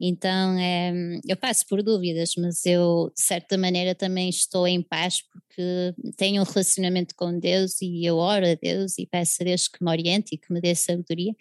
Então 0.00 0.58
é, 0.58 0.92
eu 1.26 1.36
passo 1.36 1.64
por 1.68 1.82
dúvidas, 1.82 2.32
mas 2.36 2.66
eu 2.66 3.12
de 3.16 3.22
certa 3.22 3.56
maneira 3.56 3.94
também 3.94 4.28
estou 4.28 4.66
em 4.66 4.82
paz 4.82 5.18
porque 5.22 5.94
tenho 6.16 6.42
um 6.42 6.44
relacionamento 6.44 7.14
com 7.16 7.38
Deus 7.38 7.80
e 7.80 8.04
eu 8.04 8.16
oro 8.16 8.46
a 8.46 8.54
Deus 8.54 8.98
e 8.98 9.06
peço 9.06 9.36
a 9.40 9.44
Deus 9.44 9.68
que 9.68 9.82
me 9.84 9.90
oriente 9.90 10.34
e 10.34 10.38
que 10.38 10.52
me 10.52 10.60
dê 10.60 10.74
sabedoria 10.74 11.32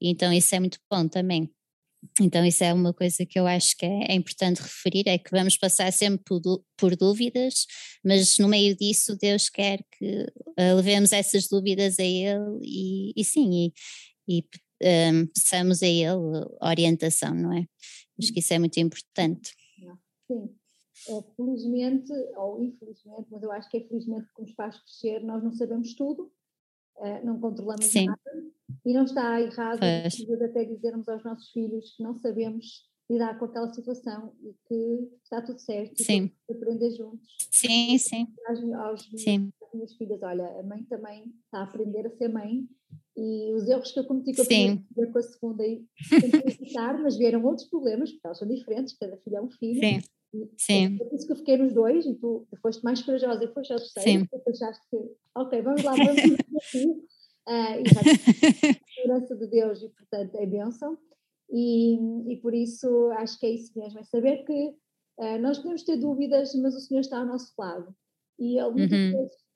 então 0.00 0.32
isso 0.32 0.54
é 0.54 0.60
muito 0.60 0.78
bom 0.90 1.08
também. 1.08 1.50
Então 2.20 2.44
isso 2.44 2.62
é 2.62 2.72
uma 2.72 2.94
coisa 2.94 3.26
que 3.26 3.38
eu 3.38 3.46
acho 3.46 3.76
que 3.76 3.84
é, 3.84 4.12
é 4.12 4.14
importante 4.14 4.62
referir, 4.62 5.08
é 5.08 5.18
que 5.18 5.30
vamos 5.30 5.56
passar 5.56 5.92
sempre 5.92 6.22
por, 6.24 6.40
por, 6.76 6.96
dúvidas, 6.96 7.66
mas 8.04 8.38
no 8.38 8.48
meio 8.48 8.76
disso 8.76 9.16
Deus 9.16 9.48
quer 9.48 9.84
que 9.98 10.22
uh, 10.22 10.76
levemos 10.76 11.12
essas 11.12 11.48
dúvidas 11.48 11.98
a 11.98 12.04
Ele 12.04 12.60
e, 12.62 13.12
e 13.16 13.24
sim, 13.24 13.72
e, 14.28 14.38
e 14.38 14.44
um, 15.12 15.26
peçamos 15.26 15.82
a 15.82 15.86
Ele 15.86 16.46
orientação, 16.62 17.34
não 17.34 17.52
é? 17.52 17.66
Acho 18.18 18.32
que 18.32 18.40
isso 18.40 18.54
é 18.54 18.58
muito 18.58 18.78
importante. 18.78 19.52
Sim, 20.26 20.48
é, 21.08 21.22
felizmente, 21.36 22.12
ou 22.36 22.62
infelizmente, 22.62 23.28
mas 23.30 23.42
eu 23.42 23.52
acho 23.52 23.68
que 23.70 23.76
é 23.76 23.80
felizmente 23.80 24.28
que 24.34 24.42
nos 24.42 24.52
faz 24.52 24.78
crescer, 24.78 25.22
nós 25.24 25.42
não 25.42 25.52
sabemos 25.52 25.94
tudo, 25.94 26.30
uh, 26.96 27.24
não 27.24 27.40
controlamos 27.40 27.86
sim. 27.86 28.06
nada, 28.06 28.30
e 28.84 28.92
não 28.92 29.04
está 29.04 29.40
errado 29.40 29.80
até 29.82 30.64
dizermos 30.64 31.08
aos 31.08 31.24
nossos 31.24 31.50
filhos 31.50 31.96
que 31.96 32.02
não 32.02 32.14
sabemos 32.16 32.88
lidar 33.10 33.38
com 33.38 33.46
aquela 33.46 33.72
situação 33.72 34.34
e 34.42 34.54
que 34.66 35.08
está 35.22 35.40
tudo 35.40 35.58
certo 35.58 36.02
sim. 36.02 36.30
e 36.48 36.52
aprender 36.52 36.90
juntos. 36.90 37.36
Sim, 37.50 37.96
sim. 37.96 38.26
Aos, 38.46 38.62
aos 38.72 39.10
sim. 39.16 39.50
minhas 39.72 39.94
filhas, 39.94 40.22
olha, 40.22 40.46
a 40.60 40.62
mãe 40.62 40.82
também 40.84 41.24
está 41.44 41.60
a 41.60 41.62
aprender 41.62 42.06
a 42.06 42.10
ser 42.10 42.28
mãe 42.28 42.68
e 43.16 43.52
os 43.54 43.66
erros 43.66 43.90
que 43.90 43.98
eu 43.98 44.04
cometi 44.04 44.34
com 44.34 44.42
a 44.42 44.44
primeira 44.44 45.12
com 45.12 45.18
a 45.18 45.22
segunda, 45.22 45.66
e 45.66 45.84
evitar, 46.46 47.02
mas 47.02 47.16
vieram 47.16 47.44
outros 47.44 47.68
problemas, 47.68 48.12
porque 48.12 48.26
elas 48.26 48.38
são 48.38 48.46
diferentes, 48.46 48.96
cada 48.96 49.16
filho 49.16 49.36
é 49.36 49.42
um 49.42 49.50
filho. 49.50 49.80
Sim. 49.80 50.00
E, 50.34 50.48
Sim. 50.58 50.98
Por 50.98 51.14
isso 51.14 51.26
que 51.26 51.32
eu 51.32 51.36
fiquei 51.36 51.56
nos 51.56 51.72
dois 51.72 52.04
e 52.04 52.14
tu 52.14 52.46
foste 52.60 52.84
mais 52.84 53.02
corajosa 53.02 53.42
e 53.42 53.48
foste 53.48 53.72
ao 53.72 53.78
terceiro. 53.78 54.20
Sim. 54.20 54.40
Tu 54.44 54.50
achaste 54.50 54.86
que, 54.90 54.96
ok, 55.34 55.62
vamos 55.62 55.82
lá, 55.82 55.94
vamos 55.94 56.18
aqui. 56.18 56.36
Uh, 57.48 57.80
a 58.76 58.94
segurança 58.94 59.36
de 59.36 59.46
Deus 59.46 59.82
e, 59.82 59.88
portanto, 59.88 60.34
é 60.34 60.46
bênção. 60.46 60.98
E, 61.50 61.96
e 62.30 62.36
por 62.36 62.54
isso 62.54 63.10
acho 63.12 63.38
que 63.38 63.46
é 63.46 63.50
isso 63.50 63.72
mesmo, 63.78 63.98
é 63.98 64.04
saber 64.04 64.44
que 64.44 64.68
uh, 65.18 65.38
nós 65.40 65.56
podemos 65.56 65.82
ter 65.82 65.96
dúvidas, 65.96 66.54
mas 66.54 66.76
o 66.76 66.80
Senhor 66.80 67.00
está 67.00 67.18
ao 67.18 67.26
nosso 67.26 67.52
lado. 67.58 67.94
E 68.38 68.58
Ele 68.58 68.70
muitas 68.70 68.98
uhum. 68.98 69.12
vezes 69.12 69.48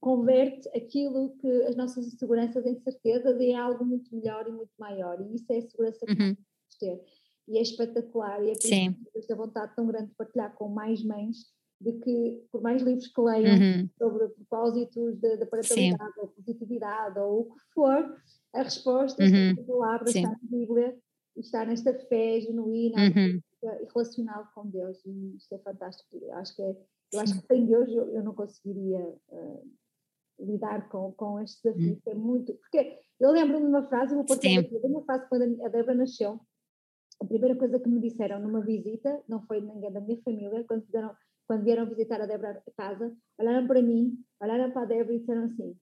converte 0.00 0.68
aquilo 0.76 1.36
que 1.38 1.48
as 1.64 1.76
nossas 1.76 2.06
inseguranças 2.06 2.64
em 2.66 2.78
certezas 2.80 3.40
em 3.40 3.56
algo 3.56 3.84
muito 3.84 4.14
melhor 4.14 4.46
e 4.48 4.52
muito 4.52 4.72
maior. 4.78 5.20
E 5.20 5.34
isso 5.34 5.52
é 5.52 5.58
a 5.58 5.62
segurança 5.62 6.06
que 6.06 6.12
uhum. 6.12 6.28
nós 6.28 6.76
temos 6.78 6.98
ter. 7.00 7.04
E 7.48 7.58
é 7.58 7.62
espetacular. 7.62 8.42
E 8.44 8.50
é 8.50 8.54
por 8.90 9.18
esta 9.18 9.36
vontade 9.36 9.74
tão 9.76 9.86
grande 9.86 10.08
de 10.08 10.14
partilhar 10.16 10.54
com 10.54 10.68
mais 10.68 11.02
mães 11.04 11.46
de 11.80 11.92
que, 11.92 12.42
por 12.50 12.60
mais 12.60 12.82
livros 12.82 13.06
que 13.06 13.20
leiam 13.20 13.56
uhum. 13.56 13.88
sobre 13.96 14.28
propósitos 14.28 15.20
da 15.20 15.46
parentalidade 15.46 16.14
Sim. 16.14 16.20
ou 16.20 16.28
positividade 16.28 17.18
ou 17.18 17.40
o 17.40 17.44
que 17.54 17.60
for, 17.72 18.16
a 18.54 18.62
resposta 18.62 19.22
uhum. 19.22 19.50
está 19.50 19.62
na 19.62 19.66
palavra, 19.66 20.06
Sim. 20.08 20.18
está 20.24 20.30
na 20.30 20.38
Bíblia 20.42 20.98
está 21.40 21.64
nesta 21.64 21.94
fé 21.94 22.40
genuína 22.40 22.96
uhum. 22.96 23.40
e 23.62 23.86
relacional 23.94 24.48
com 24.54 24.68
Deus. 24.68 24.98
E 25.06 25.36
isto 25.36 25.54
é 25.54 25.58
fantástico. 25.58 26.08
Eu 26.20 26.34
acho 26.34 26.56
que, 26.56 26.62
é, 26.62 26.76
eu 27.12 27.20
acho 27.20 27.40
que 27.40 27.46
sem 27.46 27.66
Deus 27.66 27.88
eu, 27.88 28.12
eu 28.12 28.24
não 28.24 28.34
conseguiria. 28.34 29.14
Uh, 29.28 29.78
lidar 30.40 30.88
com, 30.88 31.12
com 31.12 31.40
este 31.40 31.62
desafio, 31.64 31.94
hum. 31.94 32.00
que 32.02 32.10
é 32.10 32.14
muito. 32.14 32.54
Porque 32.54 32.98
eu 33.18 33.32
lembro-me 33.32 33.64
de 33.64 33.68
uma 33.70 33.88
frase, 33.88 34.12
eu 34.12 34.18
vou 34.18 34.24
pôr 34.24 34.36
uma 34.84 35.04
frase 35.04 35.28
quando 35.28 35.64
a 35.64 35.68
Débora 35.68 35.94
nasceu. 35.94 36.40
A 37.20 37.24
primeira 37.24 37.56
coisa 37.56 37.80
que 37.80 37.88
me 37.88 38.00
disseram 38.00 38.38
numa 38.38 38.60
visita, 38.60 39.20
não 39.28 39.42
foi 39.42 39.60
ninguém 39.60 39.92
da 39.92 40.00
minha 40.00 40.20
família, 40.22 40.64
quando, 40.64 40.84
fizeram, 40.86 41.12
quando 41.48 41.64
vieram 41.64 41.88
visitar 41.88 42.20
a 42.20 42.26
Débora 42.26 42.62
a 42.64 42.70
casa, 42.72 43.12
olharam 43.40 43.66
para 43.66 43.82
mim, 43.82 44.18
olharam 44.40 44.70
para 44.70 44.82
a 44.82 44.84
Débora 44.84 45.14
e 45.14 45.20
disseram 45.20 45.44
assim: 45.44 45.74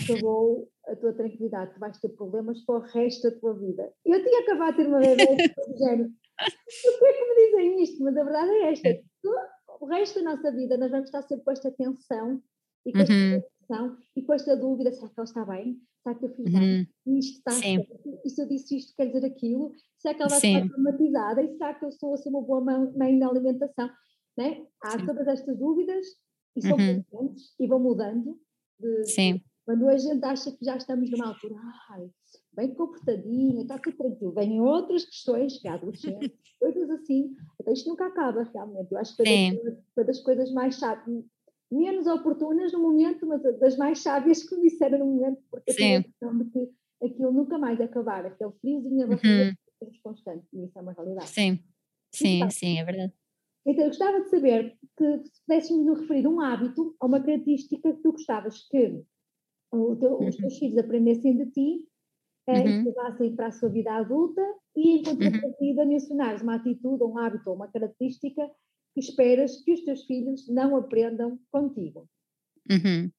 acabou 0.00 0.70
a 0.86 0.94
tua 0.94 1.12
tranquilidade, 1.12 1.74
tu 1.74 1.80
vais 1.80 1.98
ter 1.98 2.10
problemas 2.10 2.64
para 2.64 2.76
o 2.76 2.80
resto 2.80 3.28
da 3.28 3.36
tua 3.38 3.54
vida. 3.58 3.92
Eu 4.06 4.22
tinha 4.22 4.40
acabado 4.40 4.76
de 4.76 4.82
ter 4.82 4.88
uma 4.88 5.00
bebê 5.00 5.26
do 5.66 5.76
género. 5.76 6.08
Por 6.08 6.98
que 7.00 7.06
é 7.06 7.12
que 7.12 7.28
me 7.28 7.34
dizem 7.34 7.82
isto? 7.82 8.04
Mas 8.04 8.16
a 8.16 8.24
verdade 8.24 8.50
é 8.50 8.72
esta: 8.72 8.88
o 9.80 9.86
resto 9.86 10.22
da 10.22 10.30
nossa 10.30 10.52
vida 10.52 10.78
nós 10.78 10.90
vamos 10.90 11.06
estar 11.06 11.22
sempre 11.22 11.44
com 11.44 11.50
esta 11.50 11.70
tensão 11.72 12.40
e 12.86 12.92
com 12.92 12.98
uhum. 12.98 13.36
esta 13.36 13.98
e 14.16 14.22
com 14.22 14.32
esta 14.32 14.56
dúvida, 14.56 14.92
será 14.92 15.08
que 15.08 15.14
ela 15.18 15.24
está 15.24 15.44
bem? 15.44 15.78
Será 16.02 16.14
que 16.14 16.24
eu 16.24 16.30
fiz 16.30 16.52
bem? 16.52 16.88
Uhum. 17.06 17.18
Isto 17.18 17.38
está 17.38 17.50
certo? 17.50 18.20
E 18.24 18.30
se 18.30 18.40
eu 18.40 18.48
disse 18.48 18.76
isto, 18.76 18.94
quer 18.96 19.06
dizer 19.06 19.26
aquilo? 19.26 19.72
Será 19.98 20.14
que 20.14 20.22
ela 20.22 20.30
vai 20.30 20.38
estar 20.38 20.68
traumatizada? 20.68 21.42
E 21.42 21.52
será 21.58 21.74
que 21.74 21.84
eu 21.84 21.92
sou 21.92 22.14
assim 22.14 22.30
uma 22.30 22.40
boa 22.40 22.60
mãe 22.62 23.18
na 23.18 23.28
alimentação? 23.28 23.90
Né? 24.38 24.64
Há 24.80 25.00
Sim. 25.00 25.04
todas 25.04 25.26
estas 25.26 25.58
dúvidas 25.58 26.06
e 26.54 26.62
são 26.62 26.76
uhum. 26.76 27.34
e 27.58 27.66
vão 27.66 27.80
mudando. 27.80 28.38
De, 28.78 29.04
Sim. 29.04 29.42
Quando 29.64 29.88
a 29.88 29.98
gente 29.98 30.24
acha 30.24 30.52
que 30.52 30.64
já 30.64 30.76
estamos 30.76 31.10
numa 31.10 31.26
altura, 31.26 31.56
ai, 31.90 32.08
bem 32.52 32.72
comportadinha, 32.72 33.62
está 33.62 33.78
tudo 33.80 33.96
tranquilo, 33.96 34.32
vêm 34.32 34.60
outras 34.60 35.04
questões, 35.04 35.58
que 35.60 35.66
é 35.66 35.72
adolescente, 35.72 36.32
coisas 36.58 36.88
assim, 36.88 37.34
então 37.60 37.72
isto 37.74 37.90
nunca 37.90 38.06
acaba 38.06 38.44
realmente. 38.44 38.92
Eu 38.92 38.98
acho 38.98 39.16
que 39.16 39.24
foi 39.24 39.74
das, 39.96 40.06
das 40.06 40.20
coisas 40.20 40.52
mais 40.52 40.76
chatas, 40.76 41.12
menos 41.70 42.06
oportunas 42.06 42.72
no 42.72 42.80
momento, 42.80 43.26
mas 43.26 43.42
das 43.58 43.76
mais 43.76 43.98
sábias 43.98 44.44
que 44.44 44.54
me 44.56 44.70
disseram 44.70 45.00
no 45.00 45.06
momento, 45.06 45.42
porque 45.50 45.72
Sim. 45.72 45.96
a 45.96 46.02
questão 46.04 46.38
de 46.38 46.44
que 46.46 46.70
aquilo 47.02 47.32
nunca 47.32 47.58
mais 47.58 47.80
acabar, 47.80 48.24
aquele 48.24 48.52
friozinho 48.60 49.04
a 49.04 49.08
uhum. 49.10 49.92
constante, 50.02 50.46
e 50.52 50.64
isso 50.64 50.78
é 50.78 50.80
uma 50.80 50.92
realidade. 50.92 51.28
Sim, 51.28 51.58
sim, 52.14 52.48
sim, 52.50 52.78
é 52.78 52.84
verdade. 52.84 53.12
Então, 53.68 53.84
eu 53.84 53.90
gostava 53.90 54.22
de 54.22 54.30
saber 54.30 54.78
que 54.96 55.18
se 55.28 55.42
pudéssemos 55.46 56.00
referir 56.00 56.26
um 56.26 56.40
hábito 56.40 56.96
ou 56.98 57.08
uma 57.08 57.22
característica 57.22 57.92
que 57.92 58.02
tu 58.02 58.12
gostavas 58.12 58.66
que 58.66 58.78
teu, 58.80 59.04
uhum. 59.72 60.26
os 60.26 60.36
teus 60.36 60.56
filhos 60.56 60.78
aprendessem 60.78 61.36
de 61.36 61.50
ti 61.50 61.88
eh, 62.46 62.60
uhum. 62.60 62.66
e 62.66 62.84
levassem 62.84 63.36
para 63.36 63.48
a 63.48 63.52
sua 63.52 63.68
vida 63.68 63.92
adulta 63.92 64.40
e, 64.74 64.96
em 64.96 65.02
contrapartida, 65.02 65.82
uhum. 65.82 65.88
mencionares 65.88 66.40
uma 66.40 66.54
atitude, 66.54 67.04
um 67.04 67.18
hábito 67.18 67.50
ou 67.50 67.56
uma 67.56 67.68
característica 67.68 68.50
que 68.94 69.00
esperas 69.00 69.62
que 69.62 69.74
os 69.74 69.84
teus 69.84 70.02
filhos 70.06 70.48
não 70.48 70.74
aprendam 70.74 71.38
contigo. 71.52 72.08
Uhum. 72.70 73.10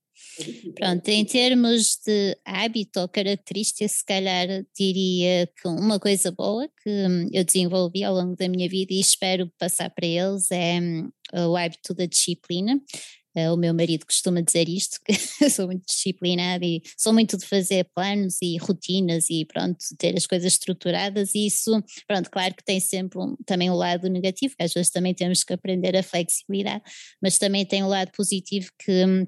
Pronto, 0.75 1.07
em 1.09 1.25
termos 1.25 1.97
de 2.05 2.37
hábito 2.45 3.01
ou 3.01 3.09
característica, 3.09 3.87
se 3.87 4.03
calhar 4.05 4.47
diria 4.77 5.47
que 5.47 5.67
uma 5.67 5.99
coisa 5.99 6.31
boa 6.31 6.67
que 6.81 6.89
hum, 6.89 7.27
eu 7.31 7.43
desenvolvi 7.43 8.03
ao 8.03 8.15
longo 8.15 8.35
da 8.35 8.47
minha 8.47 8.69
vida 8.69 8.93
e 8.93 8.99
espero 8.99 9.51
passar 9.57 9.89
para 9.89 10.05
eles 10.05 10.49
é 10.51 10.79
hum, 10.79 11.09
o 11.33 11.55
hábito 11.55 11.93
da 11.93 12.05
disciplina. 12.05 12.79
Uh, 13.35 13.53
o 13.53 13.57
meu 13.57 13.73
marido 13.75 14.07
costuma 14.07 14.41
dizer 14.41 14.67
isto, 14.67 14.97
que 15.05 15.49
sou 15.49 15.67
muito 15.67 15.85
disciplinada 15.85 16.65
e 16.65 16.81
sou 16.97 17.13
muito 17.13 17.37
de 17.37 17.45
fazer 17.45 17.87
planos 17.93 18.37
e 18.41 18.57
rotinas 18.57 19.29
e 19.29 19.45
pronto, 19.45 19.77
ter 19.99 20.17
as 20.17 20.25
coisas 20.25 20.53
estruturadas 20.53 21.35
e 21.35 21.45
isso, 21.45 21.71
pronto, 22.07 22.29
claro 22.31 22.55
que 22.55 22.63
tem 22.63 22.79
sempre 22.79 23.19
um, 23.19 23.35
também 23.45 23.69
o 23.69 23.73
um 23.73 23.75
lado 23.75 24.09
negativo, 24.09 24.55
que 24.57 24.63
às 24.63 24.73
vezes 24.73 24.89
também 24.91 25.13
temos 25.13 25.43
que 25.43 25.53
aprender 25.53 25.95
a 25.95 26.01
flexibilidade, 26.01 26.81
mas 27.21 27.37
também 27.37 27.65
tem 27.65 27.83
o 27.83 27.85
um 27.85 27.89
lado 27.89 28.11
positivo 28.17 28.71
que 28.83 29.05
hum, 29.05 29.27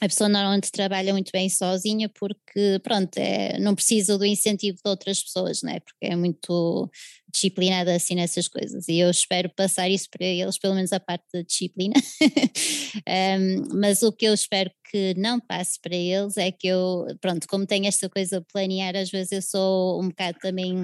a 0.00 0.08
pessoa 0.08 0.28
normalmente 0.28 0.72
trabalha 0.72 1.12
muito 1.12 1.30
bem 1.30 1.48
sozinha 1.50 2.08
porque, 2.08 2.80
pronto, 2.82 3.18
é, 3.18 3.58
não 3.58 3.74
precisa 3.74 4.16
do 4.16 4.24
incentivo 4.24 4.78
de 4.82 4.90
outras 4.90 5.22
pessoas, 5.22 5.62
não 5.62 5.72
é? 5.72 5.80
Porque 5.80 6.06
é 6.06 6.16
muito 6.16 6.90
disciplinada 7.32 7.94
assim 7.94 8.14
nessas 8.14 8.48
coisas 8.48 8.88
e 8.88 8.98
eu 8.98 9.10
espero 9.10 9.50
passar 9.50 9.88
isso 9.88 10.08
para 10.10 10.26
eles, 10.26 10.58
pelo 10.58 10.74
menos 10.74 10.92
a 10.92 10.98
parte 10.98 11.24
da 11.32 11.42
disciplina. 11.42 11.94
um, 13.38 13.78
mas 13.78 14.02
o 14.02 14.10
que 14.10 14.24
eu 14.26 14.34
espero 14.34 14.70
que 14.90 15.14
não 15.16 15.38
passe 15.38 15.78
para 15.80 15.94
eles 15.94 16.36
é 16.36 16.50
que 16.50 16.66
eu, 16.66 17.06
pronto, 17.20 17.46
como 17.46 17.64
tenho 17.64 17.86
esta 17.86 18.08
coisa 18.08 18.40
de 18.40 18.46
planear, 18.52 18.96
às 18.96 19.08
vezes 19.08 19.30
eu 19.30 19.42
sou 19.42 20.02
um 20.02 20.08
bocado 20.08 20.38
também, 20.40 20.74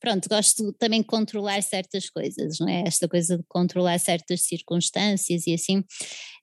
pronto, 0.00 0.28
gosto 0.28 0.72
também 0.78 1.02
de 1.02 1.06
controlar 1.06 1.62
certas 1.62 2.08
coisas, 2.08 2.58
não 2.58 2.68
é? 2.68 2.84
Esta 2.86 3.06
coisa 3.06 3.36
de 3.36 3.44
controlar 3.46 3.98
certas 3.98 4.42
circunstâncias 4.42 5.46
e 5.46 5.52
assim. 5.52 5.84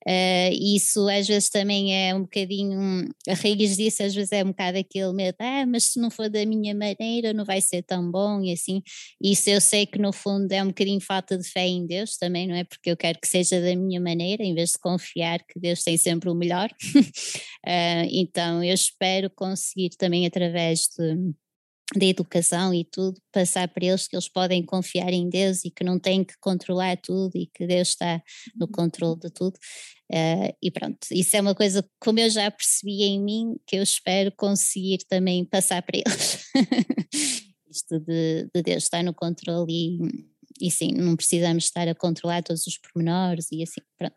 Uh, 0.08 0.54
isso 0.54 1.10
às 1.10 1.28
vezes 1.28 1.50
também 1.50 1.94
é 1.94 2.16
um 2.16 2.22
bocadinho, 2.22 3.10
a 3.28 3.34
raiz 3.34 3.76
disso 3.76 4.04
às 4.04 4.16
vezes 4.16 4.32
é 4.32 4.42
um 4.42 4.50
bocado 4.50 4.78
aquele 4.78 5.12
medo, 5.12 5.36
ah, 5.42 5.66
mas 5.66 5.86
se 5.86 6.00
não 6.00 6.10
for 6.10 6.30
da 6.30 6.46
minha 6.46 6.74
maneira 6.74 7.34
não 7.34 7.44
vai 7.44 7.60
ser 7.60 7.82
tão 7.82 8.10
bom 8.10 8.42
e 8.42 8.54
assim, 8.54 8.82
isso 9.22 9.50
eu 9.50 9.60
sei 9.60 9.86
que 9.86 10.00
no 10.00 10.14
fundo 10.14 10.50
é 10.54 10.64
um 10.64 10.68
bocadinho 10.68 11.02
falta 11.02 11.38
de 11.38 11.46
fé 11.50 11.68
em 11.68 11.86
Deus 11.86 12.16
também, 12.16 12.48
não 12.48 12.56
é? 12.56 12.64
Porque 12.64 12.90
eu 12.90 12.96
quero 12.96 13.20
que 13.20 13.28
seja 13.28 13.60
da 13.60 13.76
minha 13.76 14.00
maneira, 14.00 14.44
em 14.44 14.54
vez 14.54 14.72
de 14.72 14.80
confiar 14.80 15.40
que 15.40 15.60
Deus 15.60 15.84
tem 15.84 15.98
sempre 15.98 16.30
o 16.30 16.36
melhor. 16.36 16.70
uh, 17.08 18.08
então 18.12 18.64
eu 18.64 18.74
espero 18.74 19.30
conseguir 19.30 19.90
também 19.98 20.26
através 20.26 20.88
de 20.98 21.34
da 21.96 22.06
educação 22.06 22.74
e 22.74 22.84
tudo, 22.84 23.20
passar 23.32 23.68
para 23.70 23.86
eles 23.86 24.08
que 24.08 24.16
eles 24.16 24.28
podem 24.28 24.62
confiar 24.64 25.14
em 25.14 25.30
Deus 25.30 25.64
e 25.64 25.72
que 25.72 25.86
não 25.86 25.98
têm 25.98 26.24
que 26.24 26.34
controlar 26.40 26.98
tudo 26.98 27.32
e 27.36 27.48
que 27.48 27.66
Deus 27.66 27.90
está 27.90 28.22
no 28.56 28.66
uhum. 28.66 28.72
controle 28.72 29.20
de 29.20 29.30
tudo. 29.30 29.58
Uh, 30.12 30.52
e 30.62 30.70
pronto, 30.70 31.00
isso 31.12 31.36
é 31.36 31.42
uma 31.42 31.56
coisa 31.56 31.88
como 32.00 32.20
eu 32.20 32.30
já 32.30 32.50
percebi 32.52 33.04
em 33.04 33.22
mim 33.22 33.56
que 33.66 33.78
eu 33.78 33.84
espero 33.84 34.32
conseguir 34.36 35.00
também 35.08 35.46
passar 35.46 35.82
para 35.82 35.98
eles. 35.98 36.46
Isto 37.70 38.00
de, 38.00 38.50
de, 38.54 38.62
Deus 38.64 38.84
estar 38.84 39.04
no 39.04 39.14
controle 39.14 39.72
e, 39.72 40.00
e 40.62 40.72
sim, 40.72 40.92
não 40.94 41.16
precisamos 41.16 41.66
estar 41.66 41.88
a 41.88 41.96
controlar 41.96 42.44
todos 42.44 42.66
os 42.66 42.78
pormenores 42.78 43.52
e 43.52 43.64
assim, 43.64 43.82
pronto. 43.98 44.16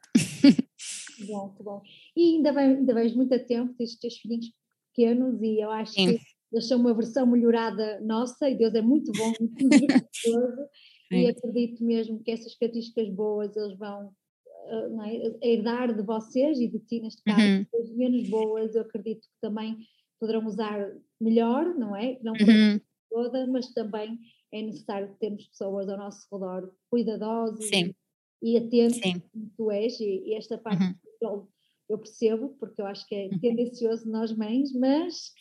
bom, 1.27 1.51
que 1.51 1.63
bom. 1.63 1.83
E 2.17 2.37
ainda, 2.37 2.53
bem, 2.53 2.77
ainda 2.77 2.95
vejo 2.95 3.17
muito 3.17 3.35
a 3.35 3.39
tempo 3.39 3.75
destes 3.79 3.99
teus 3.99 4.17
filhinhos 4.19 4.53
pequenos 4.95 5.41
e 5.43 5.61
eu 5.61 5.71
acho 5.71 5.93
sim. 5.93 6.17
que 6.17 6.21
eles 6.53 6.67
são 6.67 6.81
uma 6.81 6.95
versão 6.95 7.27
melhorada 7.27 8.01
nossa 8.01 8.49
e 8.51 8.57
Deus 8.57 8.75
é 8.75 8.83
muito 8.83 9.13
bom, 9.13 9.33
muito 9.41 9.55
maravilhoso 9.69 10.69
e 11.13 11.27
acredito 11.27 11.85
mesmo 11.85 12.23
que 12.23 12.31
essas 12.31 12.55
características 12.55 13.09
boas 13.09 13.57
eles 13.57 13.77
vão 13.77 14.07
uh, 14.07 15.03
é, 15.03 15.53
herdar 15.53 15.95
de 15.95 16.03
vocês 16.03 16.59
e 16.61 16.69
de 16.69 16.79
ti 16.81 17.01
neste 17.01 17.23
caso, 17.23 17.41
uhum. 17.41 17.67
as 17.83 17.91
menos 17.91 18.29
boas 18.29 18.75
eu 18.75 18.83
acredito 18.83 19.23
que 19.23 19.41
também 19.41 19.77
poderão 20.21 20.47
usar 20.47 20.93
melhor, 21.21 21.75
não 21.75 21.97
é? 21.97 22.19
Não 22.23 22.33
uhum. 22.33 22.81
toda, 23.11 23.47
mas 23.47 23.73
também 23.73 24.19
é 24.53 24.63
necessário 24.63 25.15
termos 25.19 25.47
pessoas 25.47 25.89
ao 25.89 25.99
nosso 25.99 26.27
redor 26.33 26.73
cuidadosas 26.91 27.67
Sim. 27.67 27.95
e, 28.43 28.57
atentas 28.57 29.01
como 29.33 29.51
tu 29.57 29.71
és 29.71 29.99
e, 30.01 30.35
esta 30.35 30.59
parte 30.59 30.83
uhum 30.83 31.47
eu 31.91 31.99
percebo, 31.99 32.51
porque 32.61 32.81
eu 32.81 32.87
acho 32.87 33.05
que 33.07 33.15
é 33.17 33.27
uhum. 33.27 33.39
tendencioso 33.41 34.09
nós 34.09 34.33
mães, 34.33 34.73
mas 34.73 35.33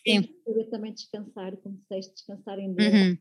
poder 0.43 0.65
também 0.71 0.91
descansar, 0.91 1.55
como 1.57 1.77
disseste, 1.77 2.15
descansar 2.15 2.57
em 2.57 2.73
Deus. 2.73 2.93
Uhum. 2.93 3.17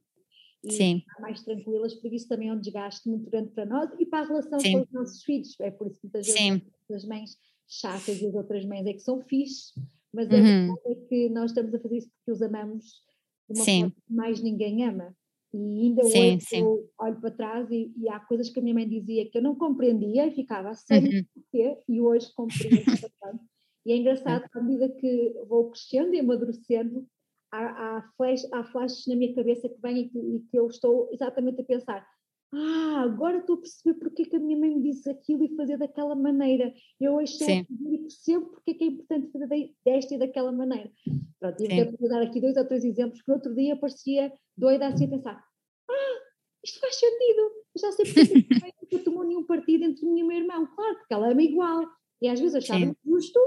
E 0.64 0.72
Sim. 0.72 0.96
estar 0.96 1.20
mais 1.20 1.42
tranquilas, 1.42 1.94
porque 1.94 2.16
isso 2.16 2.26
também 2.26 2.48
é 2.48 2.52
um 2.52 2.58
desgaste 2.58 3.08
muito 3.08 3.30
grande 3.30 3.50
para 3.50 3.66
nós 3.66 3.90
e 4.00 4.06
para 4.06 4.24
a 4.24 4.26
relação 4.26 4.58
Sim. 4.58 4.72
com 4.72 4.80
os 4.80 4.92
nossos 4.92 5.22
filhos. 5.22 5.54
É 5.60 5.70
por 5.70 5.86
isso 5.86 6.00
que 6.00 6.06
muitas 6.06 6.26
vezes 6.26 6.62
as 6.90 7.04
mães 7.04 7.36
chatas 7.68 8.20
e 8.20 8.26
as 8.26 8.34
outras 8.34 8.64
mães 8.64 8.86
é 8.86 8.94
que 8.94 9.00
são 9.00 9.22
fixe, 9.22 9.74
mas 10.12 10.28
a 10.30 10.34
uhum. 10.34 10.42
verdade 10.42 10.80
é 10.86 10.94
que 11.06 11.28
nós 11.28 11.50
estamos 11.50 11.74
a 11.74 11.78
fazer 11.78 11.98
isso 11.98 12.10
porque 12.10 12.32
os 12.32 12.42
amamos 12.42 12.84
de 13.48 13.58
uma 13.58 13.64
sim. 13.64 13.80
forma 13.80 13.94
que 13.94 14.14
mais 14.14 14.42
ninguém 14.42 14.84
ama. 14.84 15.14
E 15.52 15.58
ainda 15.58 16.04
sim, 16.04 16.34
hoje 16.34 16.40
sim. 16.44 16.60
eu 16.60 16.90
olho 16.98 17.20
para 17.20 17.30
trás 17.30 17.70
e, 17.70 17.92
e, 17.96 18.08
há 18.08 18.20
coisas 18.20 18.50
que 18.50 18.60
a 18.60 18.62
minha 18.62 18.74
mãe 18.74 18.88
dizia 18.88 19.28
que 19.30 19.38
eu 19.38 19.42
não 19.42 19.54
compreendia 19.54 20.26
e 20.26 20.34
ficava 20.34 20.74
sem 20.74 21.04
uhum. 21.04 21.24
porquê, 21.34 21.78
e 21.88 22.00
hoje 22.00 22.30
compreendo 22.34 22.84
bastante. 22.84 23.44
E 23.86 23.92
é 23.92 23.96
engraçado 23.96 24.44
à 24.52 24.60
medida 24.60 24.90
que 24.90 25.34
vou 25.48 25.70
crescendo 25.70 26.14
e 26.14 26.20
amadurecendo, 26.20 27.06
há, 27.50 27.64
há, 27.98 28.02
flash, 28.16 28.46
há 28.52 28.64
flashes 28.64 29.06
na 29.06 29.16
minha 29.16 29.34
cabeça 29.34 29.68
que 29.68 29.80
vêm 29.80 30.00
e 30.00 30.08
que, 30.10 30.18
e 30.18 30.40
que 30.40 30.58
eu 30.58 30.66
estou 30.66 31.08
exatamente 31.12 31.62
a 31.62 31.64
pensar 31.64 32.06
ah, 32.50 33.02
agora 33.02 33.38
estou 33.38 33.56
a 33.56 33.60
perceber 33.60 33.98
porque 33.98 34.22
é 34.22 34.24
que 34.24 34.36
a 34.36 34.38
minha 34.38 34.58
mãe 34.58 34.74
me 34.74 34.82
disse 34.82 35.08
aquilo 35.10 35.44
e 35.44 35.54
fazer 35.54 35.76
daquela 35.76 36.14
maneira. 36.14 36.72
Eu 36.98 37.16
hoje 37.16 37.32
estou 37.32 37.46
Sim. 37.46 37.60
a 37.60 37.94
e 37.94 37.98
percebo 37.98 38.46
porque 38.46 38.70
é 38.70 38.74
que 38.74 38.84
é 38.84 38.86
importante 38.86 39.30
fazer 39.30 39.74
desta 39.84 40.14
e 40.14 40.18
daquela 40.18 40.50
maneira. 40.50 40.90
Pronto, 41.38 41.56
tive 41.56 41.96
que 41.96 42.08
dar 42.08 42.22
aqui 42.22 42.40
dois 42.40 42.56
ou 42.56 42.64
três 42.64 42.84
exemplos 42.84 43.20
que 43.20 43.28
no 43.28 43.34
outro 43.34 43.54
dia 43.54 43.76
parecia 43.76 44.32
doida 44.56 44.88
assim 44.88 45.04
a 45.04 45.08
pensar, 45.08 45.44
ah, 45.90 46.18
isto 46.64 46.80
faz 46.80 46.96
sentido, 46.96 47.40
eu 47.40 47.80
já 47.80 47.92
sei 47.92 48.04
porque 48.06 48.66
é 48.66 48.86
que 48.86 48.98
tomou 49.04 49.24
nenhum 49.24 49.44
partido 49.44 49.84
entre 49.84 50.06
mim 50.06 50.20
e 50.20 50.22
o 50.22 50.26
meu 50.26 50.38
irmão. 50.38 50.66
Claro, 50.74 50.96
porque 50.96 51.14
ela 51.14 51.30
ama 51.30 51.42
igual. 51.42 51.84
E 52.22 52.28
às 52.28 52.40
vezes 52.40 52.56
achava 52.56 52.96
justo 53.04 53.38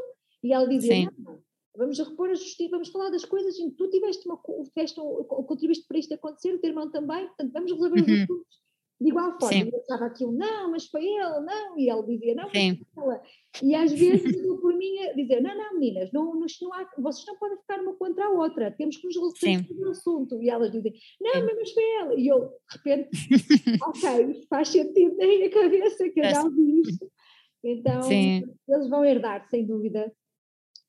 e 0.43 0.54
ela 0.54 0.68
dizia, 0.68 1.12
não, 1.18 1.41
vamos 1.76 1.99
a 1.99 2.04
repor 2.04 2.30
a 2.30 2.36
justiça, 2.36 2.70
vamos 2.70 2.89
falar 2.89 3.10
das 3.10 3.26
coisas, 3.26 3.56
tu 3.78 3.89
tiveste 3.89 4.28
uma, 4.28 4.39
tiveste, 4.74 5.02
contribuíste 5.26 5.88
para 5.88 5.97
isto 5.97 6.14
acontecer, 6.14 6.54
o 6.54 6.60
teu 6.60 6.70
irmão 6.70 6.89
também, 6.89 7.28
portanto 7.28 7.52
vamos 7.52 7.72
resolver 7.72 8.02
os 8.02 8.08
uhum. 8.08 8.24
assuntos 8.24 8.62
de 9.02 9.10
igual 9.10 9.32
forma. 9.39 9.49
Sim. 9.49 9.70
Eu 9.74 9.80
estava 9.80 10.06
aquilo, 10.06 10.32
não, 10.32 10.70
mas 10.70 10.86
foi 10.86 11.04
ele, 11.04 11.39
não, 11.39 11.80
e 11.80 11.89
ele 11.89 12.04
dizia, 12.06 12.36
não, 12.36 12.49
Sim. 12.52 12.80
foi 12.93 13.04
ela. 13.04 13.22
E 13.64 13.74
às 13.74 13.91
vezes 13.91 14.38
eu 14.38 14.58
por 14.60 14.76
mim 14.78 14.99
a 14.99 15.14
dizer, 15.14 15.41
não, 15.41 15.58
não, 15.58 15.74
meninas, 15.74 16.12
não, 16.14 16.36
não, 16.36 16.45
não 16.62 16.74
há, 16.74 16.88
vocês 16.99 17.26
não 17.26 17.36
podem 17.38 17.58
ficar 17.58 17.82
uma 17.82 17.95
contra 17.95 18.28
a 18.28 18.30
outra, 18.30 18.72
temos 18.72 18.97
que 18.97 19.08
nos 19.08 19.16
resolver 19.16 19.68
o 19.84 19.89
assunto. 19.89 20.41
E 20.41 20.49
elas 20.49 20.72
dizem, 20.72 20.93
não, 21.20 21.34
Sim. 21.34 21.56
mas 21.56 21.72
foi 21.72 21.84
ela. 21.99 22.14
E 22.16 22.28
eu, 22.28 22.39
de 22.39 22.78
repente, 22.78 23.10
ok, 23.84 24.45
faz 24.47 24.70
sentido 24.70 25.18
na 25.18 25.26
minha 25.26 25.49
cabeça 25.49 26.10
que 26.10 26.20
eu 26.20 26.26
já 26.26 26.43
ouvi 26.43 26.82
isto. 26.82 27.12
Então, 27.64 28.04
Sim. 28.04 28.43
eles 28.68 28.88
vão 28.88 29.04
herdar, 29.04 29.47
sem 29.49 29.66
dúvida, 29.66 30.12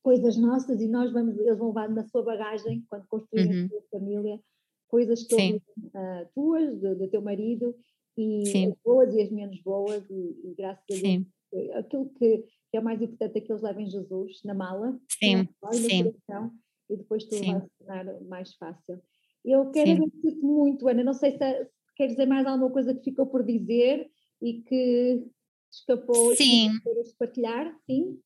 coisas 0.02 0.36
nossas 0.36 0.80
e 0.80 0.88
nós 0.88 1.10
vamos, 1.12 1.38
eles 1.38 1.58
vão 1.58 1.68
levar 1.68 1.88
na 1.88 2.06
sua 2.08 2.22
bagagem, 2.22 2.84
quando 2.90 3.06
construírem 3.06 3.60
uhum. 3.60 3.66
a 3.66 3.68
sua 3.68 3.82
família, 3.90 4.40
coisas 4.88 5.26
todas 5.26 5.56
uh, 5.56 6.28
tuas, 6.34 6.78
do, 6.78 6.94
do, 6.94 7.08
teu 7.08 7.22
marido, 7.22 7.74
e 8.16 8.46
Sim. 8.46 8.68
as 8.68 8.74
boas 8.84 9.14
e 9.14 9.22
as 9.22 9.30
menos 9.30 9.60
boas, 9.62 10.04
e, 10.10 10.40
e 10.44 10.54
graças 10.56 10.84
a 10.90 11.00
Deus, 11.00 11.26
eh, 11.54 11.78
aquilo 11.78 12.08
que, 12.10 12.38
que, 12.70 12.76
é 12.76 12.80
mais 12.80 13.00
importante 13.00 13.38
é 13.38 13.40
que 13.40 13.52
eles 13.52 13.62
levem 13.62 13.88
Jesus 13.88 14.40
na 14.44 14.54
mala, 14.54 14.98
Sim. 15.08 15.48
Na 15.62 15.72
Sim. 15.72 16.04
Coração, 16.04 16.52
e 16.90 16.96
depois 16.96 17.24
tudo 17.24 17.38
Sim. 17.38 17.52
vai 17.52 17.60
se 17.62 17.70
tornar 17.78 18.20
mais 18.22 18.54
fácil. 18.54 19.00
Eu 19.44 19.70
quero 19.70 19.90
agradecer-te 19.92 20.40
muito, 20.40 20.88
Ana. 20.88 21.02
Não 21.02 21.14
sei 21.14 21.32
se, 21.32 21.38
se 21.38 21.94
quer 21.96 22.06
dizer 22.06 22.26
mais 22.26 22.46
alguma 22.46 22.70
coisa 22.70 22.94
que 22.94 23.02
ficou 23.02 23.26
por 23.26 23.42
dizer 23.42 24.08
e 24.40 24.62
que 24.62 25.26
escapou 25.70 26.34
Sim. 26.36 26.70
e 26.70 27.14
partilhar. 27.18 27.76
Sim. 27.86 28.20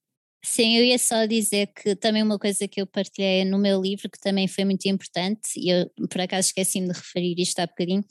Sim, 0.45 0.76
eu 0.76 0.84
ia 0.84 0.99
só 0.99 1.26
dizer 1.26 1.68
que 1.74 1.97
também 1.97 2.22
uma 2.22 2.39
coisa 2.39 2.68
que 2.68 2.80
eu 2.80 2.87
partilhei 2.87 3.45
no 3.45 3.59
meu 3.59 3.80
livro, 3.80 4.09
que 4.09 4.18
também 4.20 4.47
foi 4.47 4.64
muito 4.64 4.87
importante, 4.87 5.41
e 5.57 5.70
eu 5.70 5.91
por 6.09 6.20
acaso 6.20 6.49
esqueci-me 6.49 6.87
de 6.89 6.93
referir 6.93 7.34
isto 7.41 7.59
há 7.59 7.66
bocadinho, 7.66 8.05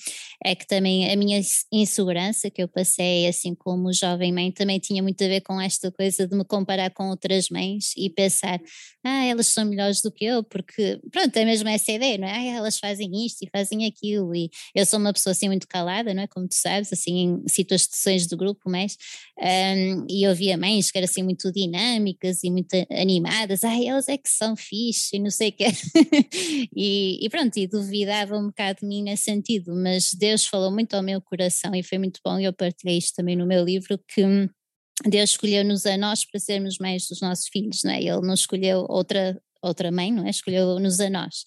é 0.43 0.53
que 0.55 0.67
também 0.67 1.09
a 1.11 1.15
minha 1.15 1.39
insegurança 1.71 2.49
que 2.49 2.61
eu 2.61 2.67
passei, 2.67 3.27
assim 3.27 3.55
como 3.55 3.93
jovem 3.93 4.33
mãe, 4.33 4.51
também 4.51 4.79
tinha 4.79 5.01
muito 5.01 5.23
a 5.23 5.27
ver 5.27 5.41
com 5.41 5.61
esta 5.61 5.91
coisa 5.91 6.27
de 6.27 6.35
me 6.35 6.43
comparar 6.43 6.89
com 6.91 7.09
outras 7.09 7.49
mães 7.49 7.93
e 7.95 8.09
pensar, 8.09 8.59
ah, 9.03 9.23
elas 9.25 9.47
são 9.47 9.63
melhores 9.65 10.01
do 10.01 10.11
que 10.11 10.25
eu, 10.25 10.43
porque, 10.43 10.99
pronto, 11.11 11.35
é 11.37 11.45
mesmo 11.45 11.69
essa 11.69 11.91
ideia, 11.91 12.17
não 12.17 12.27
é? 12.27 12.31
Ah, 12.35 12.55
elas 12.57 12.77
fazem 12.79 13.09
isto 13.25 13.43
e 13.43 13.49
fazem 13.49 13.85
aquilo, 13.85 14.35
e 14.35 14.49
eu 14.73 14.85
sou 14.85 14.99
uma 14.99 15.13
pessoa 15.13 15.31
assim 15.31 15.47
muito 15.47 15.67
calada, 15.67 16.13
não 16.13 16.23
é? 16.23 16.27
Como 16.27 16.47
tu 16.49 16.55
sabes, 16.55 16.91
assim, 16.91 17.17
em 17.45 17.47
situações 17.47 18.27
de 18.27 18.35
grupo, 18.35 18.61
mas, 18.69 18.97
um, 19.39 20.05
e 20.09 20.27
eu 20.27 20.35
via 20.35 20.57
mães 20.57 20.91
que 20.91 20.97
eram 20.97 21.05
assim 21.05 21.23
muito 21.23 21.51
dinâmicas 22.15 22.43
e 22.43 22.49
muito 22.49 22.73
animadas, 22.91 23.63
ai, 23.63 23.87
elas 23.87 24.07
é 24.07 24.17
que 24.17 24.29
são 24.29 24.55
fixe 24.55 25.17
e 25.17 25.19
não 25.19 25.29
sei 25.29 25.49
o 25.49 25.51
quê. 25.51 25.65
e, 26.75 27.25
e, 27.25 27.29
pronto, 27.29 27.57
e 27.57 27.67
duvidava 27.67 28.37
um 28.37 28.47
bocado 28.47 28.79
de 28.81 28.87
mim 28.87 29.03
nesse 29.03 29.23
sentido, 29.23 29.75
mas 29.75 30.13
Deus 30.13 30.45
falou 30.45 30.71
muito 30.71 30.93
ao 30.95 31.03
meu 31.03 31.21
coração 31.21 31.75
e 31.75 31.83
foi 31.83 31.97
muito 31.97 32.19
bom, 32.23 32.39
eu 32.39 32.53
partilhei 32.53 32.97
isto 32.97 33.15
também 33.15 33.35
no 33.35 33.45
meu 33.45 33.63
livro, 33.63 33.99
que 34.07 34.23
Deus 35.05 35.31
escolheu-nos 35.31 35.85
a 35.85 35.97
nós 35.97 36.25
para 36.25 36.39
sermos 36.39 36.77
mães 36.79 37.07
dos 37.07 37.21
nossos 37.21 37.47
filhos, 37.47 37.83
não 37.83 37.91
é? 37.91 38.01
Ele 38.01 38.21
não 38.21 38.33
escolheu 38.33 38.85
outra, 38.87 39.39
outra 39.61 39.91
mãe, 39.91 40.11
não 40.11 40.25
é? 40.25 40.29
Escolheu-nos 40.29 40.99
a 40.99 41.09
nós. 41.09 41.43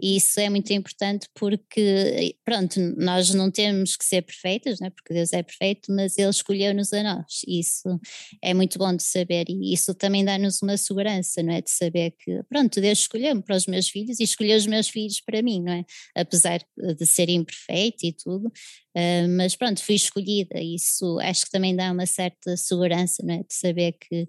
E 0.00 0.16
isso 0.16 0.38
é 0.40 0.48
muito 0.48 0.72
importante 0.72 1.28
porque, 1.34 2.36
pronto, 2.44 2.80
nós 2.96 3.32
não 3.34 3.50
temos 3.50 3.96
que 3.96 4.04
ser 4.04 4.22
perfeitas, 4.22 4.80
não 4.80 4.88
é? 4.88 4.90
porque 4.90 5.14
Deus 5.14 5.32
é 5.32 5.42
perfeito, 5.42 5.92
mas 5.92 6.18
Ele 6.18 6.30
escolheu-nos 6.30 6.92
a 6.92 7.02
nós. 7.02 7.40
Isso 7.46 8.00
é 8.42 8.54
muito 8.54 8.78
bom 8.78 8.94
de 8.94 9.02
saber 9.02 9.46
e 9.48 9.72
isso 9.72 9.94
também 9.94 10.24
dá-nos 10.24 10.62
uma 10.62 10.76
segurança, 10.76 11.42
não 11.42 11.52
é? 11.52 11.60
De 11.60 11.70
saber 11.70 12.12
que, 12.18 12.42
pronto, 12.48 12.80
Deus 12.80 13.00
escolheu-me 13.00 13.42
para 13.42 13.56
os 13.56 13.66
meus 13.66 13.88
filhos 13.88 14.20
e 14.20 14.24
escolheu 14.24 14.56
os 14.56 14.66
meus 14.66 14.88
filhos 14.88 15.20
para 15.20 15.42
mim, 15.42 15.62
não 15.62 15.72
é? 15.72 15.84
Apesar 16.14 16.60
de 16.98 17.06
ser 17.06 17.28
imperfeito 17.28 18.06
e 18.06 18.12
tudo, 18.12 18.46
uh, 18.48 19.28
mas 19.36 19.56
pronto, 19.56 19.82
fui 19.82 19.94
escolhida. 19.94 20.60
Isso 20.60 21.18
acho 21.20 21.44
que 21.44 21.50
também 21.50 21.74
dá 21.74 21.90
uma 21.92 22.06
certa 22.06 22.56
segurança, 22.56 23.22
não 23.24 23.34
é? 23.34 23.38
De 23.38 23.54
saber 23.54 23.92
que 23.92 24.28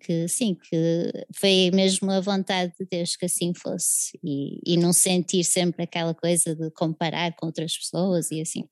que 0.00 0.28
sim, 0.28 0.54
que 0.54 1.12
foi 1.34 1.70
mesmo 1.72 2.10
a 2.10 2.20
vontade 2.20 2.72
de 2.78 2.86
Deus 2.86 3.16
que 3.16 3.26
assim 3.26 3.52
fosse 3.54 4.18
e, 4.22 4.60
e 4.64 4.76
não 4.76 4.92
sentir 4.92 5.44
sempre 5.44 5.84
aquela 5.84 6.14
coisa 6.14 6.54
de 6.54 6.70
comparar 6.70 7.34
com 7.36 7.46
outras 7.46 7.76
pessoas 7.76 8.30
e 8.30 8.40
assim. 8.40 8.64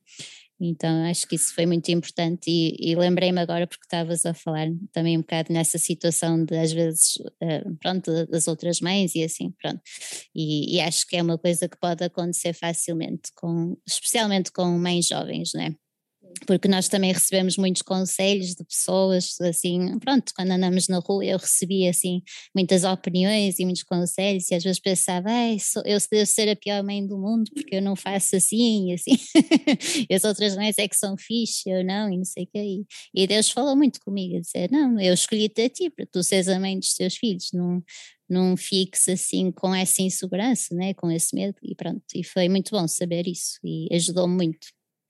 Então 0.61 1.05
acho 1.05 1.27
que 1.27 1.35
isso 1.35 1.55
foi 1.55 1.67
muito 1.67 1.91
importante 1.91 2.49
e, 2.49 2.77
e 2.79 2.95
lembrei-me 2.95 3.41
agora 3.41 3.67
porque 3.67 3.85
estavas 3.85 4.25
a 4.25 4.33
falar 4.33 4.69
também 4.93 5.19
um 5.19 5.21
bocado 5.21 5.53
nessa 5.53 5.79
situação 5.79 6.45
de 6.45 6.57
às 6.57 6.73
vezes, 6.73 7.17
uh, 7.17 7.77
pronto, 7.81 8.27
das 8.27 8.47
outras 8.47 8.81
mães 8.81 9.15
e 9.15 9.25
assim, 9.25 9.53
pronto. 9.61 9.81
E, 10.35 10.77
e, 10.77 10.81
acho 10.81 11.07
que 11.07 11.17
é 11.17 11.23
uma 11.23 11.37
coisa 11.39 11.69
que 11.69 11.77
pode 11.79 12.05
acontecer 12.05 12.53
facilmente, 12.53 13.33
com, 13.35 13.77
especialmente 13.87 14.53
com 14.53 14.65
mães 14.79 15.07
jovens, 15.09 15.51
não 15.55 15.63
é? 15.63 15.75
Porque 16.47 16.69
nós 16.69 16.89
também 16.89 17.13
recebemos 17.13 17.57
muitos 17.57 17.83
conselhos 17.83 18.55
de 18.55 18.65
pessoas, 18.65 19.41
assim, 19.41 19.99
pronto, 19.99 20.33
quando 20.35 20.51
andamos 20.51 20.89
na 20.89 20.99
rua 20.99 21.25
eu 21.25 21.39
recebi, 21.39 21.89
assim, 21.89 22.23
muitas 22.55 22.85
opiniões 22.85 23.59
e 23.59 23.65
muitos 23.65 23.83
conselhos 23.83 24.51
e 24.51 24.55
às 24.55 24.63
vezes 24.63 24.81
pensava, 24.81 25.31
eu 25.85 25.99
devo 26.11 26.27
ser 26.27 26.49
a 26.49 26.57
pior 26.57 26.83
mãe 26.83 27.07
do 27.07 27.19
mundo 27.19 27.51
porque 27.55 27.77
eu 27.77 27.83
não 27.83 27.97
faço 27.97 28.37
assim 28.37 28.91
e 28.91 28.95
assim, 28.95 29.17
e 30.11 30.15
as 30.15 30.25
outras 30.25 30.57
mães 30.57 30.79
é 30.79 30.89
que 30.89 30.97
são 30.97 31.17
fixe, 31.17 31.69
eu 31.69 31.85
não, 31.85 32.13
e 32.13 32.17
não 32.17 32.25
sei 32.25 32.45
o 32.45 32.47
que 32.47 32.59
aí. 32.59 32.85
E 33.15 33.27
Deus 33.27 33.51
falou 33.51 33.77
muito 33.77 34.01
comigo, 34.01 34.37
a 34.37 34.41
dizer, 34.41 34.71
não, 34.71 35.01
eu 35.01 35.15
escolhi-te 35.15 35.63
a 35.63 35.69
ti 35.71 35.91
para 35.91 36.07
tu 36.07 36.23
seres 36.23 36.49
a 36.49 36.59
mãe 36.59 36.79
dos 36.79 36.95
teus 36.95 37.17
filhos, 37.17 37.51
não, 37.53 37.83
não 38.29 38.57
fiques 38.57 39.09
assim 39.09 39.51
com 39.53 39.75
essa 39.75 40.03
insegurança, 40.03 40.75
né, 40.75 40.95
com 40.95 41.11
esse 41.11 41.35
medo 41.35 41.57
e 41.63 41.75
pronto, 41.75 42.03
e 42.15 42.25
foi 42.25 42.49
muito 42.49 42.71
bom 42.71 42.87
saber 42.89 43.27
isso 43.27 43.59
e 43.65 43.89
ajudou-me 43.95 44.35
muito 44.35 44.69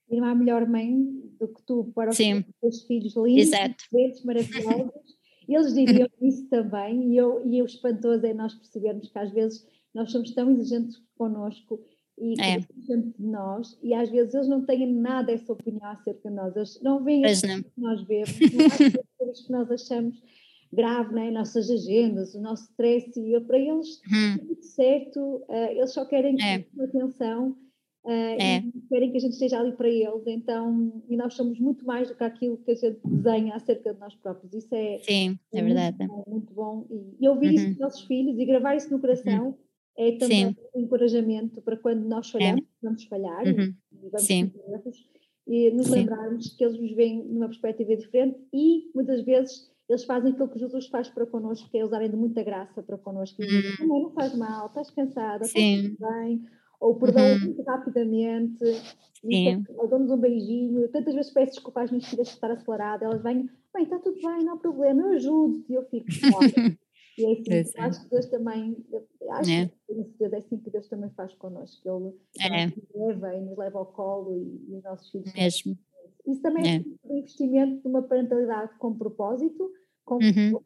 e 0.09 0.19
não 0.19 0.27
há 0.27 0.35
melhor 0.35 0.67
mãe 0.67 0.93
do 1.39 1.47
que 1.47 1.61
tu 1.65 1.91
para 1.95 2.11
os 2.11 2.17
Sim. 2.17 2.43
teus 2.61 2.83
filhos 2.83 3.15
lindos, 3.15 3.49
perfeitos, 3.49 4.23
maravilhosos. 4.23 5.15
Eles 5.47 5.73
diriam 5.73 6.09
isso 6.21 6.47
também, 6.49 7.11
e, 7.11 7.17
eu, 7.17 7.45
e 7.45 7.61
o 7.61 7.65
espantoso 7.65 8.25
é 8.25 8.33
nós 8.33 8.53
percebermos 8.53 9.09
que 9.09 9.19
às 9.19 9.31
vezes 9.31 9.65
nós 9.93 10.11
somos 10.11 10.33
tão 10.33 10.51
exigentes 10.51 11.01
connosco 11.17 11.81
e 12.17 12.33
é. 12.41 12.59
de 12.59 13.13
nós, 13.19 13.77
e 13.83 13.93
às 13.93 14.09
vezes 14.09 14.33
eles 14.33 14.47
não 14.47 14.65
têm 14.65 14.87
nada 14.87 15.31
essa 15.31 15.51
opinião 15.51 15.85
acerca 15.85 16.29
de 16.29 16.35
nós, 16.35 16.55
eles 16.55 16.79
não 16.81 17.03
veem 17.03 17.25
as 17.25 17.41
coisas 17.41 17.61
que 17.61 17.81
nós 17.81 18.03
vemos, 18.03 18.39
não 18.39 19.05
coisas 19.17 19.41
que 19.45 19.51
nós 19.51 19.71
achamos 19.71 20.23
grave, 20.71 21.13
né? 21.13 21.31
nossas 21.31 21.69
agendas, 21.69 22.33
o 22.33 22.41
nosso 22.41 22.63
stress, 22.71 23.11
e 23.19 23.39
para 23.41 23.59
eles 23.59 24.01
hum. 24.11 24.37
tudo 24.47 24.63
certo, 24.63 25.19
uh, 25.19 25.71
eles 25.71 25.93
só 25.93 26.05
querem 26.05 26.35
é. 26.41 26.65
atenção 26.81 27.55
Uh, 28.05 28.39
é. 28.39 28.57
e 28.59 28.81
querem 28.87 29.09
que 29.09 29.17
a 29.17 29.19
gente 29.19 29.33
esteja 29.33 29.59
ali 29.59 29.71
para 29.71 29.89
eles, 29.89 30.27
então, 30.27 31.03
e 31.09 31.17
nós 31.17 31.33
somos 31.33 31.59
muito 31.59 31.83
mais 31.83 32.07
do 32.07 32.15
que 32.15 32.23
aquilo 32.23 32.57
que 32.59 32.71
a 32.71 32.75
gente 32.75 32.99
desenha 33.03 33.55
acerca 33.55 33.95
de 33.95 33.99
nós 33.99 34.13
próprios, 34.13 34.53
isso 34.53 34.75
é, 34.75 34.99
Sim, 34.99 35.39
é, 35.51 35.59
é 35.59 35.63
verdade. 35.63 35.97
Muito 35.97 36.13
bom, 36.13 36.23
muito 36.27 36.53
bom. 36.53 36.87
E, 36.91 37.25
e 37.25 37.27
ouvir 37.27 37.47
uhum. 37.47 37.53
isso 37.55 37.69
dos 37.69 37.79
nossos 37.79 38.01
filhos 38.03 38.37
e 38.37 38.45
gravar 38.45 38.75
isso 38.75 38.91
no 38.91 38.99
coração 38.99 39.47
uhum. 39.47 39.55
é 39.97 40.11
também 40.17 40.49
Sim. 40.49 40.55
um 40.75 40.81
encorajamento 40.81 41.61
para 41.63 41.77
quando 41.77 42.05
nós 42.07 42.29
falhamos, 42.29 42.61
é. 42.61 42.65
vamos 42.83 43.03
falhar 43.05 43.43
uhum. 43.43 43.73
e 43.91 44.09
vamos 44.09 44.27
Sim. 44.27 44.51
erros, 44.69 45.09
e 45.47 45.71
nos 45.71 45.87
Sim. 45.87 45.93
lembrarmos 45.93 46.55
que 46.55 46.63
eles 46.63 46.79
nos 46.79 46.91
veem 46.91 47.23
numa 47.23 47.47
perspectiva 47.47 47.95
diferente 47.95 48.37
e 48.53 48.91
muitas 48.93 49.23
vezes 49.23 49.67
eles 49.89 50.03
fazem 50.03 50.31
aquilo 50.31 50.49
que 50.49 50.59
Jesus 50.59 50.87
faz 50.87 51.09
para 51.09 51.25
connosco, 51.25 51.69
que 51.69 51.77
é 51.77 51.85
usarem 51.85 52.09
de 52.09 52.15
muita 52.15 52.43
graça 52.43 52.81
para 52.81 52.97
connosco 52.97 53.41
e 53.41 53.47
dizem, 53.47 53.87
não, 53.87 54.03
não 54.03 54.11
faz 54.11 54.35
mal, 54.35 54.67
estás 54.67 54.89
cansada, 54.89 55.45
estás 55.45 55.95
bem, 55.97 56.43
ou 56.79 56.95
perdão 56.95 57.23
uhum. 57.23 57.39
muito 57.39 57.63
rapidamente, 57.63 58.63
ou 59.77 59.87
damos 59.87 60.11
um 60.11 60.17
beijinho. 60.17 60.87
Tantas 60.89 61.13
vezes 61.13 61.33
peço 61.33 61.53
desculpa 61.53 61.81
às 61.81 61.91
minhas 61.91 62.07
filhas 62.07 62.29
por 62.29 62.35
estar 62.35 62.51
acelerada, 62.51 63.05
elas 63.05 63.23
vêm, 63.23 63.49
bem, 63.73 63.83
está 63.83 63.99
tudo 63.99 64.15
bem, 64.21 64.43
não 64.43 64.53
há 64.53 64.57
problema, 64.57 65.01
eu 65.01 65.09
ajudo-te, 65.13 65.73
eu 65.73 65.83
fico, 65.85 66.07
E 67.17 67.25
é 67.25 67.61
assim, 67.61 67.71
eu 67.77 67.83
acho 67.83 68.03
que 68.03 68.09
Deus 68.09 68.25
também, 68.27 68.77
acho 69.31 69.51
é. 69.51 69.71
que 70.17 70.23
é 70.23 70.37
assim 70.37 70.57
que 70.57 70.69
Deus 70.69 70.87
também 70.87 71.09
faz 71.11 71.33
connosco, 71.35 71.87
Ele 71.87 72.13
é. 72.41 72.67
nos 72.67 72.75
leva 72.93 73.35
e 73.35 73.41
nos 73.41 73.57
leva 73.57 73.79
ao 73.79 73.85
colo 73.85 74.37
e, 74.37 74.71
e 74.71 74.77
os 74.77 74.83
nossos 74.83 75.09
filhos. 75.11 75.33
Mesmo. 75.33 75.77
Isso 76.27 76.41
também 76.41 76.67
é, 76.67 76.77
é 76.77 77.13
um 77.13 77.17
investimento 77.17 77.81
de 77.81 77.87
uma 77.87 78.01
parentalidade 78.01 78.77
com 78.79 78.97
propósito, 78.97 79.71
com, 80.03 80.15
uhum. 80.15 80.59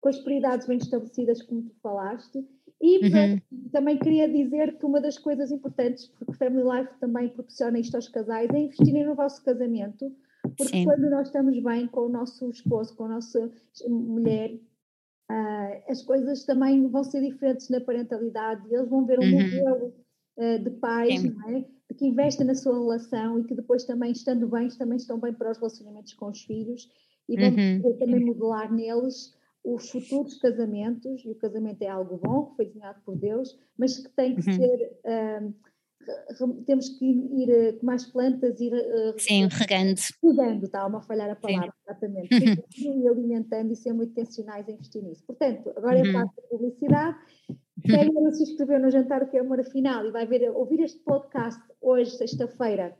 com 0.00 0.08
as 0.08 0.18
prioridades 0.18 0.66
bem 0.66 0.78
estabelecidas, 0.78 1.42
como 1.42 1.62
tu 1.62 1.74
falaste. 1.80 2.44
E 2.80 2.98
uhum. 3.04 3.40
também 3.70 3.98
queria 3.98 4.26
dizer 4.26 4.78
que 4.78 4.86
uma 4.86 5.00
das 5.00 5.18
coisas 5.18 5.50
importantes, 5.50 6.06
porque 6.06 6.32
Family 6.32 6.62
Life 6.62 6.98
também 6.98 7.28
proporciona 7.28 7.78
isto 7.78 7.94
aos 7.94 8.08
casais, 8.08 8.48
é 8.54 8.58
investirem 8.58 9.04
no 9.04 9.14
vosso 9.14 9.44
casamento, 9.44 10.10
porque 10.56 10.78
Sim. 10.78 10.84
quando 10.84 11.10
nós 11.10 11.26
estamos 11.26 11.62
bem 11.62 11.86
com 11.86 12.06
o 12.06 12.08
nosso 12.08 12.48
esposo, 12.50 12.96
com 12.96 13.04
a 13.04 13.08
nossa 13.08 13.50
mulher, 13.86 14.54
uh, 15.30 15.90
as 15.90 16.02
coisas 16.02 16.44
também 16.44 16.86
vão 16.88 17.04
ser 17.04 17.20
diferentes 17.20 17.68
na 17.68 17.82
parentalidade, 17.82 18.62
eles 18.72 18.88
vão 18.88 19.04
ver 19.04 19.18
um 19.18 19.24
uhum. 19.24 19.42
modelo 19.42 19.94
uh, 20.38 20.58
de 20.58 20.70
pais, 20.70 21.22
não 21.22 21.50
é? 21.50 21.60
de 21.60 21.96
que 21.96 22.06
investem 22.06 22.46
na 22.46 22.54
sua 22.54 22.78
relação 22.78 23.40
e 23.40 23.44
que 23.44 23.54
depois 23.54 23.84
também, 23.84 24.12
estando 24.12 24.48
bem, 24.48 24.68
também 24.68 24.96
estão 24.96 25.18
bem 25.18 25.34
para 25.34 25.50
os 25.50 25.58
relacionamentos 25.58 26.14
com 26.14 26.30
os 26.30 26.42
filhos 26.42 26.88
e 27.28 27.36
vão 27.36 27.50
uhum. 27.50 27.98
também 27.98 28.24
modelar 28.24 28.72
neles 28.72 29.34
os 29.64 29.90
futuros 29.90 30.38
casamentos, 30.38 31.24
e 31.24 31.30
o 31.30 31.34
casamento 31.34 31.82
é 31.82 31.88
algo 31.88 32.18
bom, 32.18 32.46
que 32.46 32.56
foi 32.56 32.66
desenhado 32.66 33.00
por 33.04 33.16
Deus, 33.16 33.58
mas 33.76 33.98
que 33.98 34.08
tem 34.10 34.34
que 34.34 34.48
uhum. 34.50 34.56
ser. 34.56 34.98
Uh, 35.04 35.54
temos 36.66 36.88
que 36.98 37.04
ir, 37.04 37.50
eh, 37.50 37.72
com 37.74 37.84
mais 37.84 38.06
plantas, 38.06 38.58
ir. 38.58 38.72
Uh, 38.72 39.14
Sim, 39.18 39.46
regando. 39.50 40.00
Regando, 40.24 40.64
está 40.64 40.86
a 40.86 41.00
falhar 41.02 41.30
a 41.30 41.36
palavra, 41.36 41.66
Sim. 41.66 41.82
exatamente. 41.86 42.64
e 42.78 43.06
alimentando 43.06 43.72
e 43.72 43.76
ser 43.76 43.92
muito 43.92 44.12
intencionais 44.12 44.66
em 44.66 44.72
investir 44.72 45.02
nisso. 45.02 45.22
Portanto, 45.26 45.70
agora 45.76 45.98
uhum. 45.98 46.08
é 46.08 46.12
parte 46.12 46.36
da 46.36 46.42
publicidade. 46.48 47.18
Quem 47.84 48.00
ainda 48.00 48.20
não 48.20 48.32
se 48.32 48.42
inscreveu 48.42 48.80
no 48.80 48.90
Jantar 48.90 49.22
o 49.22 49.28
que 49.28 49.36
é 49.36 49.40
Amor 49.40 49.60
Afinal 49.60 50.06
e 50.06 50.10
vai 50.10 50.26
ver, 50.26 50.50
ouvir 50.50 50.80
este 50.80 51.00
podcast 51.00 51.62
hoje, 51.80 52.10
sexta-feira, 52.12 52.96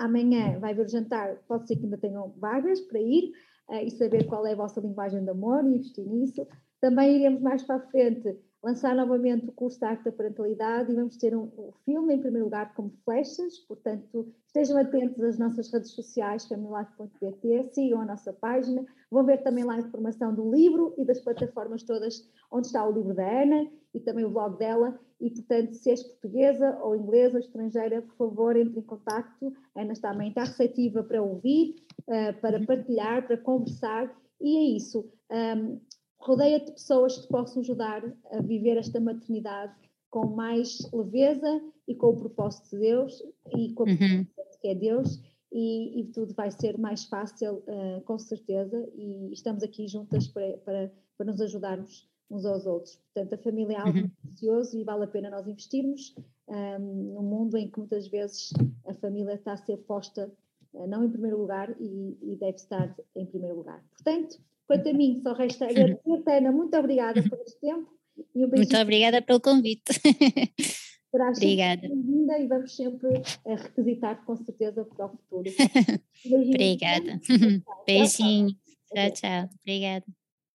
amanhã 0.00 0.58
vai 0.58 0.74
ver 0.74 0.86
o 0.86 0.88
jantar, 0.88 1.36
pode 1.46 1.68
ser 1.68 1.76
que 1.76 1.84
ainda 1.84 1.98
tenham 1.98 2.32
vagas 2.38 2.80
para 2.80 3.00
ir 3.00 3.32
e 3.70 3.90
saber 3.90 4.26
qual 4.26 4.46
é 4.46 4.52
a 4.52 4.56
vossa 4.56 4.80
linguagem 4.80 5.22
de 5.22 5.30
amor 5.30 5.64
e 5.64 5.76
investir 5.76 6.06
nisso. 6.06 6.46
Também 6.80 7.16
iremos 7.16 7.40
mais 7.40 7.62
para 7.62 7.76
a 7.76 7.86
frente 7.88 8.36
lançar 8.62 8.94
novamente 8.94 9.48
o 9.48 9.52
curso 9.52 9.78
de 9.78 9.86
arte 9.86 10.04
da 10.04 10.12
parentalidade 10.12 10.92
e 10.92 10.94
vamos 10.94 11.16
ter 11.16 11.34
um, 11.34 11.44
um, 11.56 11.72
filme, 11.84 12.14
em 12.14 12.20
primeiro 12.20 12.44
lugar, 12.44 12.74
como 12.74 12.92
flechas, 13.04 13.58
portanto, 13.60 14.28
estejam 14.46 14.76
atentos 14.76 15.22
às 15.22 15.38
nossas 15.38 15.72
redes 15.72 15.92
sociais, 15.92 16.46
familife.pt, 16.46 17.70
sigam 17.72 18.02
a 18.02 18.04
nossa 18.04 18.32
página, 18.32 18.84
vão 19.10 19.24
ver 19.24 19.42
também 19.42 19.64
lá 19.64 19.74
a 19.74 19.80
informação 19.80 20.34
do 20.34 20.50
livro 20.50 20.94
e 20.98 21.04
das 21.04 21.20
plataformas 21.20 21.82
todas 21.82 22.28
onde 22.50 22.66
está 22.66 22.86
o 22.86 22.92
livro 22.92 23.14
da 23.14 23.42
Ana 23.42 23.66
e 23.94 24.00
também 24.00 24.24
o 24.24 24.30
blog 24.30 24.56
dela, 24.58 24.98
e 25.20 25.30
portanto, 25.30 25.74
se 25.74 25.90
és 25.90 26.02
portuguesa 26.02 26.78
ou 26.82 26.96
inglesa 26.96 27.38
ou 27.38 27.40
estrangeira, 27.40 28.02
por 28.02 28.14
favor, 28.14 28.56
entre 28.56 28.78
em 28.78 28.82
contato, 28.82 29.52
a 29.74 29.82
Ana 29.82 29.94
também 29.94 30.28
está 30.28 30.44
receptiva 30.44 31.02
para 31.02 31.22
ouvir, 31.22 31.76
uh, 32.06 32.40
para 32.40 32.58
uhum. 32.58 32.66
partilhar, 32.66 33.26
para 33.26 33.36
conversar, 33.36 34.14
e 34.40 34.56
é 34.56 34.76
isso. 34.76 35.08
Um, 35.30 35.80
rodeia-te 36.18 36.66
de 36.66 36.72
pessoas 36.72 37.16
que 37.16 37.22
te 37.22 37.28
possam 37.28 37.62
ajudar 37.62 38.02
a 38.30 38.40
viver 38.40 38.76
esta 38.76 39.00
maternidade 39.00 39.74
com 40.10 40.26
mais 40.26 40.78
leveza 40.92 41.62
e 41.86 41.94
com 41.94 42.08
o 42.08 42.16
propósito 42.16 42.70
de 42.70 42.78
Deus 42.80 43.22
e 43.56 43.72
com 43.72 43.84
a 43.84 43.86
uhum. 43.86 44.26
que 44.60 44.68
é 44.68 44.74
Deus 44.74 45.22
e, 45.52 46.00
e, 46.00 46.04
tudo 46.12 46.34
vai 46.34 46.50
ser 46.50 46.78
mais 46.78 47.04
fácil 47.04 47.62
uh, 47.66 48.00
com 48.04 48.18
certeza 48.18 48.88
e 48.94 49.32
estamos 49.32 49.62
aqui 49.62 49.88
juntas 49.88 50.28
para, 50.28 50.58
para, 50.58 50.92
para, 51.16 51.26
nos 51.26 51.40
ajudarmos 51.40 52.08
uns 52.30 52.44
aos 52.44 52.66
outros. 52.66 52.96
Portanto, 53.12 53.34
a 53.34 53.42
família 53.42 53.76
é 53.76 53.80
algo 53.80 53.98
uhum. 53.98 54.10
precioso 54.22 54.78
e 54.78 54.84
vale 54.84 55.04
a 55.04 55.08
pena 55.08 55.30
nós 55.30 55.48
investirmos 55.48 56.14
um, 56.46 57.14
num 57.14 57.22
mundo 57.22 57.56
em 57.56 57.68
que 57.68 57.78
muitas 57.78 58.06
vezes 58.06 58.52
a 58.86 58.94
família 58.94 59.34
está 59.34 59.52
a 59.52 59.56
ser 59.56 59.78
posta 59.78 60.30
não 60.72 61.04
em 61.04 61.10
primeiro 61.10 61.38
lugar 61.38 61.74
e, 61.80 62.16
e 62.22 62.36
deve 62.36 62.56
estar 62.56 62.94
em 63.16 63.26
primeiro 63.26 63.56
lugar. 63.56 63.84
Portanto, 63.90 64.38
Quanto 64.70 64.88
a 64.88 64.92
mim, 64.92 65.20
só 65.20 65.32
resta 65.32 65.64
agradecer. 65.64 66.22
Ana, 66.28 66.52
muito 66.52 66.76
obrigada 66.76 67.20
por 67.24 67.40
este 67.40 67.58
tempo. 67.58 67.90
E 68.32 68.44
um 68.44 68.48
muito 68.48 68.76
obrigada 68.76 69.20
pelo 69.20 69.40
convite. 69.40 69.82
Serás 71.10 71.38
obrigada. 71.38 71.88
bem-vinda 71.88 72.38
e 72.38 72.46
vamos 72.46 72.76
sempre 72.76 73.20
a 73.46 73.56
requisitar 73.56 74.24
com 74.24 74.36
certeza 74.36 74.84
para 74.84 75.06
o 75.06 75.08
futuro. 75.08 75.50
obrigada. 76.54 77.20
Beijinho. 77.84 78.54
Tchau, 78.94 79.10
tchau. 79.12 79.50
Obrigada. 79.60 80.06